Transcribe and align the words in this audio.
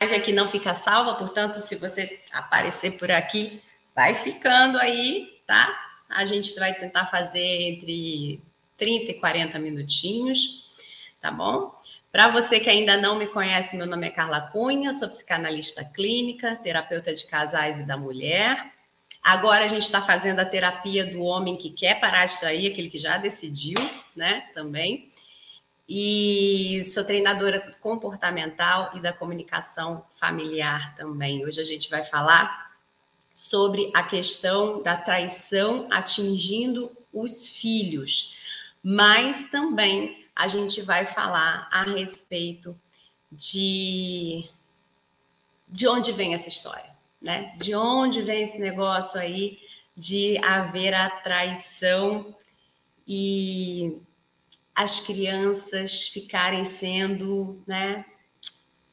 aqui 0.00 0.32
não 0.32 0.48
fica 0.48 0.72
salva, 0.72 1.14
portanto, 1.14 1.56
se 1.56 1.76
você 1.76 2.20
aparecer 2.32 2.92
por 2.92 3.10
aqui, 3.10 3.62
vai 3.94 4.14
ficando 4.14 4.78
aí, 4.78 5.40
tá? 5.46 5.78
A 6.08 6.24
gente 6.24 6.54
vai 6.58 6.74
tentar 6.74 7.06
fazer 7.06 7.40
entre 7.40 8.40
30 8.76 9.10
e 9.10 9.14
40 9.14 9.58
minutinhos, 9.58 10.66
tá 11.20 11.30
bom? 11.30 11.78
Para 12.10 12.28
você 12.28 12.58
que 12.58 12.68
ainda 12.68 12.96
não 12.96 13.18
me 13.18 13.26
conhece, 13.26 13.76
meu 13.76 13.86
nome 13.86 14.06
é 14.06 14.10
Carla 14.10 14.40
Cunha, 14.40 14.92
sou 14.92 15.08
psicanalista 15.08 15.84
clínica, 15.84 16.56
terapeuta 16.56 17.14
de 17.14 17.24
casais 17.26 17.78
e 17.78 17.84
da 17.84 17.96
mulher. 17.96 18.72
Agora 19.22 19.66
a 19.66 19.68
gente 19.68 19.84
está 19.84 20.00
fazendo 20.00 20.40
a 20.40 20.46
terapia 20.46 21.04
do 21.06 21.22
homem 21.22 21.56
que 21.56 21.70
quer 21.70 22.00
parar 22.00 22.24
de 22.24 22.40
trair, 22.40 22.72
aquele 22.72 22.88
que 22.88 22.98
já 22.98 23.18
decidiu, 23.18 23.78
né? 24.16 24.48
Também. 24.54 25.09
E 25.92 26.84
sou 26.84 27.02
treinadora 27.02 27.76
comportamental 27.80 28.92
e 28.94 29.00
da 29.00 29.12
comunicação 29.12 30.04
familiar 30.12 30.94
também. 30.94 31.44
Hoje 31.44 31.60
a 31.60 31.64
gente 31.64 31.90
vai 31.90 32.04
falar 32.04 32.70
sobre 33.34 33.90
a 33.92 34.04
questão 34.04 34.84
da 34.84 34.96
traição 34.96 35.88
atingindo 35.90 36.96
os 37.12 37.48
filhos, 37.48 38.36
mas 38.80 39.50
também 39.50 40.24
a 40.32 40.46
gente 40.46 40.80
vai 40.80 41.06
falar 41.06 41.68
a 41.72 41.82
respeito 41.82 42.78
de 43.32 44.48
de 45.68 45.88
onde 45.88 46.12
vem 46.12 46.34
essa 46.34 46.48
história, 46.48 46.96
né? 47.20 47.56
De 47.58 47.74
onde 47.74 48.22
vem 48.22 48.42
esse 48.42 48.60
negócio 48.60 49.20
aí 49.20 49.58
de 49.96 50.38
haver 50.38 50.94
a 50.94 51.10
traição 51.10 52.32
e 53.04 54.00
as 54.82 54.98
crianças 54.98 56.04
ficarem 56.04 56.64
sendo, 56.64 57.62
né, 57.66 58.02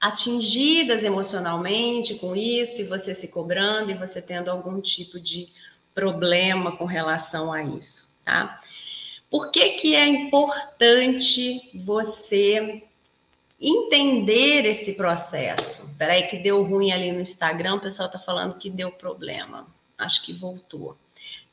atingidas 0.02 1.02
emocionalmente 1.02 2.16
com 2.16 2.36
isso 2.36 2.82
e 2.82 2.84
você 2.84 3.16
se 3.16 3.30
cobrando 3.30 3.90
e 3.90 3.96
você 3.98 4.22
tendo 4.22 4.52
algum 4.52 4.82
tipo 4.82 5.18
de 5.18 5.48
problema 5.96 6.76
com 6.76 6.84
relação 6.84 7.54
a 7.54 7.64
isso, 7.64 8.14
tá? 8.26 8.62
Por 9.30 9.50
que, 9.50 9.70
que 9.72 9.96
é 9.96 10.06
importante 10.06 11.72
você 11.74 12.84
entender 13.60 14.66
esse 14.66 14.94
processo? 14.94 15.96
Peraí, 15.98 16.28
que 16.28 16.38
deu 16.38 16.64
ruim 16.64 16.92
ali 16.92 17.14
no 17.14 17.22
Instagram, 17.22 17.76
o 17.76 17.82
pessoal 17.82 18.08
está 18.08 18.20
falando 18.20 18.58
que 18.58 18.70
deu 18.70 18.92
problema. 18.92 19.68
Acho 19.98 20.26
que 20.26 20.34
voltou. 20.34 20.98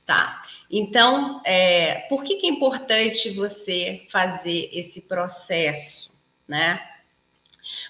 Tá. 0.05 0.43
Então, 0.77 1.41
é, 1.45 2.07
por 2.09 2.25
que, 2.25 2.37
que 2.37 2.47
é 2.47 2.51
importante 2.51 3.31
você 3.31 4.07
fazer 4.11 4.71
esse 4.73 5.03
processo, 5.03 6.19
né? 6.49 6.81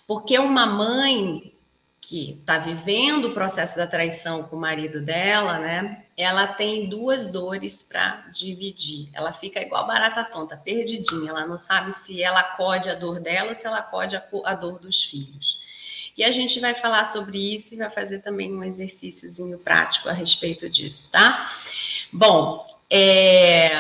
Porque 0.07 0.39
uma 0.39 0.67
mãe 0.67 1.55
que 2.01 2.33
está 2.33 2.59
vivendo 2.59 3.29
o 3.29 3.35
processo 3.35 3.77
da 3.77 3.87
traição 3.87 4.43
com 4.43 4.57
o 4.57 4.61
marido 4.61 5.01
dela, 5.01 5.59
né? 5.59 6.05
ela 6.17 6.47
tem 6.47 6.89
duas 6.89 7.27
dores 7.27 7.83
para 7.83 8.27
dividir. 8.33 9.09
Ela 9.13 9.33
fica 9.33 9.61
igual 9.61 9.87
barata 9.87 10.23
tonta, 10.23 10.57
perdidinha. 10.57 11.31
Ela 11.31 11.47
não 11.47 11.59
sabe 11.59 11.93
se 11.93 12.23
ela 12.23 12.41
acode 12.41 12.89
a 12.89 12.95
dor 12.95 13.19
dela 13.21 13.49
ou 13.49 13.55
se 13.55 13.67
ela 13.67 13.79
acode 13.79 14.17
a 14.17 14.55
dor 14.55 14.79
dos 14.79 15.05
filhos. 15.05 15.59
E 16.17 16.23
a 16.23 16.31
gente 16.31 16.61
vai 16.61 16.75
falar 16.75 17.05
sobre 17.05 17.55
isso 17.55 17.75
e 17.75 17.79
vai 17.79 17.91
fazer 17.91 18.21
também 18.21 18.55
um 18.55 18.63
exercíciozinho 18.63 19.59
prático 19.59 20.09
a 20.09 20.13
respeito 20.13 20.71
disso, 20.71 21.11
tá? 21.11 21.51
Bom, 22.17 22.65
é... 22.89 23.71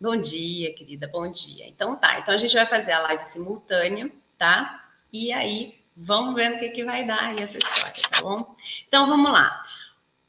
bom 0.00 0.16
dia, 0.16 0.74
querida, 0.74 1.06
bom 1.06 1.30
dia. 1.30 1.68
Então 1.68 1.94
tá, 1.94 2.18
então 2.18 2.34
a 2.34 2.36
gente 2.36 2.52
vai 2.52 2.66
fazer 2.66 2.90
a 2.90 2.98
live 3.02 3.22
simultânea, 3.22 4.10
tá? 4.36 4.84
E 5.12 5.32
aí, 5.32 5.72
vamos 5.96 6.34
ver 6.34 6.56
o 6.56 6.58
que, 6.58 6.70
que 6.70 6.84
vai 6.84 7.06
dar 7.06 7.26
aí 7.28 7.36
essa 7.38 7.56
história, 7.56 7.92
tá 8.10 8.20
bom? 8.20 8.56
Então 8.88 9.06
vamos 9.06 9.30
lá. 9.30 9.62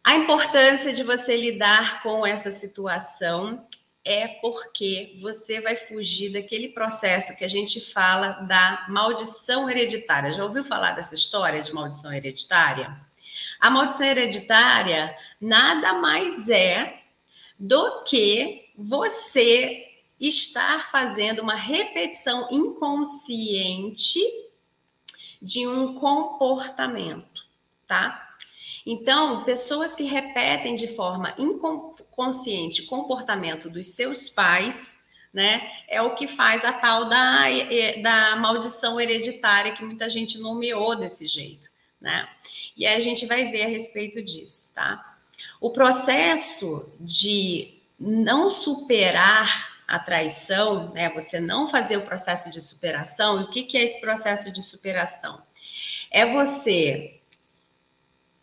A 0.03 0.13
importância 0.17 0.93
de 0.93 1.01
você 1.01 1.35
lidar 1.35 2.03
com 2.03 2.27
essa 2.27 2.51
situação 2.51 3.65
é 4.05 4.27
porque 4.27 5.17
você 5.19 5.59
vai 5.59 5.75
fugir 5.75 6.31
daquele 6.31 6.69
processo 6.69 7.35
que 7.35 7.43
a 7.43 7.49
gente 7.49 7.91
fala 7.91 8.33
da 8.41 8.85
maldição 8.87 9.67
hereditária. 9.67 10.31
Já 10.31 10.43
ouviu 10.43 10.63
falar 10.63 10.91
dessa 10.91 11.15
história 11.15 11.59
de 11.63 11.73
maldição 11.73 12.13
hereditária? 12.13 12.95
A 13.59 13.71
maldição 13.71 14.05
hereditária 14.05 15.17
nada 15.41 15.93
mais 15.93 16.47
é 16.49 17.01
do 17.57 18.03
que 18.03 18.69
você 18.77 19.85
estar 20.19 20.89
fazendo 20.91 21.41
uma 21.41 21.55
repetição 21.55 22.47
inconsciente 22.51 24.19
de 25.41 25.67
um 25.67 25.95
comportamento, 25.95 27.43
tá? 27.87 28.25
Então, 28.85 29.43
pessoas 29.43 29.95
que 29.95 30.03
repetem 30.03 30.75
de 30.75 30.87
forma 30.87 31.33
inconsciente 31.37 32.83
comportamento 32.83 33.69
dos 33.69 33.87
seus 33.87 34.29
pais, 34.29 35.03
né, 35.33 35.69
é 35.87 36.01
o 36.01 36.15
que 36.15 36.27
faz 36.27 36.63
a 36.63 36.71
tal 36.71 37.09
da, 37.09 37.45
da 38.01 38.35
maldição 38.37 39.01
hereditária 39.01 39.73
que 39.73 39.83
muita 39.83 40.07
gente 40.07 40.39
nomeou 40.39 40.95
desse 40.95 41.27
jeito, 41.27 41.67
né? 41.99 42.29
E 42.77 42.85
aí 42.85 42.95
a 42.95 42.99
gente 42.99 43.25
vai 43.25 43.45
ver 43.51 43.63
a 43.63 43.67
respeito 43.67 44.21
disso, 44.23 44.73
tá? 44.73 45.14
O 45.65 45.71
processo 45.71 46.93
de 46.99 47.79
não 47.99 48.51
superar 48.51 49.81
a 49.87 49.97
traição, 49.97 50.93
né? 50.93 51.09
Você 51.09 51.39
não 51.39 51.67
fazer 51.67 51.97
o 51.97 52.05
processo 52.05 52.51
de 52.51 52.61
superação. 52.61 53.41
E 53.41 53.43
o 53.45 53.49
que, 53.49 53.63
que 53.63 53.75
é 53.75 53.83
esse 53.83 53.99
processo 53.99 54.51
de 54.51 54.61
superação? 54.61 55.41
É 56.11 56.23
você 56.23 57.19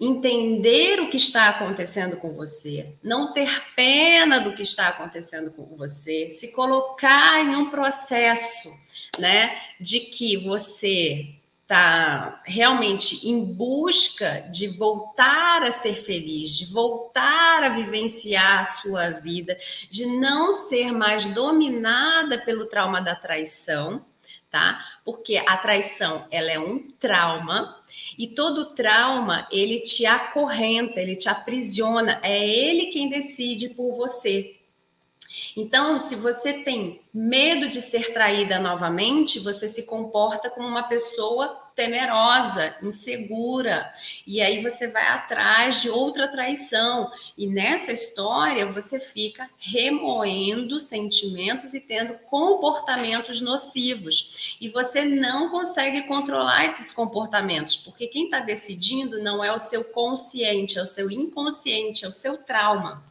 entender 0.00 0.98
o 0.98 1.10
que 1.10 1.16
está 1.16 1.46
acontecendo 1.46 2.16
com 2.16 2.32
você, 2.32 2.92
não 3.04 3.32
ter 3.32 3.72
pena 3.76 4.40
do 4.40 4.56
que 4.56 4.62
está 4.62 4.88
acontecendo 4.88 5.52
com 5.52 5.64
você, 5.76 6.28
se 6.28 6.50
colocar 6.50 7.40
em 7.40 7.54
um 7.54 7.70
processo, 7.70 8.68
né, 9.16 9.62
de 9.80 10.00
que 10.00 10.38
você 10.38 11.36
está 11.62 12.42
realmente 12.44 13.26
em 13.28 13.54
busca 13.54 14.46
de 14.50 14.68
voltar 14.68 15.62
a 15.62 15.70
ser 15.70 15.94
feliz, 15.94 16.56
de 16.58 16.66
voltar 16.66 17.64
a 17.64 17.70
vivenciar 17.70 18.60
a 18.60 18.64
sua 18.64 19.10
vida, 19.10 19.56
de 19.88 20.04
não 20.04 20.52
ser 20.52 20.92
mais 20.92 21.26
dominada 21.28 22.38
pelo 22.44 22.66
trauma 22.66 23.00
da 23.00 23.14
traição, 23.14 24.04
tá? 24.50 24.84
Porque 25.04 25.36
a 25.38 25.56
traição, 25.56 26.26
ela 26.30 26.50
é 26.50 26.58
um 26.58 26.90
trauma 27.00 27.74
e 28.18 28.28
todo 28.28 28.74
trauma, 28.74 29.48
ele 29.50 29.80
te 29.80 30.04
acorrenta, 30.04 31.00
ele 31.00 31.16
te 31.16 31.28
aprisiona, 31.28 32.20
é 32.22 32.46
ele 32.46 32.86
quem 32.86 33.08
decide 33.08 33.70
por 33.70 33.96
você. 33.96 34.61
Então, 35.56 35.98
se 35.98 36.14
você 36.14 36.52
tem 36.64 37.00
medo 37.12 37.68
de 37.70 37.80
ser 37.80 38.12
traída 38.12 38.58
novamente, 38.58 39.38
você 39.38 39.68
se 39.68 39.84
comporta 39.84 40.50
como 40.50 40.66
uma 40.66 40.84
pessoa 40.84 41.61
temerosa, 41.74 42.74
insegura, 42.82 43.92
e 44.26 44.40
aí 44.40 44.62
você 44.62 44.88
vai 44.88 45.06
atrás 45.06 45.80
de 45.80 45.88
outra 45.88 46.28
traição. 46.28 47.10
E 47.36 47.46
nessa 47.46 47.92
história 47.92 48.70
você 48.70 49.00
fica 49.00 49.48
remoendo 49.58 50.78
sentimentos 50.78 51.74
e 51.74 51.80
tendo 51.80 52.14
comportamentos 52.30 53.40
nocivos. 53.40 54.56
E 54.60 54.68
você 54.68 55.04
não 55.04 55.50
consegue 55.50 56.02
controlar 56.02 56.64
esses 56.64 56.92
comportamentos, 56.92 57.76
porque 57.76 58.06
quem 58.06 58.24
está 58.24 58.40
decidindo 58.40 59.22
não 59.22 59.42
é 59.42 59.52
o 59.52 59.58
seu 59.58 59.84
consciente, 59.84 60.78
é 60.78 60.82
o 60.82 60.86
seu 60.86 61.10
inconsciente, 61.10 62.04
é 62.04 62.08
o 62.08 62.12
seu 62.12 62.36
trauma. 62.38 63.02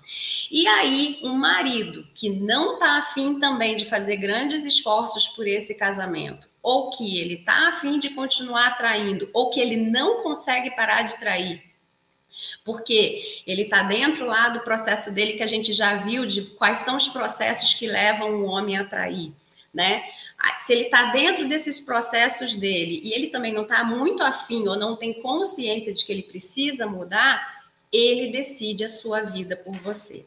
E 0.49 0.67
aí, 0.67 1.19
um 1.23 1.33
marido 1.33 2.05
que 2.13 2.29
não 2.29 2.73
está 2.73 2.97
afim 2.97 3.39
também 3.39 3.75
de 3.75 3.85
fazer 3.85 4.17
grandes 4.17 4.65
esforços 4.65 5.27
por 5.27 5.47
esse 5.47 5.75
casamento, 5.77 6.49
ou 6.61 6.91
que 6.91 7.19
ele 7.19 7.35
está 7.35 7.69
afim 7.69 7.97
de 7.97 8.09
continuar 8.11 8.77
traindo, 8.77 9.29
ou 9.33 9.49
que 9.49 9.59
ele 9.59 9.77
não 9.77 10.21
consegue 10.21 10.71
parar 10.71 11.01
de 11.03 11.17
trair, 11.17 11.61
porque 12.63 13.41
ele 13.45 13.63
está 13.63 13.83
dentro 13.83 14.25
lá 14.25 14.49
do 14.49 14.61
processo 14.61 15.11
dele 15.11 15.33
que 15.33 15.43
a 15.43 15.47
gente 15.47 15.73
já 15.73 15.95
viu 15.95 16.25
de 16.25 16.43
quais 16.51 16.79
são 16.79 16.95
os 16.95 17.07
processos 17.07 17.73
que 17.73 17.87
levam 17.87 18.35
o 18.35 18.45
homem 18.45 18.77
a 18.77 18.85
trair, 18.85 19.33
né? 19.73 20.03
Se 20.59 20.73
ele 20.73 20.83
está 20.83 21.11
dentro 21.11 21.47
desses 21.47 21.79
processos 21.79 22.55
dele 22.55 23.01
e 23.03 23.13
ele 23.13 23.27
também 23.27 23.53
não 23.53 23.63
está 23.63 23.83
muito 23.83 24.21
afim 24.21 24.67
ou 24.67 24.77
não 24.77 24.95
tem 24.95 25.21
consciência 25.21 25.93
de 25.93 26.05
que 26.05 26.11
ele 26.11 26.23
precisa 26.23 26.85
mudar, 26.85 27.61
ele 27.91 28.31
decide 28.31 28.85
a 28.85 28.89
sua 28.89 29.21
vida 29.21 29.55
por 29.55 29.75
você. 29.77 30.25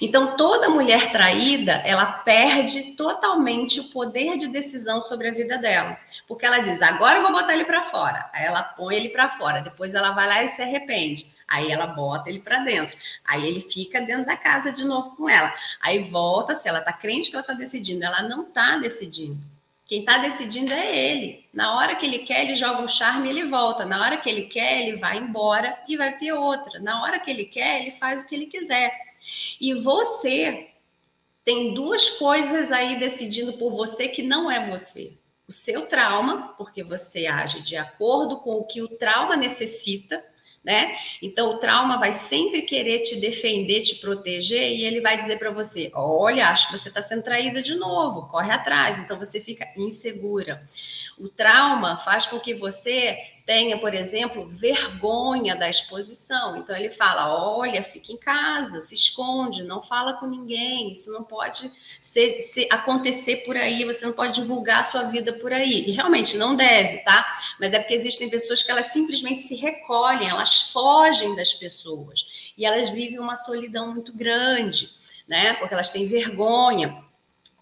Então, 0.00 0.36
toda 0.36 0.68
mulher 0.68 1.12
traída, 1.12 1.74
ela 1.84 2.04
perde 2.04 2.92
totalmente 2.92 3.80
o 3.80 3.84
poder 3.84 4.36
de 4.36 4.48
decisão 4.48 5.00
sobre 5.00 5.28
a 5.28 5.32
vida 5.32 5.58
dela, 5.58 5.96
porque 6.26 6.44
ela 6.44 6.58
diz: 6.58 6.82
"Agora 6.82 7.18
eu 7.18 7.22
vou 7.22 7.32
botar 7.32 7.54
ele 7.54 7.64
para 7.64 7.82
fora". 7.84 8.28
Aí 8.32 8.44
ela 8.44 8.62
põe 8.62 8.96
ele 8.96 9.10
para 9.10 9.28
fora, 9.28 9.60
depois 9.60 9.94
ela 9.94 10.12
vai 10.12 10.26
lá 10.26 10.42
e 10.44 10.48
se 10.48 10.62
arrepende. 10.62 11.26
Aí 11.46 11.70
ela 11.70 11.86
bota 11.86 12.30
ele 12.30 12.40
para 12.40 12.58
dentro. 12.64 12.96
Aí 13.24 13.46
ele 13.46 13.60
fica 13.60 14.00
dentro 14.00 14.24
da 14.24 14.36
casa 14.36 14.72
de 14.72 14.84
novo 14.84 15.14
com 15.16 15.28
ela. 15.28 15.52
Aí 15.80 15.98
volta, 16.00 16.54
se 16.54 16.68
ela 16.68 16.80
tá 16.80 16.92
crente 16.92 17.30
que 17.30 17.36
ela 17.36 17.44
tá 17.44 17.52
decidindo, 17.52 18.04
ela 18.04 18.22
não 18.22 18.44
tá 18.44 18.78
decidindo. 18.78 19.38
Quem 19.84 20.00
está 20.00 20.16
decidindo 20.16 20.72
é 20.72 20.96
ele. 20.96 21.44
Na 21.52 21.76
hora 21.76 21.94
que 21.94 22.06
ele 22.06 22.20
quer, 22.20 22.44
ele 22.44 22.54
joga 22.54 22.80
um 22.80 22.88
charme 22.88 23.28
e 23.28 23.30
ele 23.30 23.50
volta. 23.50 23.84
Na 23.84 24.00
hora 24.00 24.16
que 24.16 24.30
ele 24.30 24.44
quer, 24.44 24.80
ele 24.80 24.96
vai 24.96 25.18
embora 25.18 25.76
e 25.86 25.98
vai 25.98 26.16
ter 26.16 26.32
outra. 26.32 26.80
Na 26.80 27.02
hora 27.02 27.20
que 27.20 27.30
ele 27.30 27.44
quer, 27.44 27.82
ele 27.82 27.90
faz 27.90 28.22
o 28.22 28.26
que 28.26 28.34
ele 28.34 28.46
quiser. 28.46 29.11
E 29.60 29.74
você 29.74 30.68
tem 31.44 31.74
duas 31.74 32.10
coisas 32.10 32.70
aí 32.70 32.98
decidindo 32.98 33.54
por 33.54 33.70
você 33.70 34.08
que 34.08 34.22
não 34.22 34.50
é 34.50 34.68
você. 34.68 35.16
O 35.48 35.52
seu 35.52 35.86
trauma, 35.86 36.54
porque 36.56 36.82
você 36.82 37.26
age 37.26 37.62
de 37.62 37.76
acordo 37.76 38.38
com 38.38 38.52
o 38.52 38.64
que 38.64 38.80
o 38.80 38.88
trauma 38.88 39.36
necessita, 39.36 40.22
né? 40.64 40.96
Então 41.20 41.54
o 41.54 41.58
trauma 41.58 41.98
vai 41.98 42.12
sempre 42.12 42.62
querer 42.62 43.00
te 43.00 43.16
defender, 43.16 43.82
te 43.82 43.96
proteger 43.96 44.70
e 44.70 44.84
ele 44.84 45.00
vai 45.00 45.18
dizer 45.18 45.38
para 45.38 45.50
você: 45.50 45.90
"Olha, 45.94 46.48
acho 46.48 46.68
que 46.70 46.78
você 46.78 46.88
está 46.88 47.02
sendo 47.02 47.22
traída 47.22 47.60
de 47.60 47.74
novo, 47.74 48.28
corre 48.28 48.52
atrás". 48.52 48.98
Então 48.98 49.18
você 49.18 49.40
fica 49.40 49.68
insegura. 49.76 50.64
O 51.18 51.28
trauma 51.28 51.96
faz 51.98 52.26
com 52.26 52.38
que 52.38 52.54
você 52.54 53.18
tenha, 53.44 53.78
por 53.78 53.92
exemplo, 53.92 54.48
vergonha 54.48 55.56
da 55.56 55.68
exposição. 55.68 56.56
Então 56.56 56.76
ele 56.76 56.90
fala: 56.90 57.34
olha, 57.34 57.82
fica 57.82 58.12
em 58.12 58.16
casa, 58.16 58.80
se 58.80 58.94
esconde, 58.94 59.62
não 59.62 59.82
fala 59.82 60.14
com 60.14 60.26
ninguém, 60.26 60.92
isso 60.92 61.12
não 61.12 61.22
pode 61.22 61.70
ser, 62.00 62.40
acontecer 62.70 63.38
por 63.38 63.56
aí, 63.56 63.84
você 63.84 64.06
não 64.06 64.12
pode 64.12 64.34
divulgar 64.34 64.80
a 64.80 64.84
sua 64.84 65.02
vida 65.04 65.32
por 65.34 65.52
aí. 65.52 65.88
E 65.88 65.92
realmente 65.92 66.36
não 66.36 66.54
deve, 66.54 66.98
tá? 66.98 67.26
Mas 67.58 67.72
é 67.72 67.78
porque 67.78 67.94
existem 67.94 68.30
pessoas 68.30 68.62
que 68.62 68.70
elas 68.70 68.86
simplesmente 68.86 69.42
se 69.42 69.54
recolhem, 69.54 70.28
elas 70.28 70.70
fogem 70.70 71.34
das 71.34 71.52
pessoas 71.52 72.52
e 72.56 72.64
elas 72.64 72.90
vivem 72.90 73.18
uma 73.18 73.36
solidão 73.36 73.92
muito 73.92 74.12
grande, 74.12 74.90
né? 75.26 75.54
Porque 75.54 75.74
elas 75.74 75.90
têm 75.90 76.06
vergonha 76.06 77.02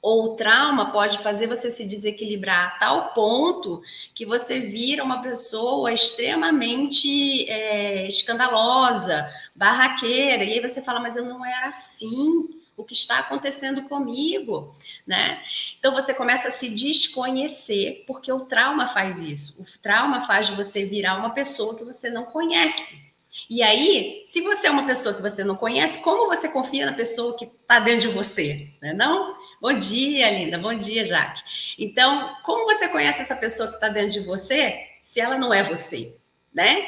ou 0.03 0.25
o 0.25 0.37
trauma 0.37 0.91
pode 0.91 1.19
fazer 1.19 1.47
você 1.47 1.71
se 1.71 1.85
desequilibrar 1.85 2.69
a 2.69 2.71
tal 2.79 3.13
ponto 3.13 3.83
que 4.15 4.25
você 4.25 4.61
vira 4.61 5.05
uma 5.05 5.21
pessoa 5.21 5.93
extremamente 5.93 7.49
é, 7.49 8.07
escandalosa, 8.07 9.29
barraqueira, 9.55 10.45
e 10.45 10.55
aí 10.55 10.61
você 10.61 10.81
fala, 10.81 11.01
mas 11.01 11.17
eu 11.17 11.25
não 11.25 11.45
era 11.45 11.69
assim, 11.69 12.49
o 12.81 12.85
que 12.85 12.95
está 12.95 13.19
acontecendo 13.19 13.83
comigo, 13.83 14.75
né? 15.07 15.43
Então 15.79 15.93
você 15.93 16.15
começa 16.15 16.49
a 16.49 16.53
se 16.53 16.71
desconhecer, 16.71 18.05
porque 18.07 18.33
o 18.33 18.41
trauma 18.41 18.87
faz 18.87 19.21
isso. 19.21 19.61
O 19.61 19.79
trauma 19.83 20.23
faz 20.23 20.49
você 20.49 20.85
virar 20.85 21.19
uma 21.19 21.31
pessoa 21.31 21.77
que 21.77 21.85
você 21.85 22.11
não 22.11 22.25
conhece. 22.25 23.11
E 23.49 23.63
aí, 23.63 24.25
se 24.27 24.41
você 24.41 24.67
é 24.67 24.71
uma 24.71 24.87
pessoa 24.87 25.15
que 25.15 25.23
você 25.23 25.45
não 25.45 25.57
conhece, 25.57 26.01
como 26.01 26.27
você 26.27 26.49
confia 26.49 26.87
na 26.87 26.95
pessoa 26.95 27.37
que 27.37 27.45
está 27.45 27.79
dentro 27.79 28.09
de 28.09 28.15
você, 28.15 28.71
né? 28.81 28.93
Não? 28.93 29.35
Bom 29.61 29.75
dia, 29.75 30.31
linda. 30.31 30.57
Bom 30.57 30.75
dia, 30.75 31.05
Jaque. 31.05 31.43
Então, 31.79 32.35
como 32.43 32.65
você 32.65 32.89
conhece 32.89 33.21
essa 33.21 33.37
pessoa 33.37 33.69
que 33.69 33.75
está 33.75 33.91
dentro 33.91 34.13
de 34.13 34.21
você 34.21 34.89
se 35.03 35.21
ela 35.21 35.37
não 35.37 35.53
é 35.53 35.63
você, 35.63 36.17
né? 36.51 36.83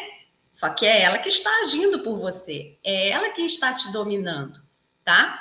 Só 0.51 0.71
que 0.71 0.87
é 0.87 1.03
ela 1.03 1.19
que 1.19 1.29
está 1.29 1.51
agindo 1.61 2.03
por 2.03 2.19
você, 2.19 2.79
é 2.83 3.11
ela 3.11 3.29
que 3.29 3.43
está 3.43 3.75
te 3.75 3.93
dominando, 3.93 4.63
tá? 5.05 5.39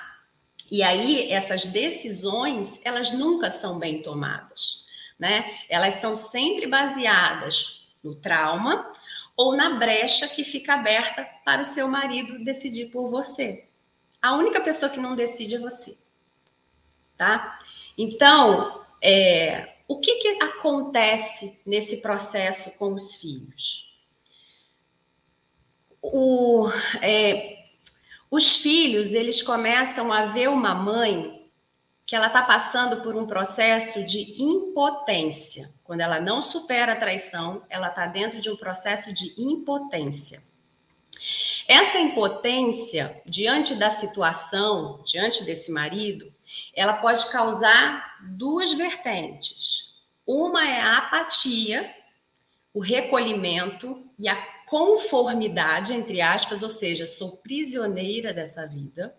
E 0.70 0.84
aí, 0.84 1.32
essas 1.32 1.66
decisões, 1.66 2.82
elas 2.84 3.14
nunca 3.14 3.50
são 3.50 3.80
bem 3.80 4.02
tomadas, 4.02 4.86
né? 5.18 5.58
Elas 5.70 5.96
são 5.96 6.18
sempre 6.18 6.68
baseadas 6.68 7.88
no 8.04 8.14
trauma 8.14 8.92
ou 9.38 9.56
na 9.56 9.70
brecha 9.76 10.28
que 10.28 10.44
fica 10.44 10.74
aberta 10.74 11.26
para 11.46 11.62
o 11.62 11.66
seu 11.66 11.88
marido 11.88 12.44
decidir 12.44 12.88
por 12.88 13.10
você. 13.10 13.70
A 14.22 14.36
única 14.36 14.60
pessoa 14.60 14.92
que 14.92 15.00
não 15.00 15.16
decide 15.16 15.56
é 15.56 15.60
você 15.60 15.98
tá? 17.22 17.60
Então, 17.96 18.84
é, 19.00 19.76
o 19.88 20.00
que, 20.00 20.16
que 20.16 20.44
acontece 20.44 21.62
nesse 21.64 21.98
processo 21.98 22.72
com 22.80 22.96
os 22.96 23.18
filhos? 23.18 23.96
O, 26.02 26.68
é, 27.00 27.60
os 28.32 28.58
filhos, 28.58 29.14
eles 29.14 29.40
começam 29.40 30.12
a 30.12 30.26
ver 30.26 30.50
uma 30.50 30.74
mãe 30.74 31.48
que 32.08 32.16
ela 32.16 32.26
está 32.26 32.42
passando 32.42 33.04
por 33.04 33.16
um 33.16 33.28
processo 33.28 34.04
de 34.04 34.42
impotência. 34.42 35.72
Quando 35.84 36.02
ela 36.02 36.20
não 36.20 36.42
supera 36.42 36.94
a 36.94 37.00
traição, 37.00 37.62
ela 37.70 37.90
está 37.90 38.08
dentro 38.08 38.42
de 38.42 38.50
um 38.50 38.58
processo 38.58 39.14
de 39.14 39.32
impotência. 39.38 40.42
Essa 41.68 42.00
impotência, 42.00 43.22
diante 43.28 43.76
da 43.76 43.92
situação, 43.92 45.04
diante 45.06 45.44
desse 45.44 45.72
marido, 45.72 46.34
ela 46.76 46.94
pode 46.94 47.30
causar 47.30 48.18
duas 48.22 48.74
vertentes. 48.74 49.96
Uma 50.26 50.68
é 50.68 50.80
a 50.80 50.98
apatia, 50.98 51.94
o 52.74 52.80
recolhimento 52.80 54.10
e 54.18 54.30
a 54.30 54.36
conformidade, 54.66 55.94
entre 55.94 56.22
aspas, 56.22 56.64
ou 56.64 56.70
seja, 56.70 57.06
sou 57.06 57.38
prisioneira 57.38 58.34
dessa 58.34 58.66
vida. 58.66 59.14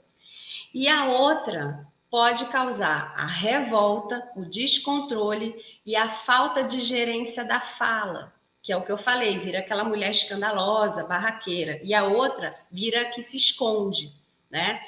E 0.72 0.88
a 0.88 1.06
outra 1.06 1.86
pode 2.10 2.46
causar 2.46 3.14
a 3.16 3.26
revolta, 3.26 4.30
o 4.36 4.44
descontrole 4.44 5.54
e 5.84 5.96
a 5.96 6.08
falta 6.08 6.62
de 6.62 6.80
gerência 6.80 7.44
da 7.44 7.60
fala, 7.60 8.32
que 8.62 8.72
é 8.72 8.76
o 8.76 8.82
que 8.82 8.92
eu 8.92 8.98
falei, 8.98 9.38
vira 9.38 9.58
aquela 9.58 9.82
mulher 9.82 10.10
escandalosa, 10.10 11.04
barraqueira, 11.04 11.80
e 11.82 11.94
a 11.94 12.04
outra 12.04 12.54
vira 12.70 13.06
que 13.06 13.20
se 13.20 13.36
esconde, 13.36 14.12
né? 14.50 14.82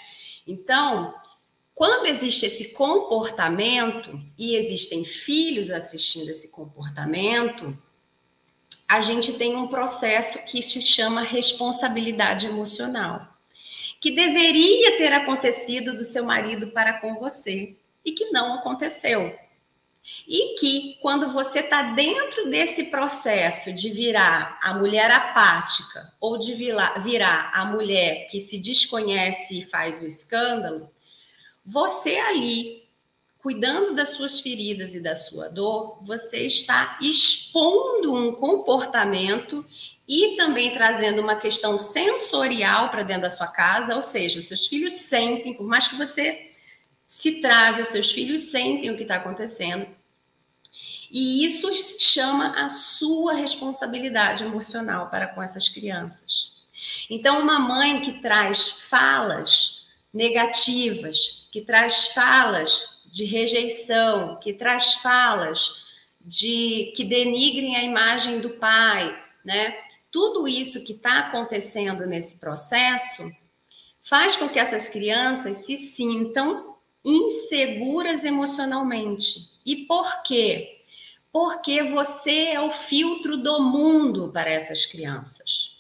Então, 0.47 1.15
quando 1.75 2.07
existe 2.07 2.47
esse 2.47 2.73
comportamento 2.73 4.21
e 4.39 4.55
existem 4.55 5.05
filhos 5.05 5.71
assistindo 5.73 6.31
esse 6.31 6.49
comportamento, 6.49 7.77
a 8.89 9.01
gente 9.01 9.33
tem 9.33 9.57
um 9.57 9.67
processo 9.67 10.39
que 10.47 10.63
se 10.63 10.81
chama 10.81 11.23
responsabilidade 11.23 12.47
emocional, 12.47 13.27
que 14.01 14.13
deveria 14.13 14.97
ter 14.99 15.13
acontecido 15.13 15.97
do 15.97 16.05
seu 16.05 16.25
marido 16.25 16.69
para 16.69 17.01
com 17.01 17.15
você 17.15 17.77
e 18.05 18.13
que 18.13 18.31
não 18.31 18.55
aconteceu. 18.55 19.37
E 20.29 20.55
que 20.61 20.99
quando 21.01 21.31
você 21.31 21.61
está 21.61 21.95
dentro 21.95 22.51
desse 22.51 22.85
processo 22.85 23.73
de 23.73 23.89
virar 23.89 24.61
a 24.63 24.75
mulher 24.75 25.11
apática 25.11 26.13
ou 26.21 26.39
de 26.39 26.55
virar 26.55 27.51
a 27.55 27.65
mulher 27.65 28.29
que 28.29 28.39
se 28.39 28.59
desconhece 28.59 29.59
e 29.59 29.65
faz 29.65 30.03
o 30.03 30.07
escândalo, 30.07 30.94
você 31.65 32.17
ali, 32.17 32.83
cuidando 33.39 33.95
das 33.95 34.11
suas 34.11 34.41
feridas 34.41 34.95
e 34.95 35.01
da 35.01 35.15
sua 35.15 35.49
dor, 35.49 35.99
você 36.03 36.47
está 36.47 36.99
expondo 37.01 38.15
um 38.15 38.33
comportamento 38.33 39.65
e 40.07 40.37
também 40.37 40.73
trazendo 40.73 41.23
uma 41.23 41.37
questão 41.37 41.79
sensorial 41.79 42.91
para 42.91 43.03
dentro 43.03 43.23
da 43.23 43.31
sua 43.31 43.47
casa, 43.47 43.95
ou 43.97 44.03
seja, 44.03 44.39
os 44.39 44.45
seus 44.45 44.67
filhos 44.67 44.93
sentem, 44.93 45.55
por 45.55 45.67
mais 45.67 45.89
que 45.89 45.97
você 45.97 46.51
se 47.07 47.41
trave, 47.41 47.83
os 47.83 47.89
seus 47.89 48.11
filhos 48.11 48.43
sentem 48.43 48.91
o 48.91 48.97
que 48.97 49.03
está 49.03 49.17
acontecendo. 49.17 49.87
E 51.11 51.45
isso 51.45 51.71
chama 52.01 52.65
a 52.65 52.69
sua 52.69 53.35
responsabilidade 53.35 54.43
emocional 54.43 55.09
para 55.09 55.29
com 55.29 55.43
essas 55.43 55.69
crianças. 55.69 56.53
Então, 57.09 57.41
uma 57.41 57.59
mãe 57.59 58.01
que 58.01 58.21
traz 58.21 58.69
falas 58.69 59.89
negativas, 60.13 61.44
que 61.55 61.61
traz 61.61 62.09
falas 62.09 63.05
de 63.07 63.25
rejeição, 63.25 64.41
que 64.41 64.53
traz 64.53 64.95
falas 64.95 65.85
de 66.21 66.93
que 66.97 67.05
denigrem 67.05 67.77
a 67.77 67.85
imagem 67.85 68.41
do 68.41 68.51
pai, 68.51 69.17
né? 69.45 69.73
Tudo 70.11 70.49
isso 70.49 70.85
que 70.85 70.95
está 70.95 71.21
acontecendo 71.21 72.07
nesse 72.07 72.41
processo 72.41 73.31
faz 74.03 74.35
com 74.35 74.49
que 74.49 74.59
essas 74.59 74.89
crianças 74.89 75.59
se 75.59 75.77
sintam 75.77 76.77
inseguras 77.05 78.25
emocionalmente. 78.25 79.53
E 79.65 79.87
por 79.87 80.25
quê? 80.25 80.81
Porque 81.31 81.85
você 81.85 82.47
é 82.47 82.61
o 82.61 82.73
filtro 82.73 83.37
do 83.37 83.63
mundo 83.63 84.29
para 84.33 84.51
essas 84.51 84.85
crianças. 84.85 85.74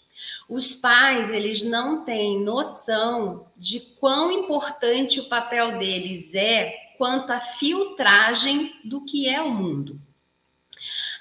Os 0.48 0.74
pais, 0.74 1.30
eles 1.30 1.62
não 1.62 2.04
têm 2.04 2.40
noção 2.42 3.46
de 3.56 3.80
quão 3.80 4.30
importante 4.30 5.20
o 5.20 5.28
papel 5.28 5.78
deles 5.78 6.34
é 6.34 6.74
quanto 6.98 7.30
à 7.30 7.40
filtragem 7.40 8.74
do 8.84 9.04
que 9.04 9.28
é 9.28 9.40
o 9.40 9.50
mundo. 9.50 10.00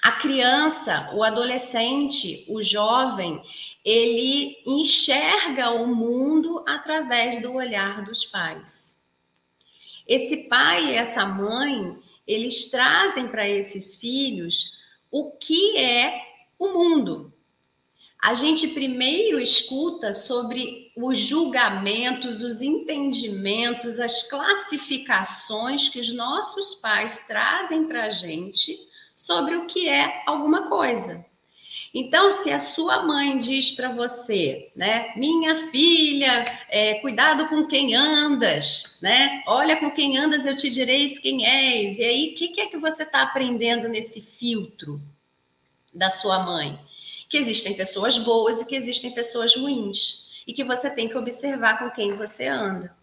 A 0.02 0.12
criança, 0.12 1.10
o 1.14 1.24
adolescente, 1.24 2.44
o 2.48 2.62
jovem, 2.62 3.42
ele 3.82 4.58
enxerga 4.66 5.70
o 5.70 5.86
mundo 5.86 6.62
através 6.66 7.40
do 7.40 7.54
olhar 7.54 8.04
dos 8.04 8.24
pais. 8.24 9.02
Esse 10.06 10.46
pai 10.48 10.90
e 10.90 10.94
essa 10.94 11.24
mãe, 11.24 11.96
eles 12.26 12.70
trazem 12.70 13.28
para 13.28 13.48
esses 13.48 13.96
filhos 13.96 14.78
o 15.10 15.32
que 15.32 15.78
é 15.78 16.20
o 16.58 16.68
mundo, 16.68 17.33
a 18.24 18.32
gente 18.32 18.68
primeiro 18.68 19.38
escuta 19.38 20.14
sobre 20.14 20.90
os 20.96 21.18
julgamentos, 21.18 22.42
os 22.42 22.62
entendimentos, 22.62 24.00
as 24.00 24.22
classificações 24.22 25.90
que 25.90 26.00
os 26.00 26.10
nossos 26.10 26.74
pais 26.74 27.26
trazem 27.26 27.84
para 27.84 28.04
a 28.04 28.08
gente 28.08 28.78
sobre 29.14 29.56
o 29.56 29.66
que 29.66 29.90
é 29.90 30.22
alguma 30.24 30.70
coisa. 30.70 31.22
Então, 31.92 32.32
se 32.32 32.50
a 32.50 32.58
sua 32.58 33.02
mãe 33.02 33.36
diz 33.36 33.72
para 33.72 33.90
você, 33.90 34.72
né, 34.74 35.12
minha 35.16 35.54
filha, 35.70 36.46
é, 36.70 36.94
cuidado 36.94 37.46
com 37.48 37.66
quem 37.66 37.94
andas, 37.94 39.00
né? 39.02 39.42
Olha 39.46 39.76
com 39.76 39.90
quem 39.90 40.16
andas, 40.16 40.46
eu 40.46 40.56
te 40.56 40.70
direis 40.70 41.18
quem 41.18 41.46
és. 41.46 41.98
E 41.98 42.02
aí, 42.02 42.32
o 42.32 42.34
que, 42.36 42.48
que 42.48 42.60
é 42.62 42.66
que 42.68 42.78
você 42.78 43.02
está 43.02 43.20
aprendendo 43.20 43.86
nesse 43.86 44.22
filtro 44.22 44.98
da 45.92 46.08
sua 46.08 46.38
mãe? 46.38 46.80
Que 47.34 47.38
existem 47.38 47.74
pessoas 47.74 48.16
boas 48.16 48.60
e 48.60 48.64
que 48.64 48.76
existem 48.76 49.10
pessoas 49.10 49.56
ruins, 49.56 50.44
e 50.46 50.52
que 50.52 50.62
você 50.62 50.88
tem 50.88 51.08
que 51.08 51.18
observar 51.18 51.80
com 51.80 51.90
quem 51.90 52.14
você 52.14 52.46
anda. 52.46 52.96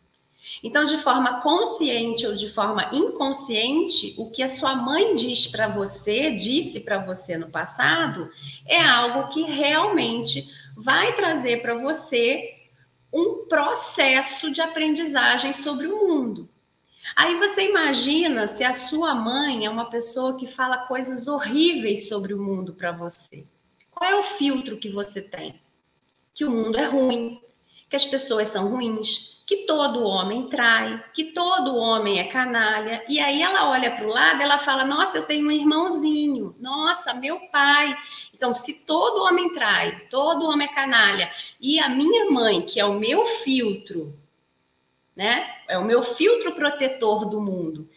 Então, 0.64 0.86
de 0.86 0.98
forma 1.00 1.42
consciente 1.42 2.26
ou 2.26 2.34
de 2.34 2.50
forma 2.50 2.90
inconsciente, 2.94 4.16
o 4.18 4.32
que 4.32 4.42
a 4.42 4.48
sua 4.48 4.74
mãe 4.74 5.16
diz 5.16 5.48
para 5.48 5.68
você, 5.68 6.32
disse 6.32 6.80
para 6.80 7.00
você 7.00 7.38
no 7.38 7.50
passado, 7.50 8.32
é 8.66 8.82
algo 8.82 9.28
que 9.28 9.42
realmente 9.42 10.50
vai 10.78 11.14
trazer 11.14 11.62
para 11.62 11.76
você 11.76 12.56
um 13.12 13.48
processo 13.50 14.50
de 14.50 14.62
aprendizagem 14.62 15.52
sobre 15.52 15.88
o 15.88 16.08
mundo. 16.08 16.48
Aí 17.18 17.36
você 17.36 17.68
imagina 17.68 18.48
se 18.48 18.64
a 18.64 18.72
sua 18.72 19.14
mãe 19.14 19.66
é 19.66 19.70
uma 19.70 19.90
pessoa 19.90 20.38
que 20.38 20.48
fala 20.48 20.88
coisas 20.88 21.28
horríveis 21.28 22.08
sobre 22.08 22.34
o 22.34 22.42
mundo 22.42 22.74
para 22.74 22.94
você. 22.94 23.46
Qual 24.02 24.10
é 24.10 24.16
o 24.16 24.24
filtro 24.24 24.78
que 24.78 24.90
você 24.90 25.22
tem? 25.22 25.62
Que 26.34 26.44
o 26.44 26.50
mundo 26.50 26.76
é 26.76 26.86
ruim, 26.86 27.40
que 27.88 27.96
as 27.96 28.04
pessoas 28.04 28.48
são 28.48 28.68
ruins, 28.68 29.44
que 29.46 29.58
todo 29.58 30.04
homem 30.04 30.50
trai, 30.50 31.06
que 31.14 31.26
todo 31.26 31.78
homem 31.78 32.18
é 32.18 32.24
canalha. 32.24 33.06
E 33.08 33.20
aí 33.20 33.44
ela 33.44 33.70
olha 33.70 33.96
para 33.96 34.08
o 34.08 34.10
lado, 34.10 34.42
ela 34.42 34.58
fala: 34.58 34.84
"Nossa, 34.84 35.20
eu 35.20 35.28
tenho 35.28 35.48
um 35.48 35.52
irmãozinho. 35.52 36.56
Nossa, 36.60 37.14
meu 37.14 37.42
pai". 37.52 37.96
Então, 38.34 38.56
se 38.56 38.74
todo 38.88 39.22
homem 39.22 39.54
trai, 39.54 40.08
todo 40.10 40.48
homem 40.48 40.68
é 40.68 40.74
canalha, 40.74 41.32
e 41.60 41.80
a 41.80 41.88
minha 41.88 42.32
mãe, 42.32 42.64
que 42.64 42.80
é 42.80 42.86
o 42.86 42.96
meu 42.96 43.24
filtro, 43.24 44.18
né? 45.16 45.48
É 45.68 45.78
o 45.78 45.86
meu 45.86 46.02
filtro 46.02 46.54
protetor 46.54 47.30
do 47.30 47.40
mundo. 47.40 47.88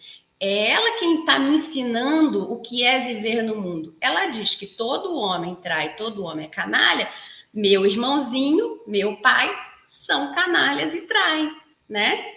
É 0.41 0.71
ela 0.73 0.99
quem 0.99 1.21
está 1.21 1.39
me 1.39 1.55
ensinando 1.55 2.53
o 2.53 2.61
que 2.61 2.83
é 2.85 3.01
viver 3.01 3.43
no 3.43 3.57
mundo. 3.57 3.97
Ela 4.01 4.27
diz 4.27 4.55
que 4.55 4.67
todo 4.67 5.17
homem 5.17 5.55
trai, 5.55 5.97
todo 5.97 6.25
homem 6.25 6.47
é 6.47 6.49
canalha. 6.49 7.09
Meu 7.53 7.87
irmãozinho, 7.87 8.81
meu 8.87 9.17
pai, 9.19 9.51
são 9.89 10.33
canalhas 10.33 10.93
e 10.93 11.03
traem, 11.03 11.51
né? 11.89 12.33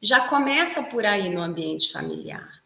Já 0.00 0.28
começa 0.28 0.82
por 0.82 1.04
aí 1.04 1.28
no 1.32 1.40
ambiente 1.40 1.90
familiar. 1.90 2.62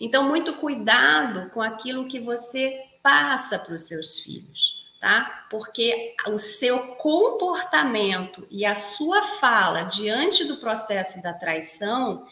Então, 0.00 0.28
muito 0.28 0.54
cuidado 0.54 1.50
com 1.50 1.62
aquilo 1.62 2.06
que 2.06 2.20
você 2.20 2.78
passa 3.02 3.58
para 3.58 3.74
os 3.74 3.84
seus 3.84 4.20
filhos, 4.20 4.75
tá? 5.06 5.46
Porque 5.48 6.16
o 6.26 6.36
seu 6.36 6.96
comportamento 6.96 8.44
e 8.50 8.64
a 8.64 8.74
sua 8.74 9.22
fala 9.22 9.84
diante 9.84 10.44
do 10.44 10.56
processo 10.56 11.22
da 11.22 11.32
traição 11.32 12.26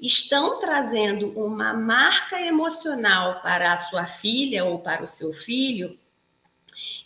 estão 0.00 0.58
trazendo 0.58 1.38
uma 1.38 1.74
marca 1.74 2.40
emocional 2.40 3.42
para 3.42 3.74
a 3.74 3.76
sua 3.76 4.06
filha 4.06 4.64
ou 4.64 4.78
para 4.78 5.02
o 5.02 5.06
seu 5.06 5.34
filho 5.34 5.98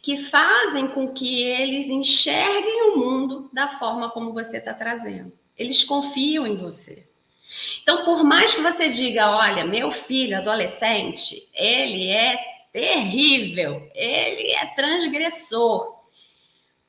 que 0.01 0.17
fazem 0.17 0.87
com 0.87 1.13
que 1.13 1.43
eles 1.43 1.87
enxerguem 1.87 2.93
o 2.93 2.99
mundo 2.99 3.51
da 3.53 3.67
forma 3.67 4.11
como 4.11 4.33
você 4.33 4.59
está 4.59 4.73
trazendo. 4.73 5.33
Eles 5.57 5.83
confiam 5.83 6.47
em 6.47 6.57
você. 6.57 7.09
Então, 7.83 8.05
por 8.05 8.23
mais 8.23 8.55
que 8.55 8.61
você 8.61 8.89
diga, 8.89 9.31
olha, 9.37 9.65
meu 9.65 9.91
filho 9.91 10.37
adolescente, 10.37 11.51
ele 11.55 12.07
é 12.09 12.48
terrível, 12.73 13.91
ele 13.95 14.53
é 14.53 14.67
transgressor. 14.75 15.99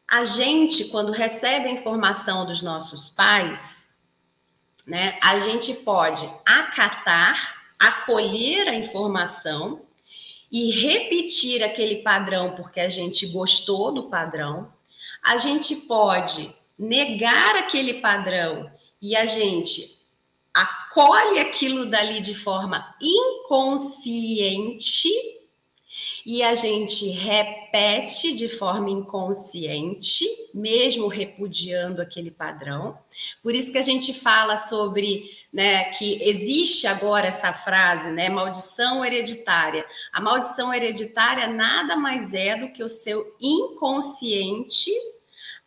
A 0.08 0.26
gente, 0.26 0.86
quando 0.86 1.12
recebe 1.12 1.68
a 1.68 1.72
informação 1.72 2.46
dos 2.46 2.62
nossos 2.62 3.10
pais, 3.10 3.90
né? 4.90 5.18
A 5.22 5.40
gente 5.40 5.74
pode 5.76 6.30
acatar, 6.46 7.56
acolher 7.78 8.68
a 8.68 8.74
informação 8.74 9.84
e 10.52 10.72
repetir 10.72 11.64
aquele 11.64 11.98
padrão 11.98 12.56
porque 12.56 12.80
a 12.80 12.90
gente 12.90 13.28
gostou 13.28 13.92
do 13.92 14.10
padrão. 14.10 14.74
A 15.24 15.38
gente 15.38 15.76
pode 15.76 16.52
negar 16.78 17.56
aquele 17.56 18.02
padrão 18.02 18.72
e 19.00 19.16
a 19.16 19.28
gente 19.28 20.00
acolhe 20.52 21.38
aquilo 21.40 21.88
dali 21.88 22.20
de 22.20 22.34
forma 22.34 22.96
inconsciente 23.00 25.08
e 26.26 26.44
a 26.44 26.56
gente 26.56 27.10
repete 27.10 28.34
de 28.34 28.48
forma 28.48 28.90
inconsciente, 28.90 30.26
mesmo 30.54 31.08
repudiando 31.08 32.02
aquele 32.02 32.32
padrão. 32.32 32.98
Por 33.42 33.56
isso 33.56 33.72
que 33.72 33.78
a 33.78 33.84
gente 33.84 34.14
fala 34.14 34.58
sobre, 34.58 35.30
né, 35.52 35.86
que 35.92 36.22
existe 36.24 36.88
agora 36.88 37.28
essa 37.28 37.54
frase, 37.54 38.12
né, 38.12 38.30
maldição 38.30 39.04
hereditária. 39.04 39.86
A 40.12 40.22
maldição 40.22 40.74
hereditária 40.74 41.48
nada 41.48 41.96
mais 41.96 42.34
é 42.34 42.56
do 42.58 42.72
que 42.72 42.84
o 42.84 42.90
seu 42.90 43.36
inconsciente 43.40 44.92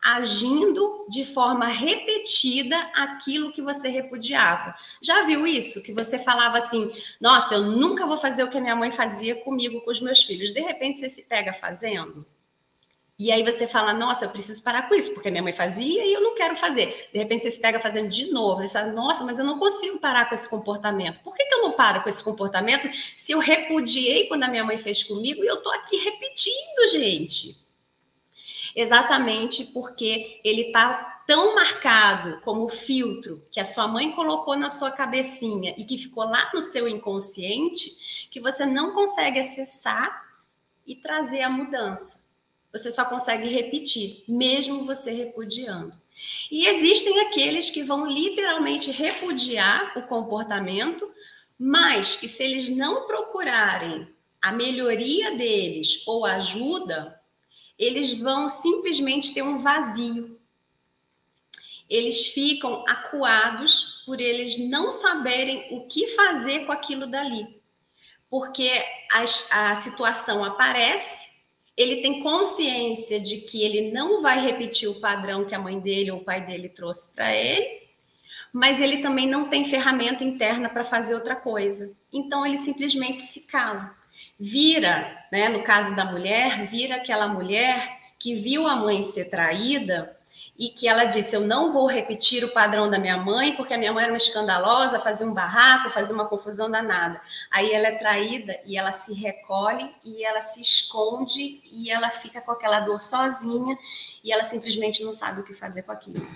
agindo 0.03 1.07
de 1.09 1.25
forma 1.25 1.67
repetida 1.67 2.77
aquilo 2.95 3.53
que 3.53 3.63
você 3.63 3.89
repudiava. 3.89 4.75
Já 5.01 5.23
viu 5.23 5.47
isso? 5.47 5.83
Que 5.83 5.93
você 5.93 6.19
falava 6.19 6.59
assim: 6.59 6.93
nossa, 7.21 7.55
eu 7.55 7.63
nunca 7.63 8.07
vou 8.07 8.19
fazer 8.19 8.43
o 8.43 8.51
que 8.51 8.59
a 8.59 8.61
minha 8.61 8.75
mãe 8.77 8.91
fazia 8.91 9.37
comigo, 9.37 9.81
com 9.83 9.91
os 9.91 10.01
meus 10.01 10.25
filhos. 10.25 10.53
De 10.53 10.61
repente 10.61 10.99
você 10.99 11.09
se 11.09 11.23
pega 11.23 11.53
fazendo. 11.53 12.27
E 13.19 13.31
aí 13.31 13.45
você 13.45 13.69
fala, 13.69 13.93
nossa, 13.93 14.25
eu 14.25 14.31
preciso 14.31 14.61
parar 14.65 14.89
com 14.89 14.97
isso, 14.97 15.15
porque 15.15 15.31
minha 15.31 15.43
mãe 15.43 15.53
fazia 15.53 16.05
e 16.05 16.13
eu 16.13 16.21
não 16.21 16.35
quero 16.35 16.57
fazer. 16.57 17.09
De 17.13 17.19
repente 17.21 17.43
você 17.43 17.53
se 17.53 17.61
pega 17.61 17.79
fazendo 17.79 18.09
de 18.09 18.33
novo. 18.33 18.67
Você 18.67 18.73
fala, 18.73 18.91
nossa, 18.91 19.23
mas 19.23 19.39
eu 19.39 19.45
não 19.45 19.61
consigo 19.61 20.01
parar 20.01 20.29
com 20.29 20.35
esse 20.35 20.49
comportamento. 20.49 21.21
Por 21.21 21.37
que, 21.37 21.45
que 21.45 21.55
eu 21.55 21.63
não 21.63 21.73
paro 21.73 22.03
com 22.03 22.09
esse 22.09 22.25
comportamento 22.25 22.89
se 23.17 23.31
eu 23.31 23.39
repudiei 23.39 24.27
quando 24.27 24.43
a 24.43 24.49
minha 24.49 24.65
mãe 24.65 24.77
fez 24.77 25.05
comigo 25.05 25.45
e 25.45 25.47
eu 25.47 25.59
tô 25.59 25.71
aqui 25.71 25.99
repetindo, 25.99 26.91
gente? 26.91 27.62
Exatamente 28.75 29.65
porque 29.67 30.41
ele 30.45 30.67
está 30.67 31.13
tão 31.27 31.55
marcado 31.55 32.41
como 32.43 32.69
filtro 32.69 33.47
que 33.51 33.61
a 33.61 33.65
sua 33.65 33.87
mãe 33.87 34.13
colocou 34.13 34.57
na 34.57 34.69
sua 34.69 34.91
cabecinha 34.91 35.75
e 35.79 35.85
que 35.85 35.97
ficou 35.97 36.25
lá 36.25 36.51
no 36.53 36.61
seu 36.61 36.89
inconsciente, 36.89 38.29
que 38.31 38.41
você 38.41 38.67
não 38.67 38.93
consegue 38.93 39.39
acessar 39.39 40.25
e 40.87 40.97
trazer 40.97 41.43
a 41.43 41.51
mudança. 41.51 42.21
Você 42.73 42.91
só 42.91 43.05
consegue 43.05 43.49
repetir, 43.49 44.25
mesmo 44.27 44.85
você 44.85 45.11
repudiando. 45.13 45.93
E 46.51 46.67
existem 46.67 47.21
aqueles 47.21 47.71
que 47.71 47.83
vão 47.83 48.07
literalmente 48.07 48.91
repudiar 48.91 49.97
o 49.97 50.03
comportamento, 50.03 51.11
mas 51.59 52.17
que 52.17 52.27
se 52.27 52.43
eles 52.43 52.69
não 52.69 53.07
procurarem 53.07 54.09
a 54.41 54.51
melhoria 54.51 55.37
deles 55.37 56.03
ou 56.07 56.25
ajuda, 56.25 57.22
eles 57.83 58.21
vão 58.21 58.49
simplesmente 58.49 59.35
ter 59.35 59.43
um 59.43 59.59
vazio. 59.59 60.39
Eles 61.91 62.29
ficam 62.29 62.85
acuados 62.89 64.05
por 64.07 64.21
eles 64.21 64.57
não 64.71 64.93
saberem 64.93 65.67
o 65.73 65.87
que 65.89 66.07
fazer 66.09 66.65
com 66.65 66.71
aquilo 66.71 67.09
dali. 67.09 67.61
Porque 68.31 68.71
a, 69.13 69.73
a 69.73 69.75
situação 69.75 70.45
aparece, 70.45 71.29
ele 71.77 72.01
tem 72.01 72.23
consciência 72.23 73.19
de 73.19 73.39
que 73.39 73.63
ele 73.63 73.91
não 73.91 74.23
vai 74.23 74.41
repetir 74.41 74.89
o 74.89 75.01
padrão 75.01 75.45
que 75.45 75.55
a 75.55 75.59
mãe 75.59 75.81
dele 75.81 76.13
ou 76.13 76.19
o 76.19 76.25
pai 76.25 76.47
dele 76.47 76.69
trouxe 76.69 77.13
para 77.15 77.35
ele, 77.35 77.83
mas 78.53 78.81
ele 78.81 78.99
também 78.99 79.29
não 79.29 79.49
tem 79.49 79.65
ferramenta 79.65 80.23
interna 80.23 80.69
para 80.69 80.85
fazer 80.85 81.15
outra 81.15 81.35
coisa. 81.35 81.93
Então 82.13 82.47
ele 82.47 82.57
simplesmente 82.57 83.21
se 83.21 83.41
cala 83.41 84.02
vira, 84.39 85.25
né, 85.31 85.49
no 85.49 85.63
caso 85.63 85.95
da 85.95 86.05
mulher, 86.05 86.65
vira 86.67 86.97
aquela 86.97 87.29
mulher 87.29 88.01
que 88.19 88.35
viu 88.35 88.67
a 88.67 88.77
mãe 88.77 89.03
ser 89.03 89.27
traída 89.31 90.17
e 90.59 90.69
que 90.69 90.87
ela 90.87 91.05
disse: 91.05 91.35
Eu 91.35 91.41
não 91.41 91.73
vou 91.73 91.87
repetir 91.87 92.45
o 92.45 92.53
padrão 92.53 92.89
da 92.89 92.99
minha 92.99 93.17
mãe, 93.17 93.57
porque 93.57 93.75
a 93.75 93.79
minha 93.79 93.93
mãe 93.93 94.05
era 94.05 94.13
uma 94.13 94.17
escandalosa, 94.17 95.01
fazia 95.01 95.27
um 95.27 95.35
barraco, 95.35 95.91
fazia 95.91 96.15
uma 96.15 96.27
confusão 96.27 96.71
danada. 96.71 97.21
Aí 97.51 97.73
ela 97.73 97.89
é 97.89 97.99
traída 97.99 98.59
e 98.65 98.77
ela 98.77 98.93
se 98.93 99.13
recolhe 99.13 99.91
e 100.05 100.25
ela 100.25 100.41
se 100.41 100.61
esconde 100.61 101.61
e 101.65 101.91
ela 101.91 102.11
fica 102.11 102.41
com 102.41 102.53
aquela 102.53 102.81
dor 102.81 103.03
sozinha 103.03 103.77
e 104.23 104.33
ela 104.33 104.43
simplesmente 104.43 105.03
não 105.03 105.13
sabe 105.13 105.41
o 105.41 105.45
que 105.45 105.55
fazer 105.55 105.83
com 105.83 105.93
aquilo. 105.93 106.27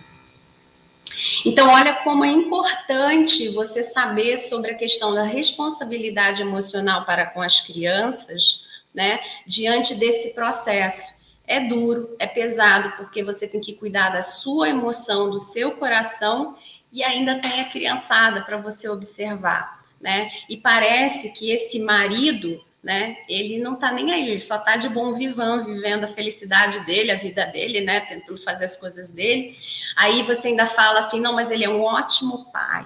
Então, 1.44 1.68
olha 1.70 1.94
como 2.04 2.24
é 2.24 2.30
importante 2.30 3.48
você 3.48 3.82
saber 3.82 4.36
sobre 4.36 4.72
a 4.72 4.74
questão 4.74 5.14
da 5.14 5.24
responsabilidade 5.24 6.42
emocional 6.42 7.04
para 7.04 7.26
com 7.26 7.40
as 7.40 7.60
crianças, 7.60 8.64
né, 8.94 9.20
diante 9.46 9.94
desse 9.94 10.34
processo. 10.34 11.14
é 11.46 11.60
duro, 11.60 12.16
é 12.18 12.26
pesado, 12.26 12.92
porque 12.96 13.22
você 13.22 13.46
tem 13.46 13.60
que 13.60 13.74
cuidar 13.74 14.10
da 14.10 14.20
sua 14.20 14.68
emoção, 14.68 15.30
do 15.30 15.38
seu 15.38 15.72
coração 15.72 16.56
e 16.90 17.04
ainda 17.04 17.40
tem 17.40 17.60
a 17.60 17.68
criançada 17.68 18.42
para 18.42 18.56
você 18.56 18.88
observar, 18.88 19.84
né? 20.00 20.28
E 20.48 20.56
parece 20.56 21.30
que 21.32 21.50
esse 21.50 21.78
marido, 21.78 22.60
né, 22.82 23.16
ele 23.28 23.58
não 23.58 23.74
tá 23.76 23.90
nem 23.90 24.12
aí, 24.12 24.28
ele 24.28 24.38
só 24.38 24.58
tá 24.58 24.76
de 24.76 24.88
bom 24.88 25.12
vivão, 25.12 25.64
vivendo 25.64 26.04
a 26.04 26.08
felicidade 26.08 26.84
dele, 26.86 27.10
a 27.10 27.16
vida 27.16 27.44
dele, 27.46 27.80
né, 27.80 28.00
tentando 28.00 28.40
fazer 28.42 28.66
as 28.66 28.76
coisas 28.76 29.10
dele. 29.10 29.56
Aí 29.96 30.22
você 30.22 30.48
ainda 30.48 30.66
fala 30.66 31.00
assim, 31.00 31.20
não, 31.20 31.32
mas 31.32 31.50
ele 31.50 31.64
é 31.64 31.68
um 31.68 31.82
ótimo 31.82 32.50
pai, 32.52 32.84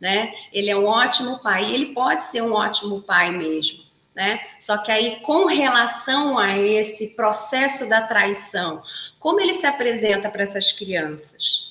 né? 0.00 0.32
Ele 0.52 0.70
é 0.70 0.76
um 0.76 0.86
ótimo 0.86 1.42
pai, 1.42 1.64
e 1.64 1.74
ele 1.74 1.86
pode 1.86 2.22
ser 2.22 2.42
um 2.42 2.52
ótimo 2.52 3.02
pai 3.02 3.30
mesmo 3.30 3.90
né? 4.14 4.40
Só 4.58 4.76
que 4.78 4.90
aí, 4.90 5.20
com 5.20 5.46
relação 5.46 6.38
a 6.38 6.58
esse 6.58 7.14
processo 7.14 7.88
da 7.88 8.02
traição, 8.02 8.82
como 9.18 9.40
ele 9.40 9.52
se 9.52 9.66
apresenta 9.66 10.28
para 10.28 10.42
essas 10.42 10.72
crianças? 10.72 11.69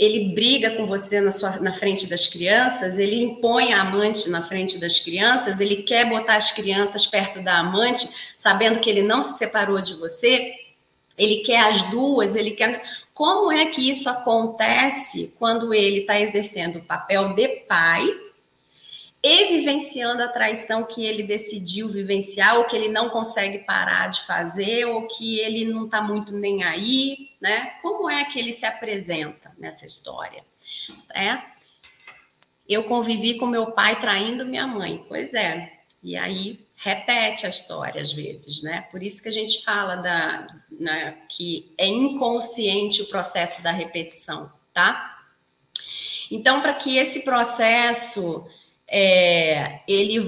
Ele 0.00 0.34
briga 0.34 0.70
com 0.76 0.86
você 0.86 1.20
na, 1.20 1.30
sua, 1.30 1.60
na 1.60 1.74
frente 1.74 2.06
das 2.08 2.26
crianças, 2.26 2.96
ele 2.96 3.22
impõe 3.22 3.74
a 3.74 3.82
amante 3.82 4.30
na 4.30 4.42
frente 4.42 4.78
das 4.78 4.98
crianças, 4.98 5.60
ele 5.60 5.82
quer 5.82 6.08
botar 6.08 6.36
as 6.36 6.50
crianças 6.50 7.04
perto 7.04 7.42
da 7.42 7.58
amante, 7.58 8.08
sabendo 8.34 8.80
que 8.80 8.88
ele 8.88 9.02
não 9.02 9.22
se 9.22 9.36
separou 9.36 9.82
de 9.82 9.92
você, 9.92 10.54
ele 11.18 11.42
quer 11.42 11.68
as 11.68 11.82
duas, 11.90 12.34
ele 12.34 12.52
quer. 12.52 12.82
Como 13.12 13.52
é 13.52 13.66
que 13.66 13.90
isso 13.90 14.08
acontece 14.08 15.34
quando 15.38 15.74
ele 15.74 15.98
está 15.98 16.18
exercendo 16.18 16.76
o 16.78 16.84
papel 16.84 17.34
de 17.34 17.46
pai? 17.68 18.08
e 19.22 19.44
vivenciando 19.48 20.22
a 20.22 20.28
traição 20.28 20.82
que 20.84 21.04
ele 21.04 21.22
decidiu 21.22 21.88
vivenciar, 21.88 22.56
ou 22.56 22.64
que 22.64 22.74
ele 22.74 22.88
não 22.88 23.10
consegue 23.10 23.58
parar 23.58 24.08
de 24.08 24.22
fazer, 24.22 24.86
ou 24.86 25.06
que 25.06 25.38
ele 25.40 25.66
não 25.66 25.84
está 25.84 26.00
muito 26.00 26.34
nem 26.34 26.64
aí, 26.64 27.28
né? 27.38 27.74
Como 27.82 28.08
é 28.08 28.24
que 28.24 28.38
ele 28.38 28.50
se 28.50 28.64
apresenta 28.64 29.49
nessa 29.60 29.84
história? 29.84 30.44
É? 31.14 31.38
Eu 32.68 32.84
convivi 32.84 33.38
com 33.38 33.46
meu 33.46 33.72
pai 33.72 34.00
traindo 34.00 34.46
minha 34.46 34.66
mãe, 34.66 35.04
pois 35.08 35.34
é. 35.34 35.80
E 36.02 36.16
aí 36.16 36.66
repete 36.76 37.44
a 37.44 37.48
história 37.50 38.00
às 38.00 38.12
vezes, 38.12 38.62
né? 38.62 38.88
Por 38.90 39.02
isso 39.02 39.22
que 39.22 39.28
a 39.28 39.32
gente 39.32 39.62
fala 39.62 39.96
da, 39.96 40.46
né, 40.70 41.18
que 41.28 41.74
é 41.76 41.86
inconsciente 41.86 43.02
o 43.02 43.06
processo 43.06 43.62
da 43.62 43.70
repetição, 43.70 44.50
tá? 44.72 45.18
Então, 46.30 46.62
para 46.62 46.74
que 46.74 46.96
esse 46.96 47.20
processo 47.20 48.46
é, 48.88 49.80
ele 49.86 50.18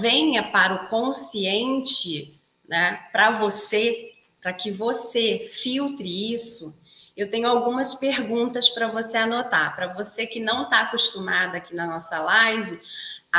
venha 0.00 0.50
para 0.50 0.74
o 0.74 0.88
consciente, 0.88 2.40
né, 2.68 3.06
para 3.10 3.30
você, 3.30 4.12
para 4.42 4.52
que 4.52 4.70
você 4.70 5.48
filtre 5.50 6.32
isso, 6.32 6.78
eu 7.16 7.30
tenho 7.30 7.48
algumas 7.48 7.94
perguntas 7.94 8.68
para 8.68 8.88
você 8.88 9.16
anotar. 9.16 9.74
Para 9.76 9.92
você 9.92 10.26
que 10.26 10.40
não 10.40 10.64
está 10.64 10.80
acostumada 10.80 11.56
aqui 11.58 11.74
na 11.74 11.86
nossa 11.86 12.20
live, 12.20 12.80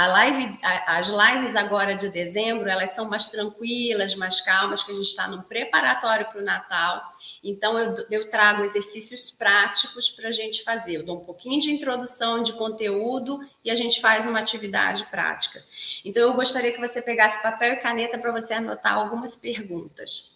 live, 0.08 0.60
as 0.86 1.08
lives 1.08 1.56
agora 1.56 1.96
de 1.96 2.10
dezembro, 2.10 2.70
elas 2.70 2.92
são 2.92 3.08
mais 3.08 3.30
tranquilas, 3.30 4.14
mais 4.14 4.42
calmas, 4.42 4.84
que 4.84 4.92
a 4.92 4.96
gente 4.96 5.08
está 5.08 5.28
num 5.28 5.42
preparatório 5.42 6.26
para 6.26 6.42
o 6.42 6.44
Natal. 6.44 7.02
Então, 7.42 7.80
eu, 7.80 8.06
eu 8.12 8.30
trago 8.30 8.64
exercícios 8.66 9.32
práticos 9.32 10.12
para 10.12 10.30
a 10.30 10.32
gente 10.34 10.64
fazer. 10.64 10.98
Eu 10.98 11.06
dou 11.06 11.22
um 11.22 11.26
pouquinho 11.26 11.62
de 11.62 11.72
introdução 11.72 12.44
de 12.44 12.52
conteúdo 12.54 13.40
e 13.64 13.72
a 13.72 13.76
gente 13.76 14.02
faz 14.02 14.26
uma 14.26 14.40
atividade 14.40 15.06
prática. 15.06 15.64
Então, 16.04 16.24
eu 16.24 16.34
gostaria 16.34 16.74
que 16.74 16.80
você 16.80 17.02
pegasse 17.02 17.42
papel 17.42 17.74
e 17.74 17.78
caneta 17.78 18.18
para 18.18 18.34
você 18.34 18.54
anotar 18.54 18.96
algumas 18.96 19.38
perguntas. 19.38 20.35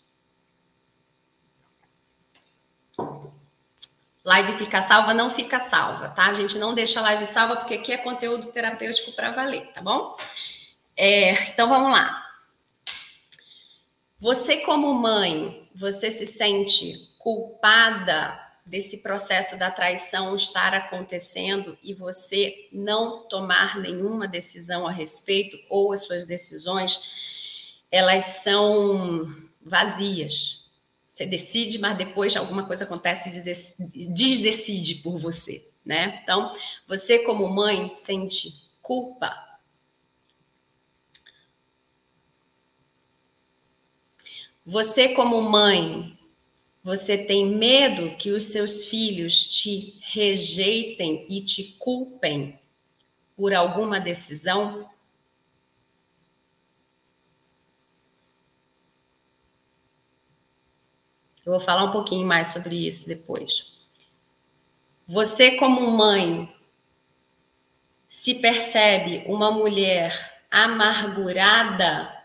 Live 4.29 4.53
fica 4.53 4.79
salva, 4.79 5.11
não 5.11 5.31
fica 5.31 5.59
salva, 5.59 6.09
tá? 6.09 6.27
A 6.27 6.33
gente 6.33 6.59
não 6.59 6.75
deixa 6.75 6.99
a 6.99 7.01
live 7.01 7.25
salva 7.25 7.55
porque 7.55 7.73
aqui 7.73 7.91
é 7.91 7.97
conteúdo 7.97 8.51
terapêutico 8.51 9.11
para 9.13 9.31
valer, 9.31 9.65
tá 9.73 9.81
bom? 9.81 10.15
É, 10.95 11.49
então 11.49 11.67
vamos 11.67 11.91
lá. 11.91 12.27
Você, 14.19 14.57
como 14.57 14.93
mãe, 14.93 15.67
você 15.73 16.11
se 16.11 16.27
sente 16.27 17.09
culpada 17.17 18.39
desse 18.63 18.97
processo 18.99 19.57
da 19.57 19.71
traição 19.71 20.35
estar 20.35 20.75
acontecendo 20.75 21.75
e 21.81 21.95
você 21.95 22.69
não 22.71 23.27
tomar 23.27 23.79
nenhuma 23.79 24.27
decisão 24.27 24.85
a 24.85 24.91
respeito 24.91 25.57
ou 25.71 25.91
as 25.91 26.03
suas 26.03 26.23
decisões 26.23 27.01
elas 27.91 28.25
são 28.25 29.27
vazias, 29.59 30.68
você 31.19 31.25
decide, 31.25 31.77
mas 31.77 31.97
depois 31.97 32.35
alguma 32.37 32.65
coisa 32.65 32.85
acontece 32.85 33.29
e 33.93 34.05
desdecide 34.07 34.95
por 34.95 35.17
você, 35.17 35.67
né? 35.83 36.21
Então, 36.23 36.53
você 36.87 37.19
como 37.19 37.49
mãe 37.49 37.93
sente 37.93 38.69
culpa. 38.81 39.59
Você 44.65 45.09
como 45.09 45.41
mãe, 45.41 46.17
você 46.81 47.17
tem 47.17 47.45
medo 47.47 48.15
que 48.15 48.31
os 48.31 48.43
seus 48.45 48.85
filhos 48.85 49.45
te 49.45 49.99
rejeitem 50.01 51.25
e 51.27 51.41
te 51.41 51.75
culpem 51.77 52.57
por 53.35 53.53
alguma 53.53 53.99
decisão? 53.99 54.89
Eu 61.49 61.53
vou 61.53 61.59
falar 61.59 61.85
um 61.85 61.91
pouquinho 61.91 62.27
mais 62.27 62.49
sobre 62.49 62.75
isso 62.85 63.07
depois. 63.07 63.73
Você, 65.07 65.57
como 65.57 65.89
mãe, 65.89 66.47
se 68.07 68.35
percebe 68.35 69.23
uma 69.25 69.49
mulher 69.49 70.43
amargurada 70.51 72.15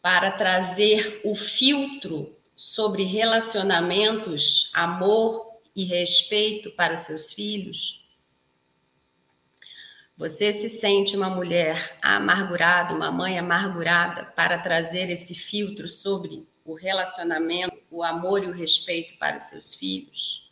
para 0.00 0.30
trazer 0.30 1.22
o 1.24 1.34
filtro 1.34 2.32
sobre 2.54 3.02
relacionamentos, 3.02 4.70
amor 4.74 5.58
e 5.74 5.82
respeito 5.82 6.70
para 6.70 6.94
os 6.94 7.00
seus 7.00 7.32
filhos? 7.32 8.00
Você 10.16 10.52
se 10.52 10.68
sente 10.68 11.16
uma 11.16 11.30
mulher 11.30 11.98
amargurada, 12.00 12.94
uma 12.94 13.10
mãe 13.10 13.40
amargurada 13.40 14.24
para 14.24 14.56
trazer 14.56 15.10
esse 15.10 15.34
filtro 15.34 15.88
sobre 15.88 16.46
o 16.70 16.74
relacionamento, 16.74 17.76
o 17.90 18.02
amor 18.02 18.44
e 18.44 18.46
o 18.46 18.52
respeito 18.52 19.18
para 19.18 19.36
os 19.36 19.44
seus 19.44 19.74
filhos. 19.74 20.50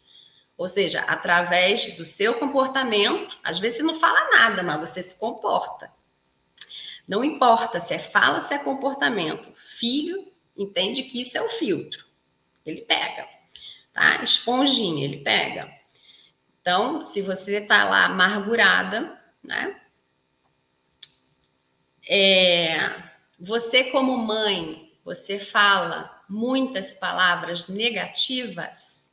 Ou 0.57 0.69
seja, 0.69 1.03
através 1.03 1.97
do 1.97 2.05
seu 2.05 2.35
comportamento, 2.35 3.39
às 3.45 3.61
vezes 3.61 3.79
você 3.79 3.83
não 3.85 3.95
fala 3.95 4.29
nada, 4.31 4.63
mas 4.63 4.81
você 4.81 5.03
se 5.03 5.17
comporta. 5.17 5.93
Não 7.07 7.23
importa 7.23 7.79
se 7.79 7.95
é 7.95 7.99
fala 7.99 8.35
ou 8.35 8.41
se 8.41 8.53
é 8.53 8.59
comportamento. 8.59 9.53
Filho 9.57 10.33
entende 10.57 11.05
que 11.05 11.21
isso 11.21 11.39
é 11.39 11.41
o 11.41 11.49
filtro. 11.49 12.05
Ele 12.67 12.81
pega, 12.81 13.27
tá? 13.93 14.23
Esponjinha, 14.23 15.05
ele 15.05 15.19
pega. 15.19 15.73
Então, 16.61 17.03
se 17.03 17.23
você 17.23 17.61
tá 17.61 17.85
lá 17.85 18.07
amargurada, 18.07 19.19
né? 19.43 19.81
É, 22.11 23.05
você 23.39 23.85
como 23.85 24.19
mãe 24.19 24.88
você 25.09 25.39
fala 25.39 26.23
muitas 26.29 26.93
palavras 26.93 27.67
negativas 27.67 29.11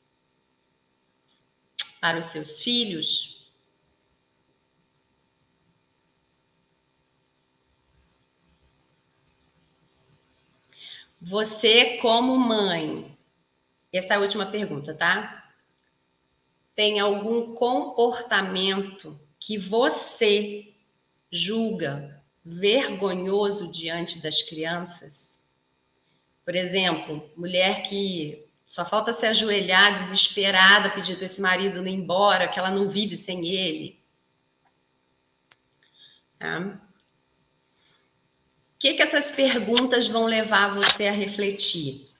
para 2.02 2.20
os 2.20 2.26
seus 2.26 2.62
filhos, 2.62 3.36
Você, 11.28 11.98
como 11.98 12.38
mãe, 12.38 13.18
essa 13.92 14.14
é 14.14 14.18
a 14.18 14.20
última 14.20 14.46
pergunta, 14.46 14.94
tá? 14.94 15.52
Tem 16.76 17.00
algum 17.00 17.56
comportamento 17.56 19.20
que 19.40 19.58
você 19.58 20.72
julga 21.32 22.24
vergonhoso 22.46 23.72
diante 23.72 24.22
das 24.22 24.44
crianças? 24.44 25.35
Por 26.46 26.56
exemplo, 26.56 27.28
mulher 27.36 27.82
que 27.82 28.48
só 28.68 28.86
falta 28.86 29.12
se 29.12 29.26
ajoelhar 29.26 29.94
desesperada, 29.94 30.92
pedindo 30.92 31.18
para 31.18 31.26
esse 31.26 31.42
marido 31.42 31.82
não 31.82 31.88
ir 31.88 31.96
embora, 31.96 32.48
que 32.48 32.60
ela 32.60 32.70
não 32.70 32.88
vive 32.88 33.18
sem 33.18 33.48
ele. 33.48 34.00
Tá? 36.38 36.80
O 38.76 38.78
que, 38.78 38.94
que 38.94 39.02
essas 39.02 39.32
perguntas 39.32 40.08
vão 40.08 40.26
levar 40.26 40.76
você 40.76 41.08
a 41.08 41.12
refletir? 41.12 42.12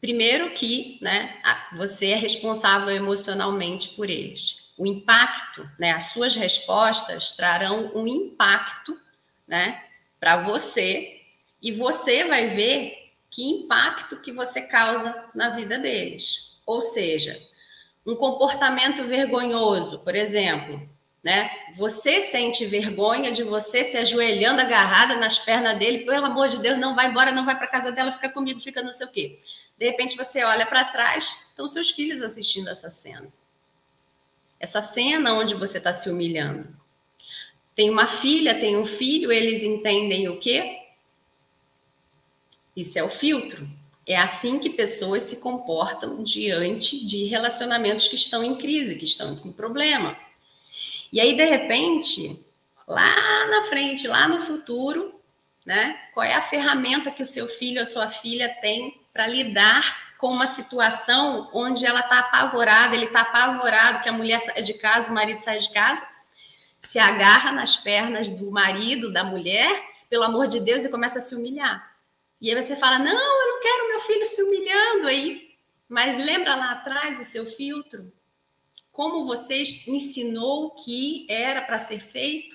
Primeiro 0.00 0.52
que 0.52 0.98
né, 1.00 1.40
você 1.74 2.08
é 2.08 2.16
responsável 2.16 2.90
emocionalmente 2.90 3.90
por 3.90 4.10
eles. 4.10 4.70
O 4.76 4.86
impacto, 4.86 5.66
né, 5.78 5.92
as 5.92 6.12
suas 6.12 6.34
respostas 6.34 7.32
trarão 7.32 7.90
um 7.94 8.06
impacto 8.06 9.00
né, 9.46 9.82
para 10.20 10.42
você 10.42 11.23
e 11.64 11.72
você 11.72 12.24
vai 12.24 12.48
ver 12.48 13.14
que 13.30 13.42
impacto 13.42 14.20
que 14.20 14.30
você 14.30 14.60
causa 14.60 15.24
na 15.34 15.48
vida 15.48 15.78
deles. 15.78 16.60
Ou 16.66 16.82
seja, 16.82 17.40
um 18.04 18.14
comportamento 18.14 19.02
vergonhoso, 19.04 20.00
por 20.00 20.14
exemplo, 20.14 20.86
né? 21.22 21.50
Você 21.74 22.20
sente 22.20 22.66
vergonha 22.66 23.32
de 23.32 23.42
você 23.42 23.82
se 23.82 23.96
ajoelhando 23.96 24.60
agarrada 24.60 25.16
nas 25.16 25.38
pernas 25.38 25.78
dele, 25.78 26.04
pelo 26.04 26.26
amor 26.26 26.48
de 26.48 26.58
Deus, 26.58 26.78
não 26.78 26.94
vai 26.94 27.08
embora, 27.08 27.32
não 27.32 27.46
vai 27.46 27.56
para 27.56 27.66
casa 27.66 27.90
dela, 27.90 28.12
fica 28.12 28.28
comigo, 28.28 28.60
fica 28.60 28.82
não 28.82 28.92
sei 28.92 29.06
o 29.06 29.10
quê. 29.10 29.40
De 29.78 29.86
repente 29.86 30.18
você 30.18 30.44
olha 30.44 30.66
para 30.66 30.84
trás, 30.84 31.48
estão 31.48 31.66
seus 31.66 31.90
filhos 31.90 32.20
assistindo 32.20 32.68
essa 32.68 32.90
cena. 32.90 33.32
Essa 34.60 34.82
cena 34.82 35.32
onde 35.32 35.54
você 35.54 35.78
está 35.78 35.94
se 35.94 36.10
humilhando. 36.10 36.68
Tem 37.74 37.88
uma 37.88 38.06
filha, 38.06 38.60
tem 38.60 38.76
um 38.76 38.84
filho, 38.84 39.32
eles 39.32 39.62
entendem 39.62 40.28
o 40.28 40.38
quê? 40.38 40.83
Isso 42.76 42.98
é 42.98 43.02
o 43.02 43.08
filtro. 43.08 43.68
É 44.06 44.16
assim 44.16 44.58
que 44.58 44.68
pessoas 44.68 45.22
se 45.22 45.36
comportam 45.36 46.22
diante 46.22 47.06
de 47.06 47.24
relacionamentos 47.24 48.06
que 48.06 48.16
estão 48.16 48.44
em 48.44 48.56
crise, 48.56 48.96
que 48.96 49.04
estão 49.04 49.36
com 49.36 49.50
problema. 49.50 50.16
E 51.12 51.20
aí, 51.20 51.34
de 51.34 51.44
repente, 51.44 52.44
lá 52.86 53.46
na 53.46 53.62
frente, 53.62 54.06
lá 54.06 54.28
no 54.28 54.40
futuro, 54.40 55.14
né? 55.64 55.98
Qual 56.12 56.24
é 56.24 56.34
a 56.34 56.42
ferramenta 56.42 57.10
que 57.10 57.22
o 57.22 57.26
seu 57.26 57.48
filho 57.48 57.80
ou 57.80 57.86
sua 57.86 58.08
filha 58.08 58.48
tem 58.60 59.00
para 59.12 59.26
lidar 59.26 60.14
com 60.18 60.28
uma 60.28 60.46
situação 60.46 61.48
onde 61.52 61.86
ela 61.86 62.00
está 62.00 62.18
apavorada, 62.18 62.94
ele 62.94 63.06
está 63.06 63.20
apavorado 63.20 64.02
que 64.02 64.08
a 64.08 64.12
mulher 64.12 64.40
sai 64.40 64.62
de 64.62 64.74
casa, 64.74 65.10
o 65.10 65.14
marido 65.14 65.38
sai 65.38 65.58
de 65.58 65.70
casa, 65.70 66.06
se 66.80 66.98
agarra 66.98 67.52
nas 67.52 67.76
pernas 67.76 68.28
do 68.28 68.50
marido, 68.50 69.12
da 69.12 69.24
mulher, 69.24 69.82
pelo 70.10 70.24
amor 70.24 70.46
de 70.46 70.60
Deus, 70.60 70.84
e 70.84 70.88
começa 70.88 71.18
a 71.18 71.22
se 71.22 71.34
humilhar. 71.34 71.93
E 72.44 72.50
aí 72.50 72.62
você 72.62 72.76
fala: 72.76 72.98
Não, 72.98 73.10
eu 73.10 73.54
não 73.54 73.62
quero 73.62 73.88
meu 73.88 74.00
filho 74.00 74.26
se 74.26 74.42
humilhando 74.42 75.06
aí. 75.06 75.56
Mas 75.88 76.18
lembra 76.18 76.54
lá 76.54 76.72
atrás 76.72 77.18
o 77.18 77.24
seu 77.24 77.46
filtro? 77.46 78.12
Como 78.92 79.24
você 79.24 79.62
ensinou 79.88 80.72
que 80.72 81.26
era 81.30 81.62
para 81.62 81.78
ser 81.78 82.00
feito? 82.00 82.54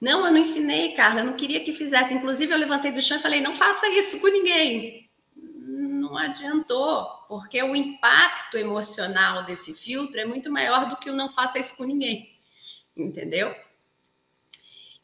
Não, 0.00 0.26
eu 0.26 0.32
não 0.32 0.38
ensinei, 0.38 0.94
Carla, 0.94 1.20
eu 1.20 1.26
não 1.26 1.34
queria 1.34 1.62
que 1.62 1.72
fizesse. 1.72 2.12
Inclusive, 2.12 2.52
eu 2.52 2.58
levantei 2.58 2.90
do 2.90 3.00
chão 3.00 3.18
e 3.18 3.22
falei: 3.22 3.40
Não 3.40 3.54
faça 3.54 3.88
isso 3.88 4.20
com 4.20 4.26
ninguém. 4.26 5.08
Não 5.36 6.18
adiantou, 6.18 7.06
porque 7.28 7.62
o 7.62 7.76
impacto 7.76 8.58
emocional 8.58 9.44
desse 9.44 9.74
filtro 9.74 10.18
é 10.18 10.24
muito 10.24 10.50
maior 10.50 10.88
do 10.88 10.96
que 10.96 11.08
o 11.08 11.14
não 11.14 11.30
faça 11.30 11.56
isso 11.56 11.76
com 11.76 11.84
ninguém. 11.84 12.36
Entendeu? 12.96 13.54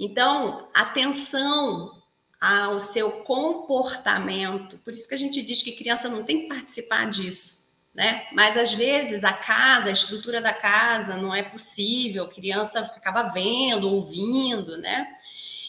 Então, 0.01 0.69
atenção 0.75 1.98
ao 2.41 2.79
seu 2.79 3.11
comportamento. 3.23 4.79
Por 4.79 4.93
isso 4.93 5.09
que 5.09 5.15
a 5.15 5.19
gente 5.19 5.43
diz 5.43 5.63
que 5.63 5.73
criança 5.73 6.09
não 6.09 6.23
tem 6.23 6.43
que 6.43 6.49
participar 6.49 7.11
disso, 7.11 7.77
né? 7.95 8.27
Mas 8.33 8.57
às 8.57 8.73
vezes 8.73 9.25
a 9.25 9.33
casa, 9.33 9.91
a 9.91 9.93
estrutura 9.93 10.41
da 10.41 10.53
casa 10.53 11.17
não 11.17 11.35
é 11.35 11.43
possível, 11.43 12.25
a 12.25 12.29
criança 12.29 12.81
acaba 12.81 13.25
vendo, 13.25 13.93
ouvindo, 13.93 14.79
né? 14.79 15.09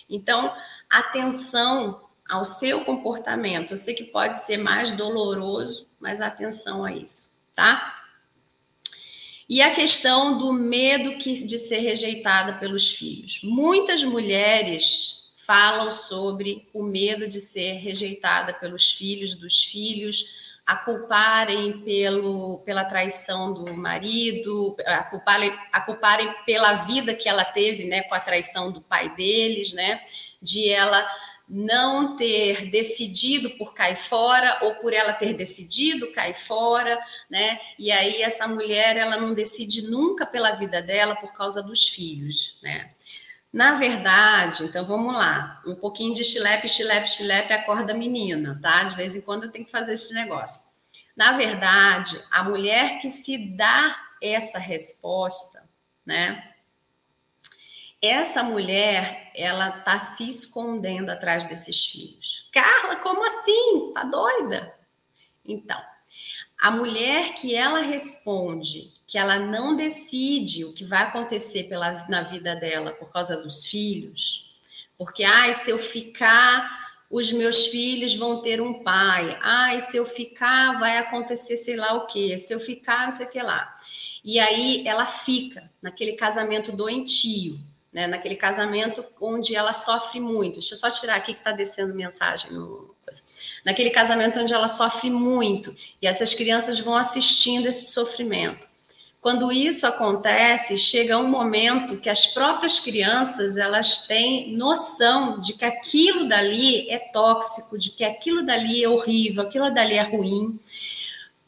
Então, 0.08 0.54
atenção 0.90 2.08
ao 2.30 2.46
seu 2.46 2.86
comportamento. 2.86 3.72
Eu 3.72 3.78
sei 3.78 3.96
que 3.96 4.04
pode 4.04 4.38
ser 4.38 4.58
mais 4.58 4.92
doloroso, 4.92 5.92
mas 6.00 6.22
atenção 6.22 6.86
a 6.86 6.94
isso, 6.94 7.32
tá? 7.56 7.96
E 9.48 9.64
a 9.64 9.74
questão 9.74 10.38
do 10.38 10.54
medo 10.54 11.18
de 11.18 11.58
ser 11.58 11.80
rejeitada 11.80 12.54
pelos 12.54 12.92
filhos. 12.92 13.42
Muitas 13.42 14.04
mulheres 14.04 15.19
falam 15.50 15.92
sobre 15.92 16.70
o 16.72 16.84
medo 16.84 17.28
de 17.28 17.42
ser 17.42 17.80
rejeitada 17.80 18.54
pelos 18.54 18.92
filhos, 18.92 19.34
dos 19.34 19.64
filhos, 19.64 20.26
a 20.64 20.76
culparem 20.76 21.82
pelo, 21.82 22.60
pela 22.60 22.86
traição 22.86 23.52
do 23.52 23.74
marido, 23.74 24.78
a 24.86 25.04
culparem, 25.06 25.52
a 25.74 25.82
culparem 25.82 26.32
pela 26.46 26.74
vida 26.74 27.16
que 27.16 27.28
ela 27.28 27.44
teve 27.44 27.86
né, 27.86 28.04
com 28.04 28.14
a 28.14 28.20
traição 28.20 28.72
do 28.72 28.80
pai 28.80 29.10
deles, 29.16 29.74
né, 29.74 30.02
de 30.40 30.70
ela 30.70 31.04
não 31.50 32.16
ter 32.16 32.70
decidido 32.70 33.50
por 33.58 33.74
cair 33.74 33.98
fora 33.98 34.60
ou 34.62 34.76
por 34.76 34.94
ela 34.94 35.14
ter 35.14 35.34
decidido 35.34 36.12
cair 36.12 36.36
fora, 36.36 37.00
né? 37.28 37.60
E 37.80 37.92
aí 37.92 38.22
essa 38.22 38.48
mulher 38.48 38.96
ela 38.96 39.18
não 39.18 39.34
decide 39.34 39.82
nunca 39.82 40.28
pela 40.28 40.52
vida 40.52 40.80
dela 40.80 41.16
por 41.16 41.34
causa 41.34 41.64
dos 41.64 41.88
filhos, 41.88 42.60
né? 42.62 42.92
Na 43.52 43.74
verdade, 43.74 44.64
então 44.64 44.86
vamos 44.86 45.14
lá, 45.14 45.62
um 45.66 45.74
pouquinho 45.74 46.14
de 46.14 46.24
chilepe, 46.24 46.70
chilepe, 46.70 47.10
chilepe, 47.10 47.52
acorda 47.52 47.96
menina, 47.96 48.60
tá? 48.62 48.84
De 48.84 48.96
vez 48.96 49.16
em 49.16 49.22
quando 49.22 49.50
tem 49.50 49.64
que 49.64 49.72
fazer 49.72 49.94
esse 49.94 50.14
negócio. 50.14 50.70
Na 51.16 51.32
verdade, 51.32 52.24
a 52.30 52.44
mulher 52.44 53.00
que 53.02 53.10
se 53.10 53.56
dá 53.58 53.96
essa 54.22 54.60
resposta, 54.60 55.68
né? 56.06 56.54
Essa 58.02 58.44
mulher, 58.44 59.32
ela 59.36 59.72
tá 59.72 59.98
se 59.98 60.30
escondendo 60.30 61.10
atrás 61.10 61.44
desses 61.46 61.86
filhos. 61.86 62.48
Carla, 62.54 62.98
como 62.98 63.26
assim? 63.26 63.92
Tá 63.94 64.04
doida? 64.04 64.74
Então, 65.44 65.82
a 66.62 66.70
mulher 66.70 67.34
que 67.34 67.56
ela 67.56 67.82
responde 67.82 68.94
que 69.10 69.18
ela 69.18 69.40
não 69.40 69.76
decide 69.76 70.64
o 70.64 70.72
que 70.72 70.86
vai 70.86 71.02
acontecer 71.02 71.64
pela, 71.64 72.06
na 72.08 72.22
vida 72.22 72.56
dela 72.56 72.92
por 72.92 73.12
causa 73.12 73.42
dos 73.42 73.66
filhos, 73.66 74.56
porque, 75.00 75.24
ai, 75.24 75.56
se 75.56 75.72
eu 75.72 75.80
ficar, 75.80 76.94
os 77.10 77.32
meus 77.32 77.66
filhos 77.66 78.14
vão 78.14 78.40
ter 78.40 78.62
um 78.62 78.84
pai, 78.84 79.36
ai, 79.42 79.80
se 79.80 79.98
eu 79.98 80.06
ficar, 80.06 80.78
vai 80.80 81.00
acontecer 81.00 81.58
sei 81.58 81.76
lá 81.76 81.94
o 81.94 82.06
quê, 82.06 82.38
se 82.38 82.54
eu 82.54 82.60
ficar, 82.60 83.06
não 83.06 83.12
sei 83.12 83.26
o 83.26 83.32
que 83.32 83.42
lá. 83.42 83.76
E 84.24 84.40
aí 84.40 84.88
ela 84.88 85.08
fica 85.08 85.72
naquele 85.82 86.14
casamento 86.14 86.72
doentio, 86.72 87.58
né? 87.92 88.06
naquele 88.06 88.36
casamento 88.36 89.04
onde 89.20 89.56
ela 89.56 89.74
sofre 89.74 90.20
muito. 90.20 90.60
Deixa 90.60 90.76
eu 90.76 90.78
só 90.78 90.92
tirar 90.92 91.16
aqui 91.16 91.34
que 91.34 91.40
está 91.40 91.52
descendo 91.52 91.96
mensagem 91.96 92.52
no, 92.52 92.94
naquele 93.66 93.90
casamento 93.90 94.40
onde 94.40 94.54
ela 94.54 94.68
sofre 94.68 95.10
muito 95.10 95.76
e 96.00 96.06
essas 96.06 96.36
crianças 96.36 96.78
vão 96.78 96.96
assistindo 96.96 97.66
esse 97.66 97.92
sofrimento. 97.92 98.70
Quando 99.22 99.52
isso 99.52 99.86
acontece, 99.86 100.78
chega 100.78 101.18
um 101.18 101.28
momento 101.28 102.00
que 102.00 102.10
as 102.10 102.26
próprias 102.28 102.80
crianças 102.80 103.58
elas 103.58 104.08
têm 104.08 104.56
noção 104.56 105.42
de 105.42 105.54
que 105.54 105.66
aquilo 105.66 106.28
dali 106.28 106.90
é 106.90 106.98
tóxico, 107.00 107.78
de 107.78 107.90
que 107.90 108.06
aquilo 108.06 108.46
dali 108.46 108.82
é 108.82 108.88
horrível, 108.88 109.44
aquilo 109.44 109.70
dali 109.72 109.96
é 109.96 110.04
ruim, 110.04 110.58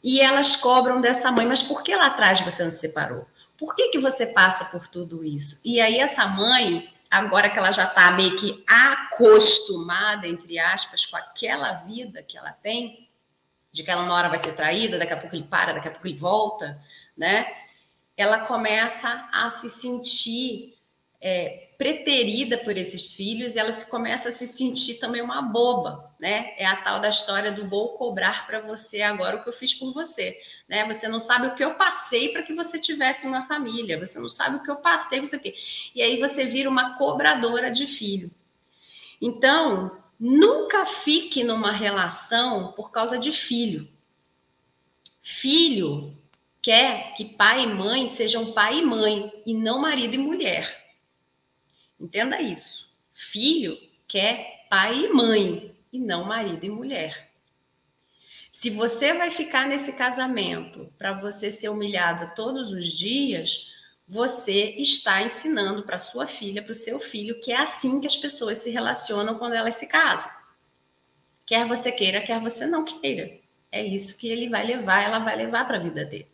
e 0.04 0.20
elas 0.20 0.54
cobram 0.54 1.00
dessa 1.00 1.32
mãe, 1.32 1.46
mas 1.46 1.62
por 1.62 1.82
que 1.82 1.96
lá 1.96 2.06
atrás 2.06 2.40
você 2.40 2.62
não 2.62 2.70
se 2.70 2.80
separou? 2.80 3.26
Por 3.56 3.74
que, 3.74 3.88
que 3.88 3.98
você 3.98 4.26
passa 4.26 4.66
por 4.66 4.88
tudo 4.88 5.24
isso? 5.24 5.62
E 5.64 5.80
aí 5.80 5.98
essa 5.98 6.26
mãe, 6.26 6.92
agora 7.10 7.48
que 7.48 7.58
ela 7.58 7.70
já 7.70 7.84
está 7.84 8.10
meio 8.10 8.36
que 8.36 8.62
acostumada, 8.68 10.28
entre 10.28 10.58
aspas, 10.58 11.06
com 11.06 11.16
aquela 11.16 11.72
vida 11.74 12.22
que 12.22 12.36
ela 12.36 12.50
tem, 12.50 13.08
de 13.70 13.82
que 13.82 13.90
ela 13.90 14.02
uma 14.02 14.14
hora 14.14 14.28
vai 14.28 14.38
ser 14.38 14.52
traída, 14.52 14.98
daqui 14.98 15.14
a 15.14 15.16
pouco 15.16 15.34
ele 15.34 15.44
para, 15.44 15.72
daqui 15.72 15.88
a 15.88 15.90
pouco 15.90 16.06
ele 16.06 16.18
volta, 16.18 16.78
né? 17.16 17.61
Ela 18.16 18.40
começa 18.40 19.28
a 19.32 19.48
se 19.50 19.68
sentir 19.68 20.76
é, 21.20 21.70
preterida 21.78 22.58
por 22.58 22.76
esses 22.76 23.14
filhos 23.14 23.54
e 23.54 23.58
ela 23.58 23.72
se 23.72 23.88
começa 23.88 24.28
a 24.28 24.32
se 24.32 24.46
sentir 24.46 24.94
também 25.00 25.22
uma 25.22 25.40
boba, 25.40 26.12
né? 26.18 26.52
É 26.56 26.66
a 26.66 26.76
tal 26.76 27.00
da 27.00 27.08
história 27.08 27.50
do 27.50 27.66
vou 27.66 27.96
cobrar 27.96 28.46
para 28.46 28.60
você 28.60 29.02
agora 29.02 29.36
o 29.36 29.42
que 29.42 29.48
eu 29.48 29.52
fiz 29.52 29.74
por 29.74 29.92
você, 29.92 30.38
né? 30.68 30.86
Você 30.86 31.08
não 31.08 31.18
sabe 31.18 31.46
o 31.46 31.54
que 31.54 31.64
eu 31.64 31.74
passei 31.74 32.30
para 32.32 32.42
que 32.42 32.52
você 32.52 32.78
tivesse 32.78 33.26
uma 33.26 33.42
família, 33.42 33.98
você 33.98 34.18
não 34.18 34.28
sabe 34.28 34.56
o 34.56 34.62
que 34.62 34.70
eu 34.70 34.76
passei, 34.76 35.20
você 35.20 35.38
quê. 35.38 35.54
E 35.94 36.02
aí 36.02 36.20
você 36.20 36.44
vira 36.44 36.68
uma 36.68 36.98
cobradora 36.98 37.70
de 37.70 37.86
filho. 37.86 38.30
Então, 39.20 39.98
nunca 40.18 40.84
fique 40.84 41.42
numa 41.42 41.72
relação 41.72 42.72
por 42.72 42.90
causa 42.90 43.18
de 43.18 43.32
filho. 43.32 43.88
Filho 45.20 46.16
quer 46.62 47.12
que 47.14 47.24
pai 47.24 47.64
e 47.64 47.66
mãe 47.66 48.06
sejam 48.06 48.52
pai 48.52 48.78
e 48.78 48.84
mãe 48.84 49.32
e 49.44 49.52
não 49.52 49.80
marido 49.80 50.14
e 50.14 50.18
mulher. 50.18 50.94
Entenda 52.00 52.40
isso. 52.40 52.96
Filho 53.12 53.76
quer 54.06 54.66
pai 54.70 55.06
e 55.06 55.12
mãe 55.12 55.74
e 55.92 55.98
não 55.98 56.24
marido 56.24 56.64
e 56.64 56.70
mulher. 56.70 57.30
Se 58.52 58.70
você 58.70 59.12
vai 59.12 59.30
ficar 59.30 59.66
nesse 59.66 59.92
casamento 59.92 60.92
para 60.96 61.12
você 61.12 61.50
ser 61.50 61.68
humilhada 61.68 62.32
todos 62.36 62.70
os 62.70 62.86
dias, 62.86 63.74
você 64.06 64.74
está 64.76 65.22
ensinando 65.22 65.82
para 65.82 65.98
sua 65.98 66.26
filha, 66.26 66.62
para 66.62 66.72
o 66.72 66.76
seu 66.76 67.00
filho, 67.00 67.40
que 67.40 67.50
é 67.50 67.56
assim 67.56 67.98
que 67.98 68.06
as 68.06 68.16
pessoas 68.16 68.58
se 68.58 68.70
relacionam 68.70 69.38
quando 69.38 69.54
elas 69.54 69.76
se 69.76 69.86
casam. 69.86 70.30
Quer 71.46 71.66
você 71.66 71.90
queira, 71.90 72.20
quer 72.20 72.38
você 72.40 72.66
não 72.66 72.84
queira. 72.84 73.40
É 73.70 73.82
isso 73.82 74.18
que 74.18 74.28
ele 74.28 74.48
vai 74.48 74.66
levar, 74.66 75.02
ela 75.02 75.18
vai 75.18 75.34
levar 75.34 75.66
para 75.66 75.78
a 75.78 75.80
vida 75.80 76.04
dele 76.04 76.32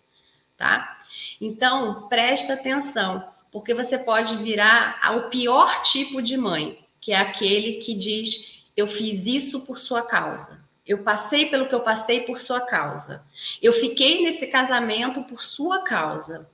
tá? 0.59 0.99
Então, 1.40 2.09
presta 2.09 2.53
atenção, 2.55 3.27
porque 3.51 3.73
você 3.73 3.97
pode 3.97 4.37
virar 4.37 5.01
o 5.16 5.31
pior 5.31 5.81
tipo 5.83 6.21
de 6.21 6.37
mãe, 6.37 6.85
que 7.01 7.12
é 7.12 7.16
aquele 7.16 7.75
que 7.75 7.94
diz: 7.94 8.64
eu 8.77 8.87
fiz 8.87 9.27
isso 9.27 9.64
por 9.64 9.79
sua 9.79 10.03
causa. 10.03 10.66
Eu 10.87 11.03
passei 11.03 11.47
pelo 11.47 11.68
que 11.68 11.75
eu 11.75 11.81
passei 11.81 12.21
por 12.21 12.38
sua 12.38 12.61
causa. 12.61 13.25
Eu 13.62 13.73
fiquei 13.73 14.23
nesse 14.23 14.47
casamento 14.47 15.23
por 15.25 15.42
sua 15.42 15.83
causa. 15.83 16.51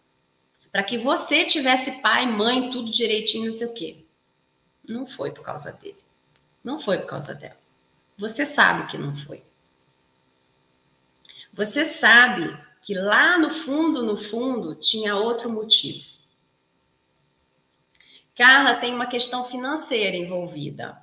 Para 0.72 0.82
que 0.82 0.98
você 0.98 1.44
tivesse 1.44 2.02
pai, 2.02 2.26
mãe, 2.26 2.70
tudo 2.70 2.90
direitinho, 2.90 3.46
não 3.46 3.52
sei 3.52 3.68
o 3.68 3.74
quê. 3.74 4.04
Não 4.88 5.06
foi 5.06 5.30
por 5.30 5.42
causa 5.42 5.70
dele. 5.72 6.02
Não 6.64 6.80
foi 6.80 6.98
por 6.98 7.06
causa 7.06 7.32
dela. 7.32 7.56
Você 8.18 8.44
sabe 8.44 8.88
que 8.88 8.98
não 8.98 9.14
foi. 9.14 9.42
Você 11.52 11.84
sabe 11.84 12.58
que 12.84 12.92
lá 12.92 13.38
no 13.38 13.48
fundo, 13.48 14.02
no 14.02 14.14
fundo, 14.14 14.74
tinha 14.74 15.16
outro 15.16 15.50
motivo. 15.50 16.04
Carla 18.34 18.74
tem 18.74 18.94
uma 18.94 19.06
questão 19.06 19.42
financeira 19.42 20.14
envolvida. 20.14 21.00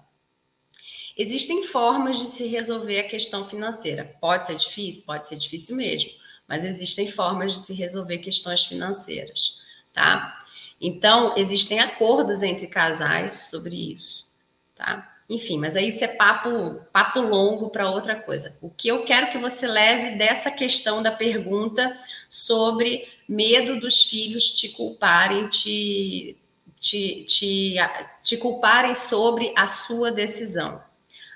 Existem 1.18 1.64
formas 1.64 2.20
de 2.20 2.28
se 2.28 2.46
resolver 2.46 3.00
a 3.00 3.10
questão 3.10 3.44
financeira. 3.44 4.16
Pode 4.22 4.46
ser 4.46 4.58
difícil, 4.58 5.06
pode 5.08 5.28
ser 5.28 5.38
difícil 5.38 5.76
mesmo, 5.76 6.12
mas 6.48 6.64
existem 6.64 7.12
formas 7.12 7.52
de 7.52 7.60
se 7.60 7.74
resolver 7.74 8.20
questões 8.20 8.64
financeiras, 8.64 9.60
tá? 9.92 10.46
Então, 10.80 11.36
existem 11.36 11.80
acordos 11.80 12.44
entre 12.44 12.68
casais 12.68 13.48
sobre 13.50 13.92
isso, 13.92 14.32
tá? 14.76 15.11
Enfim, 15.32 15.58
mas 15.58 15.78
aí 15.78 15.88
isso 15.88 16.04
é 16.04 16.10
papo, 16.10 16.82
papo 16.92 17.22
longo 17.22 17.70
para 17.70 17.90
outra 17.90 18.20
coisa. 18.20 18.58
O 18.62 18.70
que 18.70 18.90
eu 18.90 19.06
quero 19.06 19.32
que 19.32 19.38
você 19.38 19.66
leve 19.66 20.18
dessa 20.18 20.52
questão 20.52 21.02
da 21.02 21.10
pergunta 21.10 21.98
sobre 22.28 23.08
medo 23.30 23.80
dos 23.80 24.04
filhos 24.04 24.52
te 24.52 24.68
culparem, 24.68 25.48
te, 25.48 26.38
te, 26.82 27.24
te, 27.24 27.76
te 28.22 28.36
culparem 28.36 28.94
sobre 28.94 29.54
a 29.56 29.68
sua 29.68 30.12
decisão. 30.12 30.84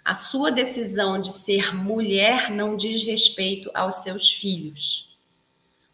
A 0.04 0.14
sua 0.14 0.52
decisão 0.52 1.22
de 1.22 1.32
ser 1.32 1.74
mulher 1.74 2.52
não 2.52 2.76
diz 2.76 3.02
respeito 3.02 3.72
aos 3.74 4.04
seus 4.04 4.30
filhos. 4.30 5.18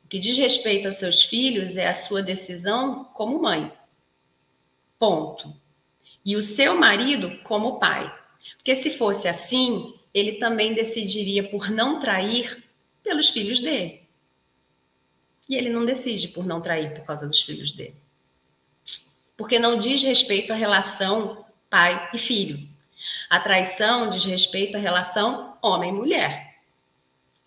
O 0.03 0.07
que 0.07 0.17
diz 0.17 0.35
respeito 0.39 0.87
aos 0.87 0.95
seus 0.95 1.21
filhos 1.21 1.77
é 1.77 1.87
a 1.87 1.93
sua 1.93 2.23
decisão 2.23 3.03
como 3.13 3.39
mãe. 3.39 3.71
Ponto 4.97 5.60
e 6.25 6.35
o 6.35 6.41
seu 6.41 6.75
marido 6.75 7.37
como 7.43 7.79
pai. 7.79 8.13
Porque 8.57 8.75
se 8.75 8.91
fosse 8.91 9.27
assim, 9.27 9.93
ele 10.13 10.33
também 10.33 10.73
decidiria 10.73 11.49
por 11.49 11.69
não 11.69 11.99
trair 11.99 12.63
pelos 13.03 13.29
filhos 13.29 13.59
dele. 13.59 14.01
E 15.47 15.55
ele 15.55 15.69
não 15.69 15.85
decide 15.85 16.29
por 16.29 16.45
não 16.45 16.61
trair 16.61 16.93
por 16.93 17.05
causa 17.05 17.27
dos 17.27 17.41
filhos 17.41 17.71
dele. 17.71 17.95
Porque 19.35 19.59
não 19.59 19.77
diz 19.77 20.03
respeito 20.03 20.53
à 20.53 20.55
relação 20.55 21.45
pai 21.69 22.09
e 22.13 22.17
filho. 22.17 22.67
A 23.29 23.39
traição 23.39 24.09
diz 24.09 24.23
respeito 24.25 24.77
à 24.77 24.79
relação 24.79 25.57
homem-mulher. 25.61 26.57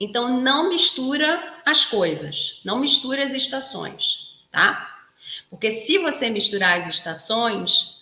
Então 0.00 0.40
não 0.40 0.68
mistura 0.68 1.62
as 1.64 1.84
coisas, 1.84 2.60
não 2.64 2.80
mistura 2.80 3.22
as 3.22 3.32
estações, 3.32 4.36
tá? 4.50 5.06
Porque 5.48 5.70
se 5.70 5.98
você 5.98 6.28
misturar 6.28 6.78
as 6.78 6.88
estações, 6.88 7.93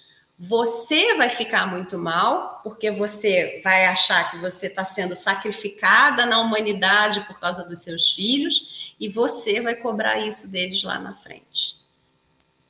você 0.44 1.14
vai 1.14 1.31
ficar 1.31 1.68
muito 1.68 1.96
mal, 1.96 2.59
porque 2.64 2.90
você 2.90 3.61
vai 3.62 3.87
achar 3.87 4.28
que 4.28 4.38
você 4.38 4.66
está 4.66 4.83
sendo 4.83 5.14
sacrificada 5.14 6.26
na 6.26 6.40
humanidade 6.40 7.20
por 7.28 7.38
causa 7.38 7.64
dos 7.64 7.78
seus 7.78 8.11
filhos, 8.11 8.92
e 8.98 9.09
você 9.09 9.61
vai 9.61 9.76
cobrar 9.76 10.18
isso 10.18 10.50
deles 10.50 10.83
lá 10.83 10.98
na 10.98 11.12
frente. 11.14 11.81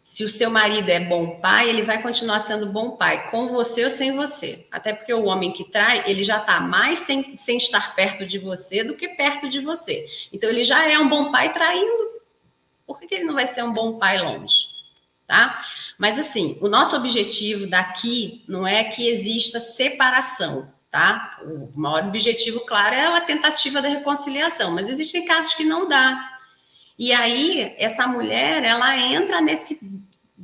Se 0.05 0.23
o 0.23 0.29
seu 0.29 0.51
marido 0.51 0.91
é 0.91 1.01
bom 1.01 1.41
pai, 1.41 1.71
ele 1.71 1.83
vai 1.83 2.03
continuar 2.03 2.41
sendo 2.41 2.67
bom 2.67 2.91
pai, 2.91 3.31
com 3.31 3.49
você 3.49 3.87
ou 3.87 3.91
sem 3.91 4.15
você. 4.15 4.67
Até 4.71 4.93
porque 4.93 5.15
o 5.15 5.25
homem 5.25 5.51
que 5.51 5.65
trai, 5.65 6.05
ele 6.07 6.23
já 6.23 6.41
está 6.41 6.61
mais 6.61 6.99
sem, 6.99 7.39
sem 7.39 7.57
estar 7.57 7.95
perto 7.97 8.27
de 8.27 8.39
você 8.39 8.85
do 8.85 8.95
que 8.95 9.09
perto 9.09 9.49
de 9.49 9.61
você. 9.61 10.07
Então, 10.31 10.51
ele 10.51 10.63
já 10.63 10.87
é 10.87 10.99
um 10.99 11.09
bom 11.09 11.33
pai 11.33 11.55
traindo. 11.55 12.21
Por 12.87 13.01
que, 13.01 13.07
que 13.07 13.15
ele 13.15 13.25
não 13.25 13.33
vai 13.33 13.47
ser 13.47 13.63
um 13.65 13.73
bom 13.73 13.99
pai 13.99 14.21
longe? 14.21 14.55
Tá? 15.27 15.65
Mas 16.03 16.19
assim, 16.19 16.59
o 16.61 16.67
nosso 16.67 16.97
objetivo 16.97 17.65
daqui 17.65 18.43
não 18.49 18.67
é 18.67 18.83
que 18.83 19.09
exista 19.09 19.61
separação, 19.61 20.69
tá? 20.91 21.39
O 21.45 21.71
maior 21.79 22.09
objetivo, 22.09 22.59
claro, 22.67 22.97
é 22.97 23.07
a 23.07 23.21
tentativa 23.21 23.81
da 23.81 23.89
reconciliação, 23.89 24.73
mas 24.73 24.89
existem 24.89 25.25
casos 25.25 25.55
que 25.55 25.63
não 25.63 25.89
dá. 25.89 26.21
E 26.99 27.13
aí, 27.13 27.77
essa 27.79 28.05
mulher, 28.05 28.65
ela 28.65 28.99
entra 28.99 29.41
nesse 29.41 29.79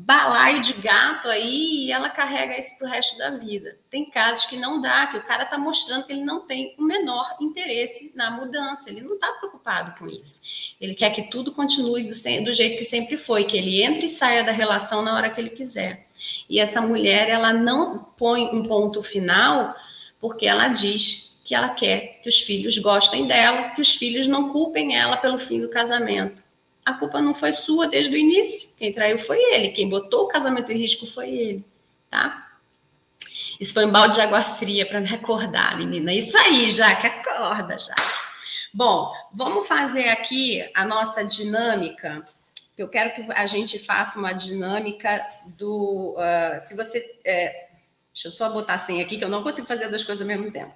balaio 0.01 0.61
de 0.61 0.75
gato 0.75 1.29
aí 1.29 1.87
e 1.87 1.93
ela 1.93 2.09
carrega 2.09 2.57
isso 2.57 2.79
pro 2.79 2.87
resto 2.87 3.19
da 3.19 3.31
vida. 3.31 3.77
Tem 3.91 4.09
casos 4.09 4.45
que 4.45 4.57
não 4.57 4.81
dá, 4.81 5.09
que 5.09 5.17
o 5.17 5.23
cara 5.25 5.45
tá 5.45 5.59
mostrando 5.59 6.07
que 6.07 6.13
ele 6.13 6.25
não 6.25 6.47
tem 6.47 6.73
o 6.79 6.85
menor 6.85 7.37
interesse 7.41 8.13
na 8.15 8.31
mudança, 8.31 8.89
ele 8.89 9.01
não 9.01 9.19
tá 9.19 9.33
preocupado 9.33 9.99
com 9.99 10.09
isso. 10.09 10.41
Ele 10.81 10.95
quer 10.95 11.11
que 11.11 11.23
tudo 11.23 11.51
continue 11.51 12.05
do, 12.05 12.11
do 12.11 12.53
jeito 12.53 12.79
que 12.79 12.85
sempre 12.85 13.17
foi, 13.17 13.45
que 13.45 13.57
ele 13.57 13.83
entre 13.83 14.07
e 14.07 14.09
saia 14.09 14.45
da 14.45 14.53
relação 14.53 15.03
na 15.03 15.15
hora 15.15 15.31
que 15.31 15.41
ele 15.41 15.51
quiser. 15.51 16.07
E 16.49 16.61
essa 16.61 16.81
mulher, 16.81 17.29
ela 17.29 17.53
não 17.53 17.99
põe 18.17 18.47
um 18.55 18.63
ponto 18.63 19.03
final 19.03 19.75
porque 20.21 20.47
ela 20.47 20.69
diz 20.69 21.41
que 21.45 21.57
ela 21.57 21.71
quer 21.71 22.21
que 22.23 22.29
os 22.29 22.41
filhos 22.41 22.79
gostem 22.79 23.27
dela, 23.27 23.71
que 23.71 23.81
os 23.81 23.97
filhos 23.97 24.29
não 24.29 24.53
culpem 24.53 24.95
ela 24.95 25.17
pelo 25.17 25.39
fim 25.39 25.61
do 25.61 25.69
casamento 25.69 26.48
a 26.89 26.95
culpa 26.95 27.21
não 27.21 27.35
foi 27.35 27.53
sua 27.53 27.87
desde 27.87 28.15
o 28.15 28.17
início. 28.17 28.71
Quem 28.79 28.93
traiu 28.93 29.19
foi 29.19 29.39
ele. 29.55 29.69
Quem 29.69 29.89
botou 29.89 30.25
o 30.25 30.29
casamento 30.29 30.73
em 30.73 30.79
risco 30.79 31.07
foi 31.07 31.29
ele, 31.29 31.65
tá? 32.11 32.49
Isso 33.61 33.75
foi 33.75 33.85
um 33.85 33.91
balde 33.91 34.15
de 34.15 34.21
água 34.23 34.43
fria 34.43 34.87
para 34.87 35.01
me 35.01 35.13
acordar, 35.13 35.77
menina. 35.77 36.15
Isso 36.15 36.37
aí, 36.39 36.71
já 36.71 36.95
que 36.95 37.07
acorda, 37.07 37.77
já. 37.79 37.95
Bom, 38.73 39.13
vamos 39.35 39.67
fazer 39.67 40.09
aqui 40.09 40.67
a 40.75 40.85
nossa 40.85 41.23
dinâmica. 41.25 42.27
Eu 42.77 42.89
quero 42.89 43.13
que 43.15 43.33
a 43.33 43.45
gente 43.45 43.79
faça 43.79 44.19
uma 44.19 44.33
dinâmica 44.33 45.27
do. 45.47 46.15
Uh, 46.17 46.61
se 46.61 46.75
você. 46.75 47.21
É, 47.25 47.69
deixa 48.15 48.29
eu 48.29 48.33
só 48.33 48.49
botar 48.51 48.75
assim 48.75 49.03
aqui, 49.03 49.19
que 49.19 49.25
eu 49.25 49.29
não 49.29 49.43
consigo 49.43 49.67
fazer 49.67 49.89
duas 49.89 50.05
coisas 50.05 50.23
ao 50.23 50.29
mesmo 50.29 50.51
tempo. 50.51 50.73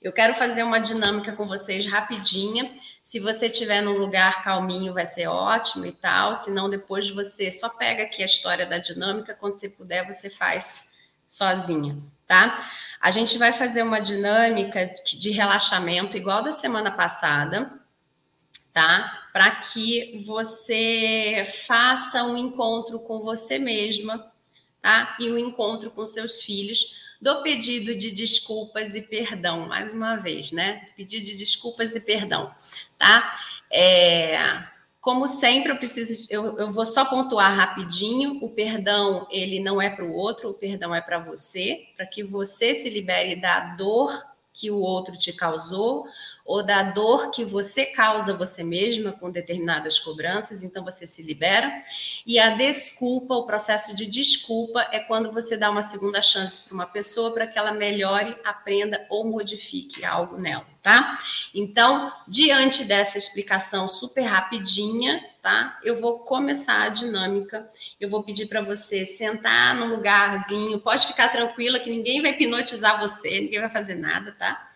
Eu 0.00 0.12
quero 0.14 0.32
fazer 0.34 0.62
uma 0.62 0.78
dinâmica 0.78 1.32
com 1.32 1.46
vocês 1.46 1.84
rapidinha. 1.84 2.74
Se 3.02 3.20
você 3.20 3.46
estiver 3.46 3.82
num 3.82 3.98
lugar 3.98 4.42
calminho, 4.42 4.94
vai 4.94 5.04
ser 5.04 5.26
ótimo 5.26 5.84
e 5.84 5.92
tal. 5.92 6.34
Se 6.34 6.50
não, 6.50 6.70
depois 6.70 7.10
você 7.10 7.50
só 7.50 7.68
pega 7.68 8.04
aqui 8.04 8.22
a 8.22 8.26
história 8.26 8.64
da 8.64 8.78
dinâmica. 8.78 9.34
Quando 9.34 9.52
você 9.52 9.68
puder, 9.68 10.06
você 10.06 10.30
faz 10.30 10.88
sozinha, 11.28 11.98
tá? 12.26 12.66
A 12.98 13.10
gente 13.10 13.36
vai 13.36 13.52
fazer 13.52 13.82
uma 13.82 14.00
dinâmica 14.00 14.92
de 15.04 15.30
relaxamento 15.30 16.16
igual 16.16 16.42
da 16.42 16.52
semana 16.52 16.90
passada, 16.90 17.70
tá? 18.72 19.28
Para 19.34 19.50
que 19.56 20.22
você 20.24 21.46
faça 21.66 22.24
um 22.24 22.38
encontro 22.38 22.98
com 23.00 23.20
você 23.20 23.58
mesma, 23.58 24.32
tá? 24.80 25.16
E 25.18 25.30
um 25.30 25.38
encontro 25.38 25.90
com 25.90 26.04
seus 26.06 26.42
filhos 26.42 26.94
do 27.20 27.42
pedido 27.42 27.94
de 27.94 28.10
desculpas 28.10 28.94
e 28.94 29.02
perdão, 29.02 29.68
mais 29.68 29.92
uma 29.92 30.16
vez, 30.16 30.52
né? 30.52 30.88
Pedido 30.96 31.26
de 31.26 31.36
desculpas 31.36 31.94
e 31.94 32.00
perdão, 32.00 32.54
tá? 32.98 33.38
É, 33.70 34.64
como 35.00 35.26
sempre, 35.26 35.72
eu 35.72 35.76
preciso, 35.76 36.26
eu, 36.30 36.58
eu 36.58 36.70
vou 36.70 36.84
só 36.84 37.04
pontuar 37.04 37.56
rapidinho. 37.56 38.42
O 38.44 38.50
perdão, 38.50 39.26
ele 39.30 39.58
não 39.60 39.80
é 39.80 39.88
para 39.88 40.04
o 40.04 40.12
outro, 40.12 40.50
o 40.50 40.54
perdão 40.54 40.94
é 40.94 41.00
para 41.00 41.18
você, 41.18 41.86
para 41.96 42.06
que 42.06 42.22
você 42.22 42.74
se 42.74 42.90
libere 42.90 43.36
da 43.36 43.74
dor 43.76 44.30
que 44.52 44.70
o 44.70 44.78
outro 44.78 45.16
te 45.16 45.32
causou, 45.32 46.06
ou 46.44 46.64
da 46.64 46.82
dor 46.82 47.30
que 47.30 47.44
você 47.44 47.86
causa 47.86 48.36
você 48.36 48.62
mesma 48.62 49.12
com 49.12 49.30
determinadas 49.30 49.98
cobranças, 49.98 50.62
então 50.62 50.84
você 50.84 51.06
se 51.06 51.22
libera. 51.22 51.70
E 52.26 52.38
a 52.38 52.56
desculpa, 52.56 53.34
o 53.34 53.46
processo 53.46 53.94
de 53.94 54.06
desculpa, 54.06 54.88
é 54.92 55.00
quando 55.00 55.32
você 55.32 55.56
dá 55.56 55.70
uma 55.70 55.82
segunda 55.82 56.20
chance 56.20 56.62
para 56.62 56.74
uma 56.74 56.86
pessoa 56.86 57.32
para 57.32 57.46
que 57.46 57.58
ela 57.58 57.72
melhore, 57.72 58.36
aprenda 58.44 59.06
ou 59.08 59.24
modifique 59.24 60.04
algo 60.04 60.38
nela, 60.38 60.66
tá? 60.82 61.18
Então, 61.54 62.12
diante 62.26 62.84
dessa 62.84 63.18
explicação 63.18 63.88
super 63.88 64.22
rapidinha, 64.22 65.24
tá? 65.42 65.78
Eu 65.82 65.96
vou 66.00 66.20
começar 66.20 66.82
a 66.82 66.88
dinâmica. 66.88 67.68
Eu 68.00 68.08
vou 68.08 68.22
pedir 68.22 68.46
para 68.46 68.60
você 68.60 69.04
sentar 69.04 69.74
num 69.74 69.94
lugarzinho, 69.94 70.80
pode 70.80 71.06
ficar 71.06 71.28
tranquila 71.28 71.78
que 71.78 71.90
ninguém 71.90 72.20
vai 72.20 72.32
hipnotizar 72.32 73.00
você, 73.00 73.40
ninguém 73.40 73.60
vai 73.60 73.70
fazer 73.70 73.94
nada, 73.94 74.32
tá? 74.32 74.68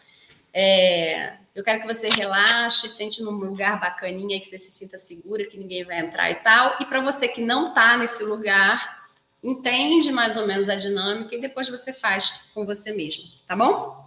É, 0.52 1.34
eu 1.54 1.62
quero 1.62 1.80
que 1.80 1.86
você 1.86 2.08
relaxe, 2.08 2.88
sente 2.88 3.22
num 3.22 3.30
lugar 3.30 3.78
bacaninha, 3.78 4.40
que 4.40 4.46
você 4.46 4.58
se 4.58 4.72
sinta 4.72 4.98
segura, 4.98 5.46
que 5.46 5.56
ninguém 5.56 5.84
vai 5.84 6.00
entrar 6.00 6.30
e 6.30 6.34
tal. 6.36 6.76
E 6.80 6.86
para 6.86 7.00
você 7.00 7.28
que 7.28 7.40
não 7.40 7.66
está 7.66 7.96
nesse 7.96 8.24
lugar, 8.24 9.08
entende 9.40 10.10
mais 10.10 10.36
ou 10.36 10.46
menos 10.46 10.68
a 10.68 10.74
dinâmica 10.74 11.36
e 11.36 11.40
depois 11.40 11.68
você 11.68 11.92
faz 11.92 12.50
com 12.52 12.66
você 12.66 12.92
mesmo, 12.92 13.24
tá 13.46 13.54
bom? 13.54 14.04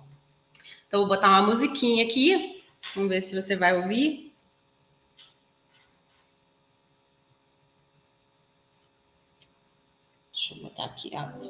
Então, 0.88 1.02
vou 1.02 1.10
botar 1.10 1.30
uma 1.30 1.42
musiquinha 1.42 2.06
aqui. 2.06 2.64
Vamos 2.94 3.10
ver 3.10 3.22
se 3.22 3.40
você 3.40 3.56
vai 3.56 3.76
ouvir. 3.76 4.34
Deixa 10.34 10.54
eu 10.54 10.64
botar 10.64 10.86
aqui 10.86 11.16
alto. 11.16 11.50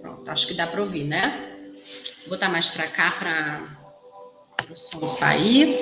Pronto, 0.00 0.28
acho 0.28 0.46
que 0.46 0.54
dá 0.54 0.66
para 0.66 0.80
ouvir, 0.80 1.04
né? 1.04 1.72
Vou 2.20 2.30
botar 2.30 2.48
mais 2.48 2.68
para 2.68 2.86
cá 2.88 3.10
para 3.12 3.87
o 4.70 4.74
som 4.74 5.06
sair. 5.06 5.76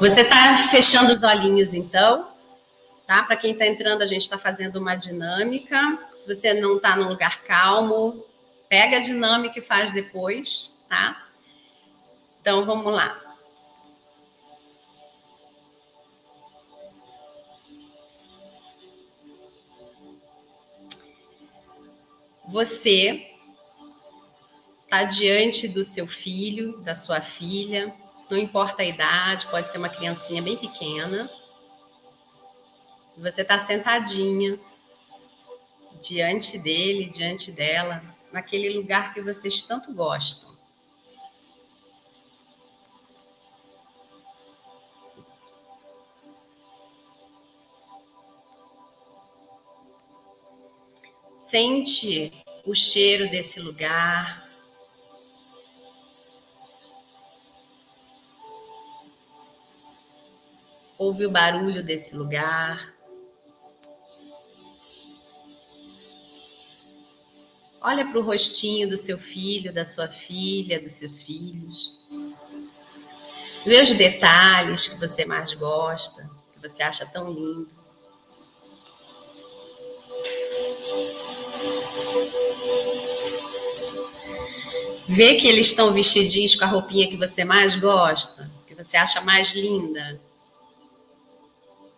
Você 0.00 0.20
está 0.20 0.68
fechando 0.70 1.12
os 1.12 1.22
olhinhos, 1.22 1.74
então, 1.74 2.28
tá? 3.06 3.22
Para 3.24 3.36
quem 3.36 3.52
está 3.52 3.66
entrando, 3.66 4.02
a 4.02 4.06
gente 4.06 4.22
está 4.22 4.38
fazendo 4.38 4.76
uma 4.76 4.94
dinâmica. 4.94 5.98
Se 6.12 6.32
você 6.32 6.54
não 6.54 6.76
está 6.76 6.94
num 6.96 7.08
lugar 7.08 7.42
calmo, 7.42 8.24
pega 8.68 8.98
a 8.98 9.00
dinâmica 9.00 9.58
e 9.58 9.62
faz 9.62 9.90
depois, 9.90 10.76
tá? 10.88 11.26
Então, 12.40 12.64
vamos 12.64 12.92
lá. 12.92 13.27
Você 22.50 23.30
está 24.84 25.04
diante 25.04 25.68
do 25.68 25.84
seu 25.84 26.06
filho, 26.06 26.80
da 26.80 26.94
sua 26.94 27.20
filha, 27.20 27.94
não 28.30 28.38
importa 28.38 28.82
a 28.82 28.86
idade, 28.86 29.46
pode 29.46 29.68
ser 29.68 29.78
uma 29.78 29.88
criancinha 29.88 30.40
bem 30.42 30.56
pequena. 30.56 31.30
Você 33.18 33.42
está 33.42 33.58
sentadinha 33.58 34.58
diante 36.00 36.58
dele, 36.58 37.10
diante 37.10 37.52
dela, 37.52 38.02
naquele 38.32 38.70
lugar 38.70 39.12
que 39.12 39.20
vocês 39.20 39.62
tanto 39.62 39.92
gostam. 39.92 40.57
Sente 51.48 52.30
o 52.62 52.74
cheiro 52.74 53.30
desse 53.30 53.58
lugar. 53.58 54.46
Ouve 60.98 61.24
o 61.24 61.30
barulho 61.30 61.82
desse 61.82 62.14
lugar. 62.14 62.94
Olha 67.80 68.06
para 68.06 68.18
o 68.18 68.22
rostinho 68.22 68.86
do 68.86 68.98
seu 68.98 69.16
filho, 69.16 69.72
da 69.72 69.86
sua 69.86 70.08
filha, 70.08 70.78
dos 70.78 70.92
seus 70.92 71.22
filhos. 71.22 71.98
Vê 73.64 73.80
os 73.80 73.94
detalhes 73.94 74.86
que 74.86 75.00
você 75.00 75.24
mais 75.24 75.54
gosta, 75.54 76.28
que 76.52 76.60
você 76.60 76.82
acha 76.82 77.06
tão 77.06 77.32
lindo. 77.32 77.77
Vê 85.08 85.34
que 85.34 85.48
eles 85.48 85.68
estão 85.68 85.92
vestidinhos 85.92 86.54
com 86.54 86.64
a 86.64 86.68
roupinha 86.68 87.08
que 87.08 87.16
você 87.16 87.44
mais 87.44 87.74
gosta, 87.74 88.50
que 88.66 88.74
você 88.74 88.96
acha 88.96 89.20
mais 89.20 89.52
linda, 89.52 90.20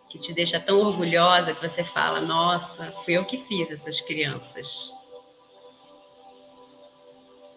que 0.09 0.17
te 0.17 0.33
deixa 0.33 0.59
tão 0.59 0.79
orgulhosa 0.79 1.53
que 1.53 1.67
você 1.67 1.83
fala: 1.83 2.21
Nossa, 2.21 2.91
fui 3.03 3.15
eu 3.15 3.25
que 3.25 3.37
fiz 3.37 3.69
essas 3.69 4.01
crianças. 4.01 4.91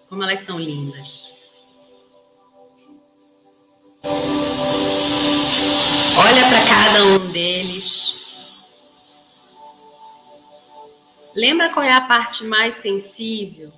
Como 0.08 0.22
elas 0.22 0.40
são 0.40 0.58
lindas. 0.58 1.34
Olha 6.16 6.48
para 6.48 6.64
cada 6.66 7.04
um 7.04 7.32
deles. 7.32 8.23
Lembra 11.34 11.70
qual 11.70 11.84
é 11.84 11.92
a 11.92 12.00
parte 12.00 12.44
mais 12.44 12.76
sensível? 12.76 13.72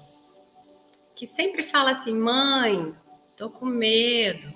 que 1.16 1.26
sempre 1.26 1.62
fala 1.62 1.90
assim: 1.90 2.14
mãe, 2.14 2.94
tô 3.36 3.48
com 3.48 3.64
medo. 3.64 4.54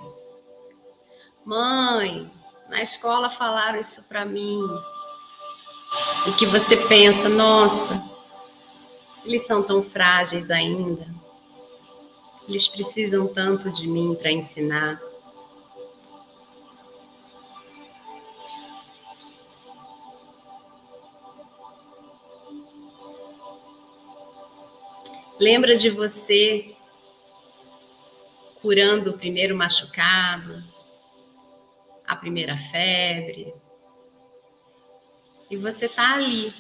Mãe, 1.44 2.30
na 2.68 2.82
escola 2.82 3.30
falaram 3.30 3.80
isso 3.80 4.04
para 4.04 4.26
mim. 4.26 4.62
E 6.28 6.32
que 6.32 6.44
você 6.44 6.76
pensa: 6.76 7.28
nossa, 7.28 8.00
eles 9.24 9.46
são 9.46 9.62
tão 9.62 9.82
frágeis 9.82 10.50
ainda. 10.50 11.08
Eles 12.46 12.68
precisam 12.68 13.26
tanto 13.26 13.70
de 13.70 13.88
mim 13.88 14.14
para 14.14 14.30
ensinar. 14.30 15.00
Lembra 25.40 25.74
de 25.74 25.88
você 25.88 26.76
curando 28.60 29.12
o 29.12 29.16
primeiro 29.16 29.56
machucado, 29.56 30.62
a 32.06 32.14
primeira 32.14 32.58
febre. 32.58 33.54
E 35.50 35.56
você 35.56 35.86
está 35.86 36.12
ali, 36.12 36.52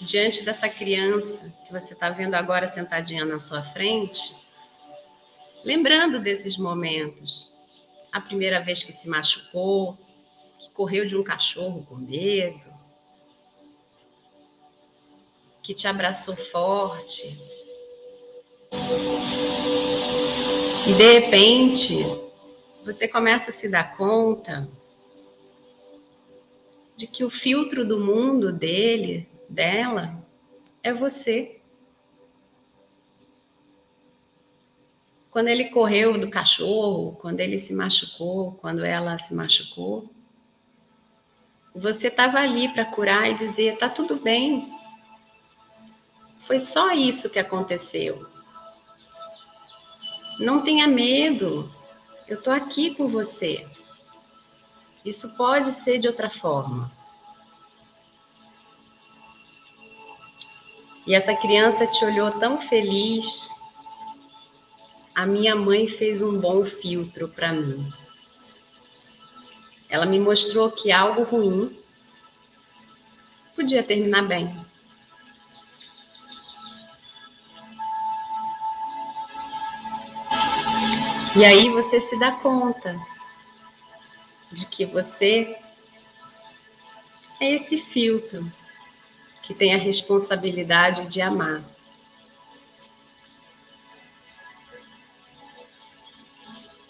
diante 0.00 0.44
dessa 0.44 0.68
criança 0.68 1.52
que 1.66 1.72
você 1.72 1.94
está 1.94 2.10
vendo 2.10 2.34
agora 2.34 2.68
sentadinha 2.68 3.24
na 3.24 3.40
sua 3.40 3.60
frente, 3.60 4.32
lembrando 5.64 6.20
desses 6.20 6.56
momentos. 6.56 7.52
A 8.12 8.20
primeira 8.20 8.60
vez 8.60 8.84
que 8.84 8.92
se 8.92 9.08
machucou, 9.08 9.98
que 10.60 10.70
correu 10.70 11.04
de 11.04 11.16
um 11.16 11.24
cachorro 11.24 11.84
com 11.86 11.96
medo, 11.96 12.72
que 15.60 15.74
te 15.74 15.88
abraçou 15.88 16.36
forte, 16.36 17.36
e 20.86 20.92
de 20.94 21.20
repente, 21.20 21.96
você 22.84 23.06
começa 23.06 23.50
a 23.50 23.52
se 23.52 23.68
dar 23.68 23.96
conta 23.96 24.68
de 26.96 27.06
que 27.06 27.24
o 27.24 27.30
filtro 27.30 27.86
do 27.86 27.98
mundo 27.98 28.52
dele, 28.52 29.28
dela, 29.48 30.22
é 30.82 30.92
você. 30.92 31.60
Quando 35.30 35.48
ele 35.48 35.70
correu 35.70 36.18
do 36.18 36.28
cachorro, 36.28 37.16
quando 37.20 37.40
ele 37.40 37.58
se 37.58 37.72
machucou, 37.72 38.52
quando 38.60 38.84
ela 38.84 39.18
se 39.18 39.34
machucou, 39.34 40.10
você 41.74 42.08
estava 42.08 42.38
ali 42.38 42.68
para 42.72 42.84
curar 42.84 43.30
e 43.30 43.34
dizer: 43.34 43.78
tá 43.78 43.88
tudo 43.88 44.16
bem. 44.16 44.70
Foi 46.40 46.60
só 46.60 46.92
isso 46.92 47.30
que 47.30 47.38
aconteceu. 47.38 48.31
Não 50.38 50.62
tenha 50.64 50.86
medo. 50.86 51.70
Eu 52.26 52.38
estou 52.38 52.52
aqui 52.52 52.94
com 52.94 53.08
você. 53.08 53.66
Isso 55.04 55.36
pode 55.36 55.70
ser 55.70 55.98
de 55.98 56.08
outra 56.08 56.30
forma. 56.30 56.90
E 61.06 61.14
essa 61.14 61.34
criança 61.34 61.86
te 61.86 62.04
olhou 62.04 62.30
tão 62.30 62.58
feliz. 62.58 63.48
A 65.14 65.26
minha 65.26 65.54
mãe 65.54 65.86
fez 65.88 66.22
um 66.22 66.38
bom 66.38 66.64
filtro 66.64 67.28
para 67.28 67.52
mim. 67.52 67.92
Ela 69.88 70.06
me 70.06 70.18
mostrou 70.18 70.70
que 70.70 70.90
algo 70.90 71.22
ruim 71.24 71.76
podia 73.54 73.82
terminar 73.82 74.22
bem. 74.22 74.71
E 81.34 81.46
aí 81.46 81.70
você 81.70 81.98
se 81.98 82.18
dá 82.18 82.32
conta 82.32 82.94
de 84.52 84.66
que 84.66 84.84
você 84.84 85.58
é 87.40 87.54
esse 87.54 87.78
filtro 87.78 88.52
que 89.42 89.54
tem 89.54 89.74
a 89.74 89.78
responsabilidade 89.78 91.06
de 91.06 91.22
amar. 91.22 91.64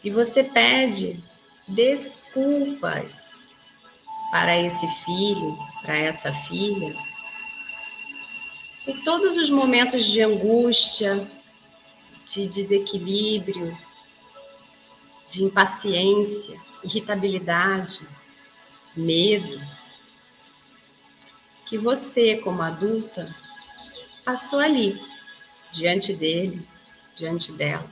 E 0.02 0.10
você 0.10 0.42
pede 0.42 1.22
desculpas 1.68 3.44
para 4.32 4.58
esse 4.58 4.88
filho, 5.04 5.56
para 5.82 5.96
essa 5.96 6.34
filha, 6.34 6.96
em 8.88 9.04
todos 9.04 9.36
os 9.36 9.48
momentos 9.48 10.04
de 10.04 10.20
angústia, 10.20 11.30
de 12.26 12.48
desequilíbrio, 12.48 13.78
de 15.32 15.42
impaciência, 15.42 16.60
irritabilidade, 16.84 18.06
medo, 18.94 19.58
que 21.66 21.78
você, 21.78 22.36
como 22.36 22.60
adulta, 22.60 23.34
passou 24.26 24.60
ali, 24.60 25.00
diante 25.72 26.12
dele, 26.12 26.68
diante 27.16 27.50
dela. 27.50 27.88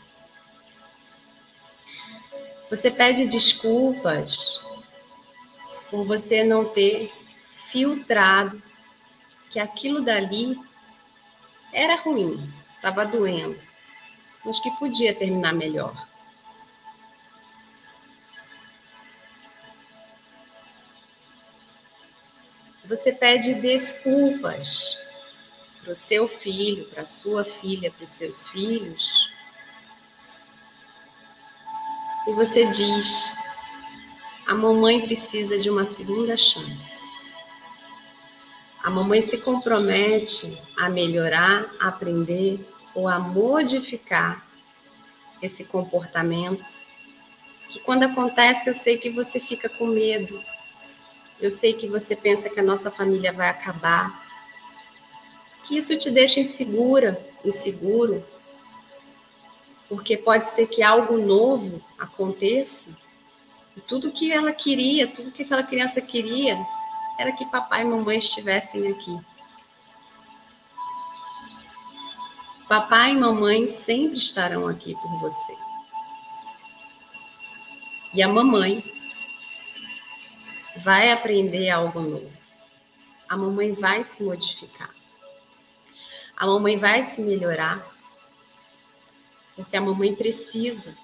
Você 2.69 2.91
pede 2.91 3.27
desculpas 3.27 4.63
por 5.91 6.05
você 6.05 6.45
não 6.45 6.67
ter 6.67 7.11
filtrado 7.73 8.63
que 9.49 9.59
aquilo 9.59 10.03
dali 10.03 10.61
era 11.73 11.97
ruim, 11.97 12.53
estava 12.77 13.07
doendo, 13.07 13.59
mas 14.45 14.61
que 14.61 14.71
podia 14.73 15.15
terminar 15.15 15.55
melhor. 15.55 16.10
Você 22.91 23.13
pede 23.13 23.55
desculpas 23.55 24.99
para 25.81 25.93
o 25.93 25.95
seu 25.95 26.27
filho, 26.27 26.87
para 26.87 27.03
a 27.03 27.07
sua 27.07 27.45
filha, 27.45 27.89
para 27.89 28.03
os 28.03 28.11
seus 28.11 28.49
filhos. 28.49 29.31
E 32.27 32.35
você 32.35 32.67
diz: 32.67 33.33
a 34.45 34.55
mamãe 34.55 35.03
precisa 35.03 35.57
de 35.57 35.71
uma 35.71 35.85
segunda 35.85 36.37
chance. 36.37 36.99
A 38.83 38.91
mamãe 38.91 39.23
se 39.23 39.39
compromete 39.39 40.61
a 40.77 40.89
melhorar, 40.89 41.73
a 41.79 41.87
aprender 41.87 42.59
ou 42.93 43.07
a 43.07 43.21
modificar 43.21 44.45
esse 45.41 45.63
comportamento. 45.63 46.65
Que 47.69 47.79
quando 47.79 48.03
acontece, 48.03 48.69
eu 48.69 48.75
sei 48.75 48.99
que 48.99 49.11
você 49.11 49.39
fica 49.39 49.69
com 49.69 49.87
medo, 49.87 50.43
eu 51.41 51.51
sei 51.51 51.73
que 51.73 51.87
você 51.87 52.15
pensa 52.15 52.51
que 52.51 52.61
a 52.61 52.63
nossa 52.63 52.91
família 52.91 53.33
vai 53.33 53.49
acabar. 53.49 54.29
Que 55.65 55.79
isso 55.79 55.97
te 55.97 56.11
deixa 56.11 56.41
insegura, 56.41 57.19
inseguro. 57.45 58.25
Porque 59.89 60.17
pode 60.17 60.49
ser 60.49 60.67
que 60.67 60.83
algo 60.83 61.17
novo 61.19 61.83
aconteça. 61.99 62.97
E 63.77 63.81
tudo 63.81 64.13
que 64.13 64.31
ela 64.31 64.53
queria, 64.53 65.09
tudo 65.09 65.33
que 65.33 65.43
aquela 65.43 65.63
criança 65.63 66.01
queria, 66.01 66.59
era 67.19 67.33
que 67.33 67.47
papai 67.47 67.83
e 67.83 67.85
mamãe 67.85 68.19
estivessem 68.19 68.89
aqui. 68.89 69.19
Papai 72.69 73.13
e 73.13 73.17
mamãe 73.17 73.67
sempre 73.67 74.17
estarão 74.17 74.69
aqui 74.69 74.95
por 74.95 75.21
você. 75.21 75.57
E 78.13 78.23
a 78.23 78.29
mamãe 78.29 78.85
vai 80.79 81.11
aprender 81.11 81.71
algo 81.71 82.01
novo. 82.01 82.33
A 83.29 83.37
mamãe 83.37 83.73
vai 83.73 84.03
se 84.05 84.23
modificar. 84.23 84.91
A 86.37 86.47
mamãe 86.47 86.79
vai 86.79 87.03
se 87.03 87.21
melhorar. 87.21 87.85
Porque 89.55 89.77
a 89.77 89.81
mamãe 89.81 90.15
precisa. 90.15 90.97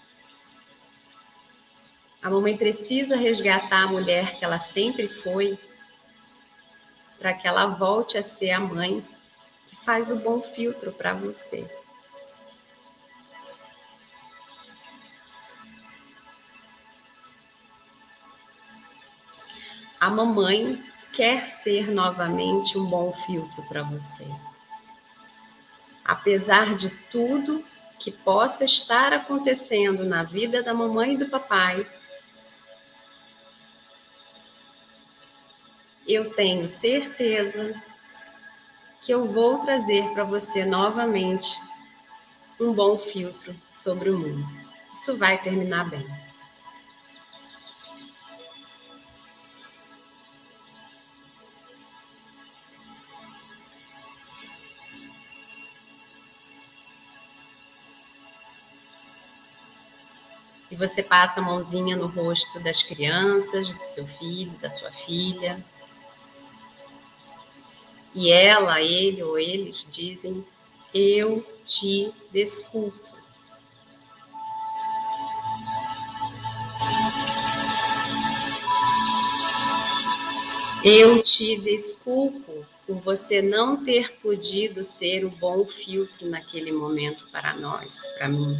A 2.23 2.31
mamãe 2.31 2.57
precisa 2.57 3.17
resgatar 3.17 3.85
a 3.85 3.87
mulher 3.87 4.39
que 4.39 4.45
ela 4.45 4.59
sempre 4.59 5.09
foi, 5.09 5.59
para 7.19 7.35
que 7.35 7.47
ela 7.47 7.67
volte 7.67 8.19
a 8.19 8.23
ser 8.23 8.51
a 8.51 8.61
mãe 8.61 9.07
que 9.69 9.77
faz 9.85 10.11
o 10.11 10.17
bom 10.17 10.43
filtro 10.43 10.91
para 10.91 11.15
você. 11.15 11.69
A 20.07 20.11
mamãe 20.11 20.81
quer 21.13 21.49
ser 21.49 21.91
novamente 21.91 22.79
um 22.79 22.87
bom 22.87 23.13
filtro 23.13 23.61
para 23.65 23.83
você. 23.83 24.25
Apesar 26.05 26.77
de 26.77 26.91
tudo 27.11 27.65
que 27.99 28.13
possa 28.13 28.65
estar 28.65 29.13
acontecendo 29.13 30.05
na 30.05 30.23
vida 30.23 30.63
da 30.63 30.73
mamãe 30.73 31.15
e 31.15 31.17
do 31.17 31.29
papai, 31.29 31.85
eu 36.07 36.33
tenho 36.35 36.69
certeza 36.69 37.75
que 39.03 39.13
eu 39.13 39.27
vou 39.27 39.59
trazer 39.59 40.09
para 40.15 40.23
você 40.23 40.65
novamente 40.65 41.61
um 42.61 42.73
bom 42.73 42.97
filtro 42.97 43.57
sobre 43.69 44.11
o 44.11 44.17
mundo. 44.17 44.47
Isso 44.93 45.17
vai 45.17 45.43
terminar 45.43 45.91
bem. 45.91 46.26
Você 60.79 61.03
passa 61.03 61.41
a 61.41 61.43
mãozinha 61.43 61.97
no 61.97 62.07
rosto 62.07 62.61
das 62.61 62.83
crianças, 62.83 63.73
do 63.73 63.81
seu 63.81 64.07
filho, 64.07 64.53
da 64.61 64.69
sua 64.69 64.91
filha. 64.91 65.65
E 68.15 68.31
ela, 68.31 68.83
ele 68.83 69.23
ou 69.23 69.39
eles 69.39 69.87
dizem: 69.91 70.45
Eu 70.93 71.45
te 71.65 72.13
desculpo. 72.31 73.07
Eu 80.85 81.23
te 81.23 81.57
desculpo 81.57 82.65
por 82.87 82.97
você 83.01 83.43
não 83.43 83.83
ter 83.83 84.13
podido 84.21 84.85
ser 84.85 85.25
o 85.25 85.31
bom 85.31 85.65
filtro 85.65 86.29
naquele 86.29 86.71
momento 86.71 87.27
para 87.33 87.55
nós, 87.55 88.07
para 88.17 88.29
mim. 88.29 88.57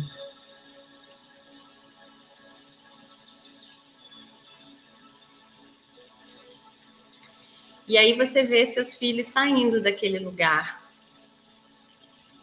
E 7.89 7.97
aí 7.97 8.15
você 8.15 8.43
vê 8.43 8.67
seus 8.67 8.97
filhos 8.97 9.27
saindo 9.27 9.81
daquele 9.81 10.19
lugar. 10.19 10.85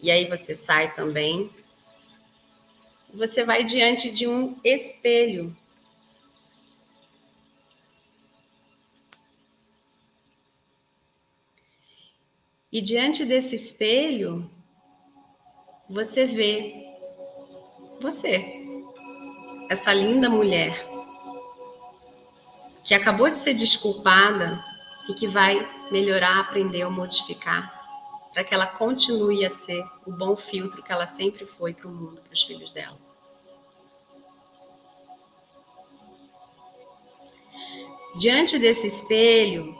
E 0.01 0.09
aí 0.09 0.27
você 0.27 0.55
sai 0.55 0.93
também. 0.93 1.49
Você 3.13 3.43
vai 3.43 3.63
diante 3.63 4.09
de 4.09 4.25
um 4.27 4.57
espelho. 4.63 5.55
E 12.71 12.81
diante 12.81 13.23
desse 13.23 13.53
espelho, 13.53 14.49
você 15.87 16.25
vê 16.25 16.87
você, 18.01 18.65
essa 19.69 19.93
linda 19.93 20.29
mulher 20.29 20.85
que 22.83 22.93
acabou 22.93 23.29
de 23.29 23.37
ser 23.37 23.53
desculpada 23.53 24.72
e 25.09 25.13
que 25.13 25.27
vai 25.27 25.67
melhorar, 25.91 26.39
aprender 26.39 26.85
ou 26.85 26.91
modificar 26.91 27.81
para 28.33 28.43
que 28.43 28.53
ela 28.53 28.65
continue 28.65 29.45
a 29.45 29.49
ser 29.49 29.85
o 30.05 30.11
bom 30.11 30.35
filtro 30.35 30.81
que 30.81 30.91
ela 30.91 31.05
sempre 31.05 31.45
foi 31.45 31.73
para 31.73 31.87
o 31.87 31.91
mundo, 31.91 32.19
para 32.21 32.33
os 32.33 32.41
filhos 32.41 32.71
dela. 32.71 32.97
Diante 38.17 38.57
desse 38.57 38.87
espelho, 38.87 39.77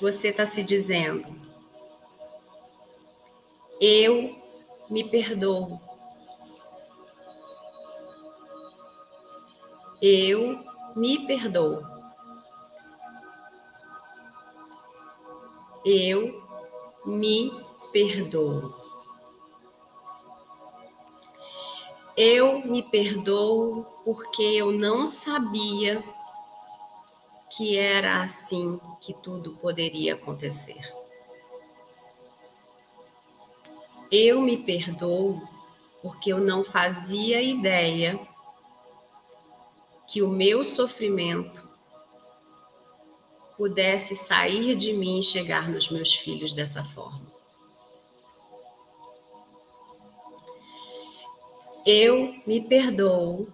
você 0.00 0.28
está 0.28 0.46
se 0.46 0.62
dizendo: 0.62 1.40
eu 3.80 4.36
me 4.88 5.08
perdoo. 5.08 5.80
Eu 10.02 10.69
me 10.96 11.26
perdoo. 11.26 11.82
Eu 15.84 16.42
me 17.06 17.52
perdoo. 17.92 18.74
Eu 22.16 22.60
me 22.66 22.82
perdoo 22.82 23.84
porque 24.04 24.42
eu 24.42 24.72
não 24.72 25.06
sabia 25.06 26.02
que 27.48 27.78
era 27.78 28.22
assim 28.22 28.78
que 29.00 29.14
tudo 29.14 29.56
poderia 29.56 30.14
acontecer. 30.14 30.80
Eu 34.10 34.40
me 34.40 34.58
perdoo 34.58 35.40
porque 36.02 36.32
eu 36.32 36.38
não 36.38 36.62
fazia 36.64 37.40
ideia 37.40 38.20
que 40.10 40.22
o 40.22 40.28
meu 40.28 40.64
sofrimento 40.64 41.68
pudesse 43.56 44.16
sair 44.16 44.74
de 44.74 44.92
mim 44.92 45.20
e 45.20 45.22
chegar 45.22 45.68
nos 45.68 45.88
meus 45.88 46.12
filhos 46.12 46.52
dessa 46.52 46.82
forma. 46.82 47.30
Eu 51.86 52.34
me 52.44 52.60
perdoo 52.66 53.48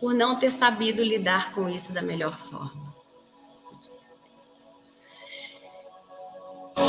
por 0.00 0.12
não 0.12 0.40
ter 0.40 0.52
sabido 0.52 1.04
lidar 1.04 1.54
com 1.54 1.68
isso 1.68 1.92
da 1.92 2.02
melhor 2.02 2.36
forma. 2.40 2.94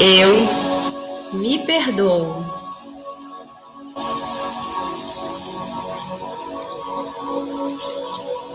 Eu 0.02 1.38
me 1.38 1.64
perdoo 1.68 2.49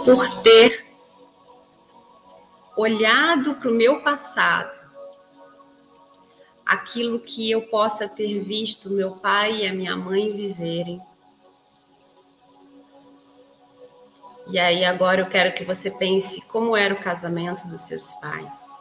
por 0.05 0.43
ter 0.43 0.87
olhado 2.77 3.55
para 3.55 3.71
o 3.71 3.75
meu 3.75 4.03
passado, 4.03 4.71
aquilo 6.65 7.21
que 7.21 7.51
eu 7.51 7.63
possa 7.69 8.09
ter 8.09 8.41
visto 8.41 8.91
meu 8.91 9.13
pai 9.13 9.63
e 9.63 9.67
a 9.67 9.75
minha 9.75 9.97
mãe 9.97 10.31
viverem. 10.33 11.01
E 14.47 14.59
aí 14.59 14.85
agora 14.85 15.23
eu 15.23 15.27
quero 15.27 15.55
que 15.55 15.65
você 15.65 15.91
pense 15.91 16.43
como 16.43 16.77
era 16.77 16.93
o 16.93 17.03
casamento 17.03 17.67
dos 17.67 17.81
seus 17.81 18.15
pais. 18.17 18.75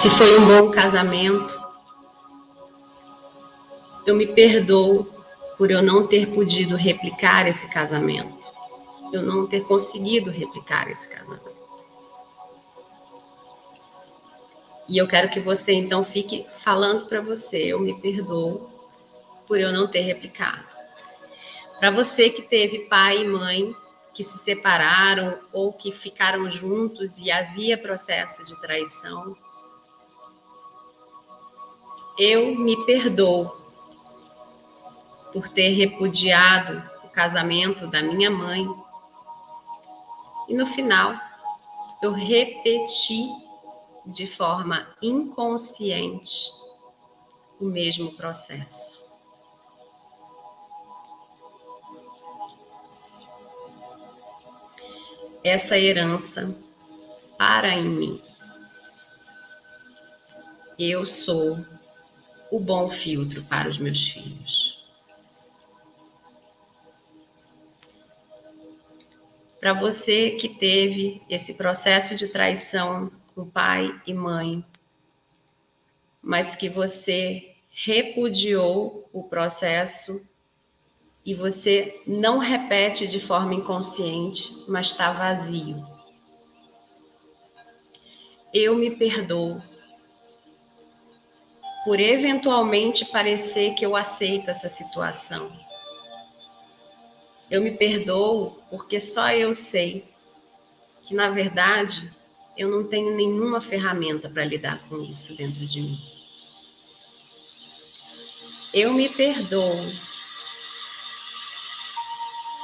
Se 0.00 0.10
foi 0.10 0.38
um 0.38 0.46
bom 0.46 0.70
casamento, 0.72 1.60
eu 4.06 4.16
me 4.16 4.26
perdoo 4.26 5.19
por 5.60 5.70
eu 5.70 5.82
não 5.82 6.06
ter 6.06 6.32
podido 6.32 6.74
replicar 6.74 7.46
esse 7.46 7.68
casamento, 7.68 8.50
eu 9.12 9.20
não 9.20 9.46
ter 9.46 9.62
conseguido 9.64 10.30
replicar 10.30 10.90
esse 10.90 11.06
casamento. 11.06 11.54
E 14.88 14.96
eu 14.96 15.06
quero 15.06 15.28
que 15.28 15.38
você 15.38 15.74
então 15.74 16.02
fique 16.02 16.46
falando 16.64 17.04
para 17.04 17.20
você, 17.20 17.58
eu 17.58 17.78
me 17.78 17.92
perdoo 18.00 18.70
por 19.46 19.60
eu 19.60 19.70
não 19.70 19.86
ter 19.86 20.00
replicado. 20.00 20.64
Para 21.78 21.90
você 21.90 22.30
que 22.30 22.40
teve 22.40 22.86
pai 22.86 23.18
e 23.18 23.28
mãe 23.28 23.76
que 24.14 24.24
se 24.24 24.38
separaram 24.38 25.40
ou 25.52 25.74
que 25.74 25.92
ficaram 25.92 26.50
juntos 26.50 27.18
e 27.18 27.30
havia 27.30 27.76
processo 27.76 28.42
de 28.46 28.58
traição, 28.62 29.36
eu 32.18 32.56
me 32.56 32.82
perdoo 32.86 33.59
por 35.32 35.48
ter 35.48 35.70
repudiado 35.70 36.82
o 37.04 37.08
casamento 37.08 37.86
da 37.86 38.02
minha 38.02 38.30
mãe. 38.30 38.66
E 40.48 40.54
no 40.54 40.66
final, 40.66 41.14
eu 42.02 42.12
repeti 42.12 43.28
de 44.06 44.26
forma 44.26 44.86
inconsciente 45.02 46.50
o 47.60 47.64
mesmo 47.64 48.12
processo. 48.16 49.00
Essa 55.44 55.78
herança 55.78 56.54
para 57.38 57.74
em 57.74 57.88
mim. 57.88 58.22
Eu 60.78 61.06
sou 61.06 61.58
o 62.50 62.58
bom 62.58 62.90
filtro 62.90 63.42
para 63.44 63.68
os 63.68 63.78
meus 63.78 64.02
filhos. 64.08 64.69
Para 69.60 69.74
você 69.74 70.30
que 70.30 70.48
teve 70.48 71.20
esse 71.28 71.54
processo 71.54 72.16
de 72.16 72.28
traição 72.28 73.12
com 73.34 73.44
pai 73.44 73.94
e 74.06 74.14
mãe, 74.14 74.64
mas 76.22 76.56
que 76.56 76.70
você 76.70 77.54
repudiou 77.70 79.06
o 79.12 79.22
processo 79.22 80.26
e 81.24 81.34
você 81.34 82.00
não 82.06 82.38
repete 82.38 83.06
de 83.06 83.20
forma 83.20 83.52
inconsciente, 83.52 84.64
mas 84.66 84.86
está 84.86 85.12
vazio. 85.12 85.86
Eu 88.54 88.74
me 88.76 88.90
perdoo 88.90 89.62
por 91.84 92.00
eventualmente 92.00 93.04
parecer 93.04 93.74
que 93.74 93.84
eu 93.84 93.94
aceito 93.94 94.48
essa 94.48 94.70
situação. 94.70 95.52
Eu 97.50 97.60
me 97.60 97.72
perdoo 97.72 98.62
porque 98.70 99.00
só 99.00 99.32
eu 99.32 99.52
sei 99.52 100.08
que, 101.02 101.12
na 101.12 101.30
verdade, 101.30 102.08
eu 102.56 102.70
não 102.70 102.86
tenho 102.86 103.16
nenhuma 103.16 103.60
ferramenta 103.60 104.28
para 104.28 104.44
lidar 104.44 104.88
com 104.88 105.02
isso 105.02 105.34
dentro 105.34 105.66
de 105.66 105.80
mim. 105.82 105.98
Eu 108.72 108.92
me 108.92 109.08
perdoo 109.08 109.92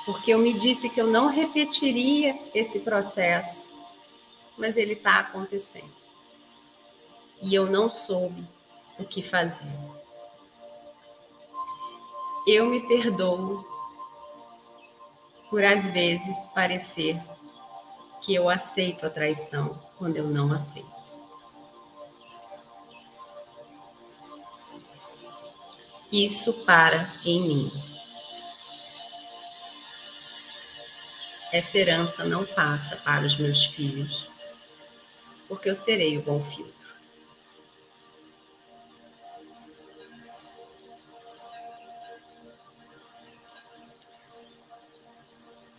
porque 0.04 0.32
eu 0.32 0.38
me 0.38 0.52
disse 0.52 0.88
que 0.88 1.00
eu 1.00 1.08
não 1.08 1.26
repetiria 1.26 2.38
esse 2.54 2.78
processo, 2.78 3.76
mas 4.56 4.76
ele 4.76 4.92
está 4.92 5.18
acontecendo. 5.18 5.92
E 7.42 7.52
eu 7.52 7.66
não 7.66 7.90
soube 7.90 8.46
o 9.00 9.04
que 9.04 9.20
fazer. 9.20 9.66
Eu 12.46 12.66
me 12.66 12.86
perdoo 12.86 13.75
por 15.50 15.64
às 15.64 15.88
vezes 15.90 16.46
parecer 16.48 17.20
que 18.22 18.34
eu 18.34 18.48
aceito 18.48 19.06
a 19.06 19.10
traição 19.10 19.80
quando 19.96 20.16
eu 20.16 20.26
não 20.28 20.52
aceito. 20.52 20.96
Isso 26.10 26.52
para 26.64 27.14
em 27.24 27.40
mim. 27.40 27.72
Essa 31.52 31.78
herança 31.78 32.24
não 32.24 32.44
passa 32.44 32.96
para 32.96 33.24
os 33.24 33.36
meus 33.36 33.64
filhos, 33.66 34.28
porque 35.48 35.70
eu 35.70 35.76
serei 35.76 36.18
o 36.18 36.22
bom 36.22 36.42
filtro. 36.42 36.95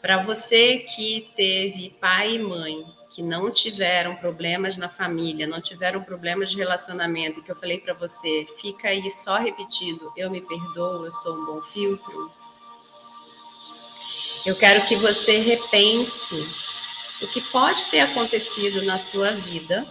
Para 0.07 0.23
você 0.23 0.77
que 0.77 1.29
teve 1.35 1.89
pai 1.99 2.35
e 2.35 2.39
mãe 2.39 2.81
que 3.09 3.21
não 3.21 3.51
tiveram 3.51 4.15
problemas 4.15 4.77
na 4.77 4.87
família, 4.87 5.45
não 5.45 5.59
tiveram 5.59 6.01
problemas 6.01 6.49
de 6.49 6.55
relacionamento, 6.55 7.43
que 7.43 7.51
eu 7.51 7.55
falei 7.57 7.81
para 7.81 7.93
você, 7.93 8.47
fica 8.57 8.87
aí 8.87 9.09
só 9.09 9.35
repetido, 9.35 10.13
eu 10.15 10.31
me 10.31 10.39
perdoo, 10.39 11.05
eu 11.05 11.11
sou 11.11 11.35
um 11.35 11.45
bom 11.45 11.61
filtro. 11.61 12.31
Eu 14.45 14.55
quero 14.55 14.87
que 14.87 14.95
você 14.95 15.39
repense 15.39 16.35
o 17.21 17.27
que 17.27 17.41
pode 17.51 17.87
ter 17.87 17.99
acontecido 17.99 18.83
na 18.83 18.97
sua 18.97 19.31
vida 19.31 19.85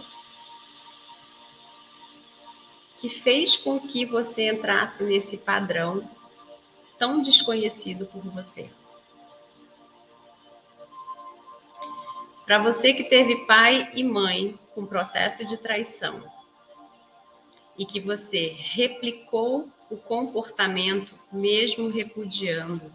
que 2.97 3.07
fez 3.07 3.55
com 3.55 3.79
que 3.79 4.03
você 4.03 4.49
entrasse 4.49 5.03
nesse 5.03 5.37
padrão 5.37 6.09
tão 6.97 7.21
desconhecido 7.21 8.07
por 8.07 8.23
você. 8.31 8.67
Para 12.47 12.59
você 12.59 12.93
que 12.93 13.03
teve 13.03 13.45
pai 13.45 13.91
e 13.93 14.05
mãe 14.05 14.57
com 14.73 14.85
processo 14.85 15.43
de 15.43 15.57
traição 15.57 16.23
e 17.77 17.85
que 17.85 17.99
você 17.99 18.55
replicou 18.57 19.69
o 19.91 19.97
comportamento 19.97 21.13
mesmo 21.29 21.89
repudiando. 21.89 22.89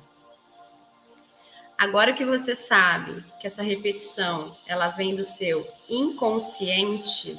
Agora 1.77 2.15
que 2.15 2.25
você 2.25 2.57
sabe 2.57 3.23
que 3.39 3.47
essa 3.47 3.63
repetição 3.63 4.57
ela 4.67 4.89
vem 4.89 5.15
do 5.15 5.25
seu 5.25 5.71
inconsciente, 5.87 7.39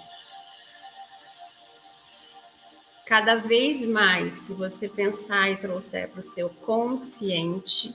cada 3.07 3.37
vez 3.37 3.83
mais 3.85 4.43
que 4.43 4.53
você 4.53 4.87
pensar 4.87 5.49
e 5.49 5.57
trouxer 5.57 6.11
para 6.11 6.19
o 6.19 6.23
seu 6.23 6.51
consciente, 6.51 7.91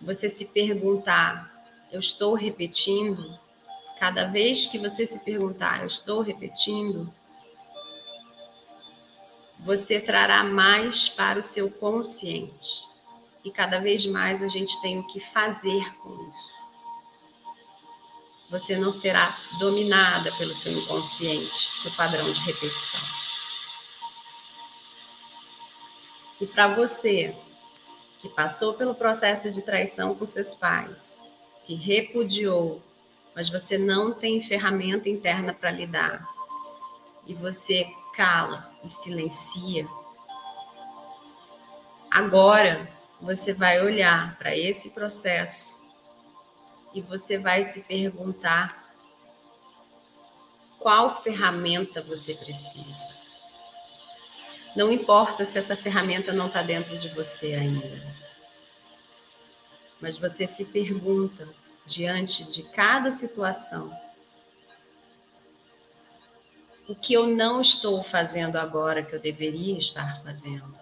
você 0.00 0.28
se 0.28 0.44
perguntar 0.44 1.59
eu 1.92 2.00
estou 2.00 2.34
repetindo, 2.34 3.38
cada 3.98 4.26
vez 4.26 4.66
que 4.66 4.78
você 4.78 5.04
se 5.04 5.18
perguntar, 5.20 5.80
eu 5.80 5.86
estou 5.86 6.22
repetindo, 6.22 7.12
você 9.58 10.00
trará 10.00 10.42
mais 10.42 11.08
para 11.08 11.38
o 11.38 11.42
seu 11.42 11.70
consciente. 11.70 12.88
E 13.44 13.50
cada 13.50 13.78
vez 13.78 14.06
mais 14.06 14.42
a 14.42 14.48
gente 14.48 14.80
tem 14.80 14.98
o 14.98 15.06
que 15.06 15.20
fazer 15.20 15.94
com 15.96 16.28
isso. 16.28 16.60
Você 18.50 18.76
não 18.76 18.90
será 18.90 19.38
dominada 19.58 20.32
pelo 20.36 20.54
seu 20.54 20.72
inconsciente, 20.72 21.68
no 21.84 21.94
padrão 21.96 22.32
de 22.32 22.40
repetição. 22.40 23.00
E 26.40 26.46
para 26.46 26.68
você 26.68 27.36
que 28.18 28.28
passou 28.28 28.74
pelo 28.74 28.94
processo 28.94 29.50
de 29.50 29.62
traição 29.62 30.14
com 30.14 30.26
seus 30.26 30.54
pais, 30.54 31.19
que 31.70 31.76
repudiou, 31.76 32.82
mas 33.32 33.48
você 33.48 33.78
não 33.78 34.12
tem 34.12 34.42
ferramenta 34.42 35.08
interna 35.08 35.54
para 35.54 35.70
lidar, 35.70 36.20
e 37.24 37.32
você 37.32 37.86
cala 38.12 38.74
e 38.82 38.88
silencia, 38.88 39.86
agora 42.10 42.90
você 43.20 43.52
vai 43.52 43.80
olhar 43.80 44.36
para 44.36 44.56
esse 44.56 44.90
processo 44.90 45.80
e 46.92 47.00
você 47.00 47.38
vai 47.38 47.62
se 47.62 47.82
perguntar 47.82 48.92
qual 50.80 51.22
ferramenta 51.22 52.02
você 52.02 52.34
precisa. 52.34 53.14
Não 54.74 54.90
importa 54.90 55.44
se 55.44 55.56
essa 55.56 55.76
ferramenta 55.76 56.32
não 56.32 56.48
está 56.48 56.62
dentro 56.62 56.98
de 56.98 57.10
você 57.10 57.54
ainda. 57.54 58.18
mas 60.00 60.18
você 60.18 60.48
se 60.48 60.64
pergunta 60.64 61.59
diante 61.86 62.44
de 62.44 62.62
cada 62.70 63.10
situação: 63.10 63.94
o 66.88 66.94
que 66.94 67.14
eu 67.14 67.26
não 67.26 67.60
estou 67.60 68.02
fazendo 68.02 68.56
agora 68.56 69.02
que 69.02 69.14
eu 69.14 69.20
deveria 69.20 69.78
estar 69.78 70.22
fazendo? 70.22 70.74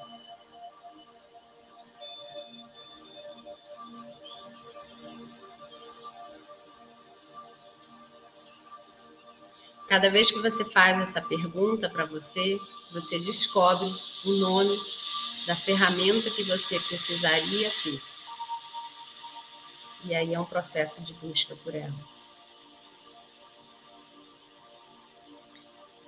Cada 9.89 10.11
vez 10.11 10.31
que 10.31 10.39
você 10.41 10.67
faz 10.67 11.01
essa 11.01 11.23
pergunta 11.23 11.89
para 11.89 12.05
você, 12.05 12.59
você 12.93 13.19
descobre 13.19 13.91
o 14.25 14.33
nome 14.33 14.79
da 15.47 15.57
ferramenta 15.57 16.31
que 16.31 16.45
você 16.45 16.79
precisaria 16.81 17.73
ter. 17.83 18.03
E 20.05 20.15
aí 20.15 20.35
é 20.35 20.41
um 20.41 20.45
processo 20.45 21.01
de 21.01 21.13
busca 21.15 21.57
por 21.57 21.75
ela. 21.75 21.95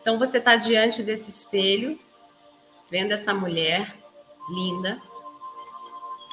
Então 0.01 0.19
você 0.19 0.39
está 0.39 0.57
diante 0.57 1.03
desse 1.03 1.29
espelho, 1.29 1.99
vendo 2.91 3.13
essa 3.13 3.35
mulher 3.35 3.95
linda, 4.51 4.99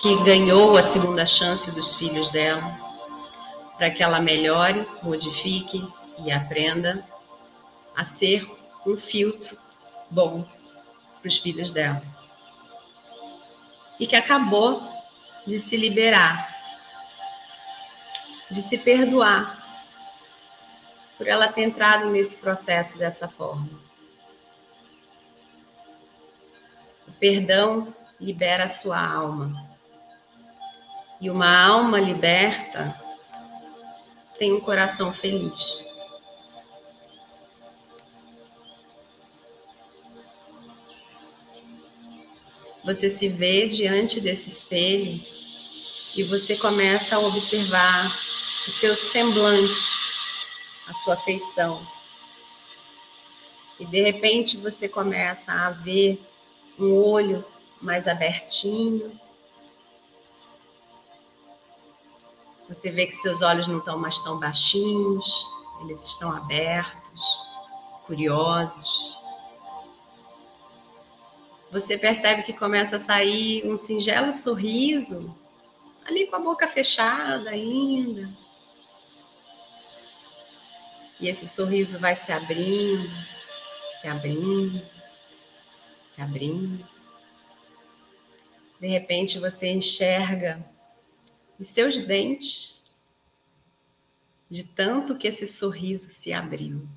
que 0.02 0.16
ganhou 0.24 0.78
a 0.78 0.84
segunda 0.84 1.26
chance 1.26 1.72
dos 1.72 1.96
filhos 1.96 2.32
dela, 2.32 2.78
para 3.78 3.92
que 3.92 4.02
ela 4.02 4.20
melhore, 4.20 4.88
modifique 5.04 5.86
e 6.20 6.32
aprenda 6.32 7.06
a 7.96 8.04
ser 8.04 8.50
um 8.86 8.96
filtro 8.96 9.58
bom 10.10 10.46
para 11.20 11.28
os 11.28 11.38
filhos 11.38 11.72
dela. 11.72 12.02
E 14.00 14.08
que 14.08 14.16
acabou 14.16 14.82
de 15.46 15.60
se 15.60 15.76
liberar, 15.76 16.57
de 18.50 18.62
se 18.62 18.78
perdoar 18.78 19.58
por 21.18 21.28
ela 21.28 21.52
ter 21.52 21.64
entrado 21.64 22.10
nesse 22.10 22.38
processo 22.38 22.98
dessa 22.98 23.28
forma. 23.28 23.70
O 27.08 27.12
perdão 27.14 27.94
libera 28.20 28.66
a 28.66 28.70
sua 28.70 29.00
alma. 29.00 29.68
E 31.20 31.30
uma 31.30 31.66
alma 31.66 32.00
liberta 32.00 32.96
tem 34.38 34.54
um 34.54 34.60
coração 34.60 35.12
feliz. 35.12 35.88
você 42.88 43.10
se 43.10 43.28
vê 43.28 43.68
diante 43.68 44.22
desse 44.22 44.48
espelho 44.48 45.22
e 46.16 46.24
você 46.24 46.56
começa 46.56 47.18
a 47.18 47.20
observar 47.20 48.18
o 48.68 48.72
seu 48.72 48.96
semblante, 48.96 49.80
a 50.88 50.94
sua 50.94 51.16
feição. 51.16 51.86
E 53.80 53.86
de 53.86 54.02
repente 54.02 54.58
você 54.58 54.90
começa 54.90 55.52
a 55.52 55.72
ver 55.72 56.22
um 56.78 56.94
olho 56.94 57.46
mais 57.82 58.08
abertinho. 58.08 59.20
Você 62.68 62.92
vê 62.92 63.06
que 63.06 63.14
seus 63.14 63.42
olhos 63.42 63.68
não 63.68 63.78
estão 63.78 63.98
mais 63.98 64.20
tão 64.20 64.40
baixinhos, 64.40 65.26
eles 65.82 66.04
estão 66.04 66.32
abertos, 66.32 67.24
curiosos 68.06 69.18
você 71.72 71.98
percebe 71.98 72.44
que 72.44 72.54
começa 72.54 72.96
a 72.96 73.00
sair 73.00 73.68
um 73.68 73.76
singelo 73.76 74.32
sorriso, 74.32 75.36
ali 76.06 76.26
com 76.28 76.38
a 76.38 76.40
boca 76.40 76.68
fechada 76.68 77.50
ainda. 77.50 78.30
E 81.20 81.28
esse 81.28 81.48
sorriso 81.48 81.98
vai 81.98 82.16
se 82.16 82.32
abrindo, 82.32 83.10
se 84.00 84.08
abrindo, 84.08 84.82
se 86.14 86.22
abrindo. 86.22 86.88
De 88.80 88.88
repente 88.88 89.40
você 89.40 89.72
enxerga 89.72 90.64
os 91.60 91.68
seus 91.68 92.02
dentes, 92.02 92.92
de 94.50 94.64
tanto 94.64 95.18
que 95.18 95.28
esse 95.28 95.48
sorriso 95.48 96.10
se 96.10 96.32
abriu. 96.32 96.88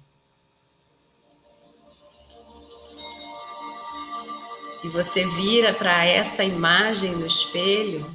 e 4.82 4.88
você 4.88 5.26
vira 5.26 5.74
para 5.74 6.04
essa 6.04 6.42
imagem 6.42 7.12
no 7.12 7.26
espelho, 7.26 8.14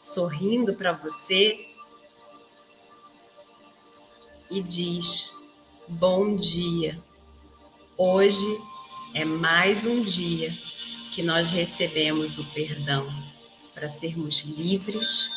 sorrindo 0.00 0.74
para 0.74 0.92
você, 0.92 1.58
e 4.50 4.60
diz: 4.62 5.34
Bom 5.88 6.36
dia. 6.36 6.98
Hoje 7.96 8.60
é 9.14 9.24
mais 9.24 9.86
um 9.86 10.02
dia 10.02 10.52
que 11.14 11.22
nós 11.22 11.50
recebemos 11.50 12.38
o 12.38 12.44
perdão 12.52 13.10
para 13.74 13.88
sermos 13.88 14.40
livres 14.42 15.30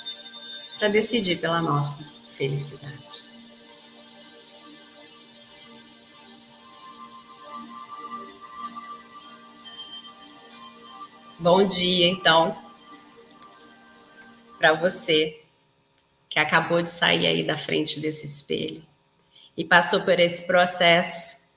para 0.78 0.90
decidir 0.90 1.40
pela 1.40 1.62
nossa 1.62 2.04
felicidade. 2.36 3.24
Bom 11.38 11.66
dia, 11.66 12.10
então, 12.10 12.58
para 14.58 14.74
você 14.74 15.42
que 16.30 16.38
acabou 16.38 16.82
de 16.82 16.92
sair 16.92 17.26
aí 17.26 17.46
da 17.46 17.58
frente 17.58 18.02
desse 18.02 18.26
espelho 18.26 18.89
e 19.60 19.66
passou 19.66 20.00
por 20.00 20.18
esse 20.18 20.48
processo 20.48 21.52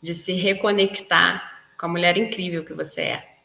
de 0.00 0.14
se 0.14 0.32
reconectar 0.32 1.62
com 1.78 1.84
a 1.84 1.88
mulher 1.90 2.16
incrível 2.16 2.64
que 2.64 2.72
você 2.72 3.02
é. 3.02 3.36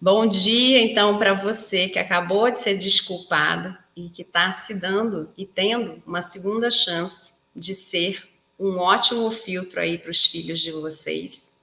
Bom 0.00 0.26
dia, 0.26 0.80
então, 0.80 1.18
para 1.18 1.34
você 1.34 1.88
que 1.88 2.00
acabou 2.00 2.50
de 2.50 2.58
ser 2.58 2.76
desculpada 2.76 3.78
e 3.94 4.10
que 4.10 4.22
está 4.22 4.52
se 4.52 4.74
dando 4.74 5.32
e 5.38 5.46
tendo 5.46 6.02
uma 6.04 6.20
segunda 6.20 6.68
chance 6.68 7.34
de 7.54 7.76
ser 7.76 8.28
um 8.58 8.78
ótimo 8.78 9.30
filtro 9.30 9.78
aí 9.78 9.96
para 9.96 10.10
os 10.10 10.26
filhos 10.26 10.60
de 10.60 10.72
vocês 10.72 11.56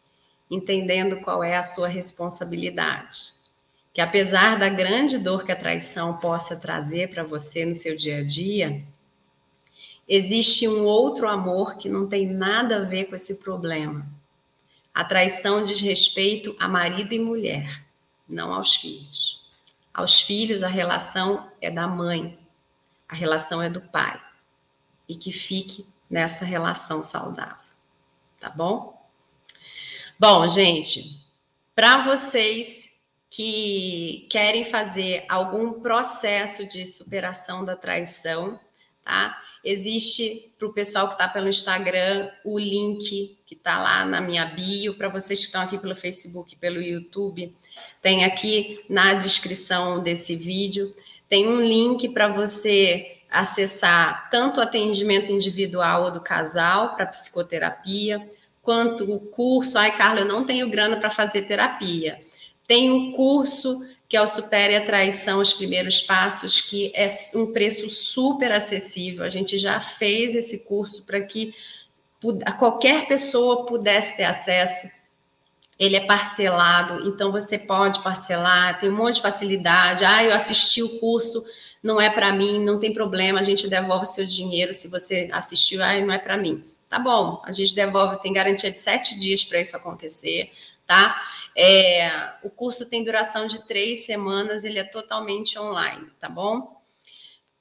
entendendo 0.49 1.17
qual 1.17 1.43
é 1.43 1.57
a 1.57 1.63
sua 1.63 1.89
responsabilidade. 1.89 3.33
Que 3.93 3.99
apesar 3.99 4.57
da 4.57 4.69
grande 4.69 5.17
dor 5.17 5.43
que 5.43 5.51
a 5.51 5.59
traição 5.59 6.17
possa 6.19 6.55
trazer 6.55 7.09
para 7.09 7.23
você 7.23 7.65
no 7.65 7.75
seu 7.75 7.97
dia 7.97 8.19
a 8.19 8.23
dia, 8.23 8.81
existe 10.07 10.67
um 10.67 10.85
outro 10.85 11.27
amor 11.27 11.77
que 11.77 11.89
não 11.89 12.07
tem 12.07 12.27
nada 12.27 12.77
a 12.77 12.83
ver 12.83 13.05
com 13.05 13.15
esse 13.15 13.35
problema. 13.35 14.05
A 14.93 15.03
traição 15.03 15.63
diz 15.63 15.81
respeito 15.81 16.55
a 16.59 16.67
marido 16.67 17.13
e 17.13 17.19
mulher, 17.19 17.83
não 18.27 18.53
aos 18.53 18.75
filhos. 18.75 19.43
Aos 19.93 20.21
filhos, 20.21 20.63
a 20.63 20.67
relação 20.67 21.49
é 21.61 21.69
da 21.69 21.87
mãe, 21.87 22.37
a 23.07 23.15
relação 23.15 23.61
é 23.61 23.69
do 23.69 23.81
pai. 23.81 24.21
E 25.07 25.15
que 25.15 25.31
fique 25.31 25.85
nessa 26.09 26.45
relação 26.45 27.03
saudável. 27.03 27.57
Tá 28.39 28.49
bom? 28.49 29.01
Bom, 30.19 30.47
gente, 30.47 31.19
para 31.75 32.03
vocês 32.03 32.93
que 33.29 34.27
querem 34.29 34.63
fazer 34.63 35.25
algum 35.27 35.81
processo 35.81 36.67
de 36.67 36.85
superação 36.85 37.65
da 37.65 37.75
traição, 37.75 38.59
tá? 39.03 39.41
Existe 39.63 40.53
para 40.59 40.67
o 40.67 40.73
pessoal 40.73 41.07
que 41.07 41.13
está 41.13 41.27
pelo 41.27 41.47
Instagram 41.47 42.29
o 42.43 42.59
link 42.59 43.37
que 43.45 43.55
está 43.55 43.81
lá 43.81 44.03
na 44.03 44.19
minha 44.19 44.45
bio. 44.45 44.95
Para 44.95 45.07
vocês 45.07 45.39
que 45.39 45.45
estão 45.45 45.61
aqui 45.61 45.77
pelo 45.77 45.95
Facebook, 45.95 46.55
pelo 46.57 46.81
YouTube, 46.81 47.55
tem 48.01 48.25
aqui 48.25 48.83
na 48.89 49.13
descrição 49.13 50.03
desse 50.03 50.35
vídeo. 50.35 50.93
Tem 51.29 51.47
um 51.47 51.61
link 51.61 52.09
para 52.09 52.27
você 52.27 53.19
acessar 53.29 54.29
tanto 54.29 54.59
o 54.59 54.63
atendimento 54.63 55.31
individual 55.31 56.11
do 56.11 56.19
casal 56.19 56.95
para 56.95 57.05
psicoterapia, 57.05 58.31
quanto 58.61 59.09
o 59.11 59.19
curso. 59.19 59.77
Ai, 59.77 59.95
Carla, 59.95 60.19
eu 60.19 60.27
não 60.27 60.43
tenho 60.45 60.69
grana 60.69 60.97
para 60.97 61.09
fazer 61.09 61.43
terapia. 61.43 62.21
Tem 62.67 62.91
um 62.91 63.13
curso 63.13 63.81
que 64.13 64.17
é 64.17 64.21
o 64.21 64.27
Supere 64.27 64.75
a 64.75 64.85
Traição, 64.85 65.39
os 65.39 65.53
primeiros 65.53 65.99
passos, 65.99 66.61
que 66.61 66.91
é 66.93 67.07
um 67.33 67.51
preço 67.51 67.89
super 67.89 68.51
acessível. 68.51 69.23
A 69.23 69.29
gente 69.29 69.57
já 69.57 69.79
fez 69.79 70.35
esse 70.35 70.59
curso 70.59 71.03
para 71.03 71.19
que 71.19 71.51
qualquer 72.59 73.07
pessoa 73.07 73.65
pudesse 73.65 74.15
ter 74.15 74.25
acesso. 74.25 74.87
Ele 75.79 75.95
é 75.95 76.05
parcelado, 76.05 77.09
então 77.09 77.31
você 77.31 77.57
pode 77.57 78.03
parcelar, 78.03 78.79
tem 78.79 78.91
um 78.91 78.95
monte 78.95 79.15
de 79.15 79.23
facilidade. 79.23 80.05
Ah, 80.05 80.23
eu 80.23 80.35
assisti 80.35 80.83
o 80.83 80.99
curso, 80.99 81.43
não 81.81 81.99
é 81.99 82.07
para 82.07 82.31
mim, 82.31 82.63
não 82.63 82.77
tem 82.77 82.93
problema, 82.93 83.39
a 83.39 83.43
gente 83.43 83.67
devolve 83.67 84.03
o 84.03 84.07
seu 84.07 84.27
dinheiro 84.27 84.75
se 84.75 84.89
você 84.89 85.27
assistiu, 85.33 85.83
ah, 85.83 85.99
não 85.99 86.13
é 86.13 86.19
para 86.19 86.37
mim. 86.37 86.63
Tá 86.87 86.99
bom, 86.99 87.41
a 87.43 87.51
gente 87.51 87.73
devolve, 87.73 88.21
tem 88.21 88.31
garantia 88.31 88.69
de 88.69 88.77
sete 88.77 89.19
dias 89.19 89.43
para 89.43 89.59
isso 89.59 89.75
acontecer. 89.75 90.51
Tá? 90.85 91.21
É, 91.55 92.33
o 92.43 92.49
curso 92.49 92.89
tem 92.89 93.03
duração 93.03 93.45
de 93.45 93.65
três 93.67 94.05
semanas, 94.05 94.63
ele 94.63 94.79
é 94.79 94.83
totalmente 94.83 95.57
online, 95.57 96.09
tá 96.19 96.27
bom? 96.27 96.83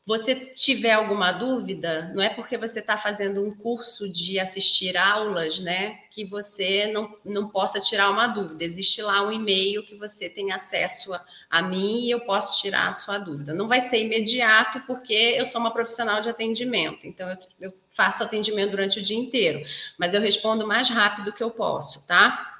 você 0.04 0.34
tiver 0.34 0.92
alguma 0.92 1.30
dúvida, 1.30 2.10
não 2.12 2.20
é 2.20 2.28
porque 2.28 2.58
você 2.58 2.80
está 2.80 2.98
fazendo 2.98 3.44
um 3.44 3.54
curso 3.54 4.08
de 4.08 4.40
assistir 4.40 4.96
aulas, 4.96 5.60
né, 5.60 6.00
que 6.10 6.24
você 6.24 6.90
não, 6.92 7.16
não 7.24 7.48
possa 7.48 7.80
tirar 7.80 8.10
uma 8.10 8.26
dúvida. 8.26 8.64
Existe 8.64 9.00
lá 9.00 9.22
um 9.22 9.30
e-mail 9.30 9.84
que 9.84 9.94
você 9.94 10.28
tem 10.28 10.50
acesso 10.50 11.14
a, 11.14 11.24
a 11.48 11.62
mim 11.62 12.00
e 12.00 12.10
eu 12.10 12.20
posso 12.20 12.60
tirar 12.60 12.88
a 12.88 12.92
sua 12.92 13.16
dúvida. 13.16 13.54
Não 13.54 13.68
vai 13.68 13.80
ser 13.80 14.02
imediato, 14.02 14.80
porque 14.88 15.14
eu 15.14 15.46
sou 15.46 15.60
uma 15.60 15.70
profissional 15.70 16.20
de 16.20 16.28
atendimento, 16.28 17.06
então 17.06 17.28
eu, 17.30 17.38
eu 17.60 17.74
faço 17.90 18.24
atendimento 18.24 18.72
durante 18.72 18.98
o 18.98 19.02
dia 19.02 19.16
inteiro, 19.16 19.64
mas 19.96 20.14
eu 20.14 20.20
respondo 20.20 20.66
mais 20.66 20.88
rápido 20.88 21.32
que 21.32 21.42
eu 21.42 21.50
posso, 21.50 22.04
tá? 22.08 22.51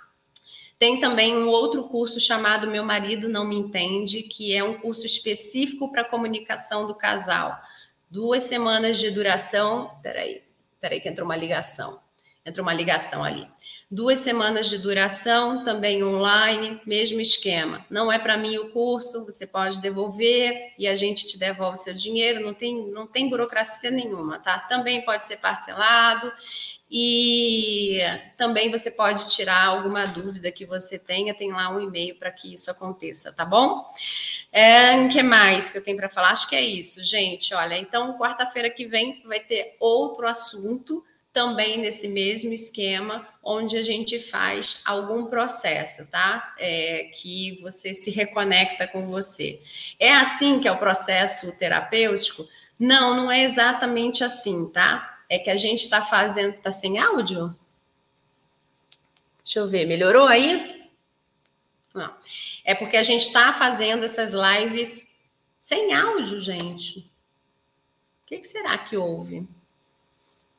Tem 0.83 0.99
também 0.99 1.37
um 1.37 1.47
outro 1.47 1.85
curso 1.85 2.19
chamado 2.19 2.69
Meu 2.69 2.83
Marido 2.83 3.29
Não 3.29 3.47
Me 3.47 3.55
Entende, 3.55 4.25
que 4.25 4.53
é 4.53 4.65
um 4.65 4.75
curso 4.75 5.07
específico 5.07 5.93
para 5.93 6.03
comunicação 6.03 6.89
do 6.89 6.93
casal. 6.93 7.57
Duas 8.11 8.43
semanas 8.43 8.99
de 8.99 9.09
duração. 9.09 9.97
Peraí, 10.03 10.43
peraí, 10.81 11.01
que 11.01 11.09
entrou 11.09 11.25
uma 11.25 11.37
ligação. 11.37 12.01
Entrou 12.45 12.67
uma 12.67 12.75
ligação 12.75 13.23
ali. 13.23 13.47
Duas 13.95 14.21
semanas 14.21 14.71
de 14.71 14.79
duração, 14.79 15.65
também 15.65 16.03
online, 16.03 16.81
mesmo 16.87 17.21
esquema. 17.21 17.85
Não 17.91 18.11
é 18.11 18.19
para 18.19 18.39
mim 18.39 18.57
o 18.57 18.71
curso, 18.71 19.27
você 19.27 19.47
pode 19.47 19.83
devolver 19.83 20.73
e 20.79 20.89
a 20.89 20.95
gente 20.95 21.27
te 21.27 21.39
devolve 21.39 21.77
seu 21.77 21.93
dinheiro, 21.93 22.41
não 22.41 22.55
tem, 22.55 22.91
não 22.91 23.07
tem 23.07 23.29
burocracia 23.29 23.91
nenhuma, 23.91 24.39
tá? 24.39 24.61
Também 24.61 25.05
pode 25.05 25.27
ser 25.27 25.37
parcelado 25.37 26.33
e 26.91 27.99
também 28.39 28.71
você 28.71 28.91
pode 28.91 29.31
tirar 29.31 29.67
alguma 29.67 30.07
dúvida 30.07 30.51
que 30.51 30.65
você 30.65 30.99
tenha, 30.99 31.35
tem 31.35 31.53
lá 31.53 31.69
um 31.69 31.79
e-mail 31.79 32.15
para 32.15 32.31
que 32.31 32.55
isso 32.55 32.71
aconteça, 32.71 33.31
tá 33.31 33.45
bom? 33.45 33.87
É, 34.51 34.97
o 35.05 35.11
que 35.11 35.23
mais 35.23 35.69
que 35.69 35.77
eu 35.77 35.85
tenho 35.85 35.99
para 35.99 36.09
falar? 36.09 36.31
Acho 36.31 36.49
que 36.49 36.57
é 36.57 36.63
isso, 36.63 37.05
gente. 37.05 37.53
Olha, 37.53 37.77
então, 37.77 38.17
quarta-feira 38.17 38.71
que 38.71 38.87
vem 38.87 39.23
vai 39.27 39.41
ter 39.41 39.77
outro 39.79 40.27
assunto 40.27 41.05
também 41.33 41.79
nesse 41.79 42.09
mesmo 42.09 42.53
esquema, 42.53 43.27
onde 43.43 43.77
a 43.77 43.83
gente 43.83 44.21
faz 44.21 44.81
algum 44.85 45.27
processo, 45.27 46.07
tá? 46.11 46.55
É, 46.59 47.11
que 47.15 47.59
você 47.63 47.95
se 47.95 48.11
reconecta 48.11 48.87
com 48.87 49.07
você. 49.07 49.61
É 49.99 50.13
assim 50.13 50.61
que 50.61 50.69
é 50.69 50.73
o 50.73 50.79
processo 50.79 51.57
terapêutico? 51.59 52.47
Não, 52.79 53.17
não 53.17 53.31
é 53.31 53.43
exatamente 53.43 54.23
assim, 54.23 54.69
tá? 54.69 55.13
é 55.33 55.39
que 55.39 55.49
a 55.49 55.57
gente 55.57 55.85
está 55.85 56.05
fazendo. 56.05 56.57
Está 56.57 56.71
sem 56.71 56.99
áudio? 56.99 57.57
Deixa 59.43 59.61
eu 59.61 59.67
ver, 59.69 59.87
melhorou 59.87 60.27
aí? 60.27 60.87
Não. 61.95 62.15
É 62.63 62.75
porque 62.75 62.99
a 62.99 63.03
gente 63.03 63.23
está 63.23 63.51
fazendo 63.55 64.05
essas 64.05 64.35
lives 64.35 65.11
sem 65.59 65.95
áudio, 65.95 66.39
gente. 66.39 66.99
O 66.99 68.27
que, 68.27 68.39
que 68.41 68.47
será 68.47 68.77
que 68.77 68.95
houve? 68.95 69.49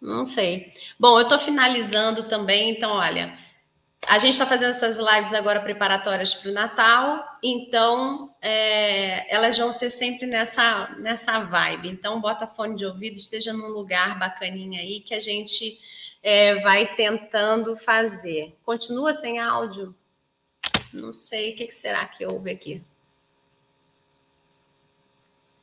Não 0.04 0.28
sei. 0.28 0.74
Bom, 1.00 1.18
eu 1.18 1.24
estou 1.24 1.40
finalizando 1.40 2.28
também, 2.28 2.72
então, 2.72 2.92
olha, 2.92 3.40
a 4.06 4.20
gente 4.20 4.34
está 4.34 4.46
fazendo 4.46 4.72
essas 4.72 4.98
lives 4.98 5.34
agora 5.34 5.62
preparatórias 5.62 6.36
para 6.36 6.52
o 6.52 6.54
Natal, 6.54 7.26
então 7.42 8.36
é, 8.42 9.34
elas 9.34 9.58
vão 9.58 9.72
ser 9.72 9.90
sempre 9.90 10.28
nessa, 10.28 10.90
nessa 11.00 11.40
vibe. 11.40 11.88
Então, 11.88 12.20
bota 12.20 12.46
fone 12.46 12.76
de 12.76 12.86
ouvido, 12.86 13.16
esteja 13.16 13.54
num 13.54 13.70
lugar 13.70 14.20
bacaninha 14.20 14.82
aí 14.82 15.00
que 15.00 15.14
a 15.14 15.22
gente 15.22 15.80
é, 16.22 16.56
vai 16.56 16.96
tentando 16.98 17.78
fazer. 17.78 18.58
Continua 18.66 19.14
sem 19.14 19.40
áudio? 19.40 19.96
Não 20.92 21.14
sei 21.14 21.54
o 21.54 21.56
que 21.56 21.72
será 21.72 22.06
que 22.06 22.26
houve 22.26 22.52
aqui. 22.52 22.84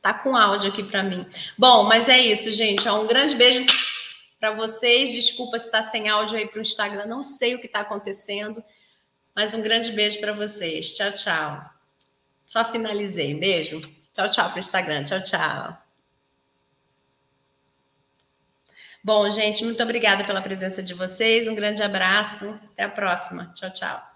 Tá 0.01 0.15
com 0.15 0.35
áudio 0.35 0.71
aqui 0.71 0.81
para 0.81 1.03
mim. 1.03 1.27
Bom, 1.55 1.83
mas 1.83 2.09
é 2.09 2.19
isso, 2.19 2.51
gente. 2.51 2.89
Um 2.89 3.05
grande 3.05 3.35
beijo 3.35 3.63
para 4.41 4.55
vocês. 4.55 5.11
Desculpa 5.11 5.59
se 5.59 5.67
está 5.67 5.83
sem 5.83 6.09
áudio 6.09 6.35
aí 6.35 6.47
para 6.47 6.57
o 6.57 6.61
Instagram, 6.61 7.05
não 7.05 7.21
sei 7.21 7.53
o 7.53 7.59
que 7.59 7.67
está 7.67 7.81
acontecendo, 7.81 8.61
mas 9.35 9.53
um 9.53 9.61
grande 9.61 9.91
beijo 9.91 10.19
para 10.19 10.33
vocês. 10.33 10.95
Tchau, 10.95 11.11
tchau. 11.11 11.63
Só 12.45 12.65
finalizei. 12.65 13.35
Beijo. 13.35 13.79
Tchau, 14.13 14.29
tchau 14.29 14.49
para 14.49 14.57
o 14.57 14.59
Instagram. 14.59 15.03
Tchau, 15.03 15.23
tchau. 15.23 15.77
Bom, 19.03 19.29
gente, 19.31 19.63
muito 19.63 19.81
obrigada 19.81 20.23
pela 20.25 20.41
presença 20.41 20.83
de 20.83 20.93
vocês. 20.93 21.47
Um 21.47 21.55
grande 21.55 21.81
abraço. 21.81 22.59
Até 22.73 22.83
a 22.83 22.89
próxima. 22.89 23.53
Tchau, 23.55 23.71
tchau. 23.71 24.10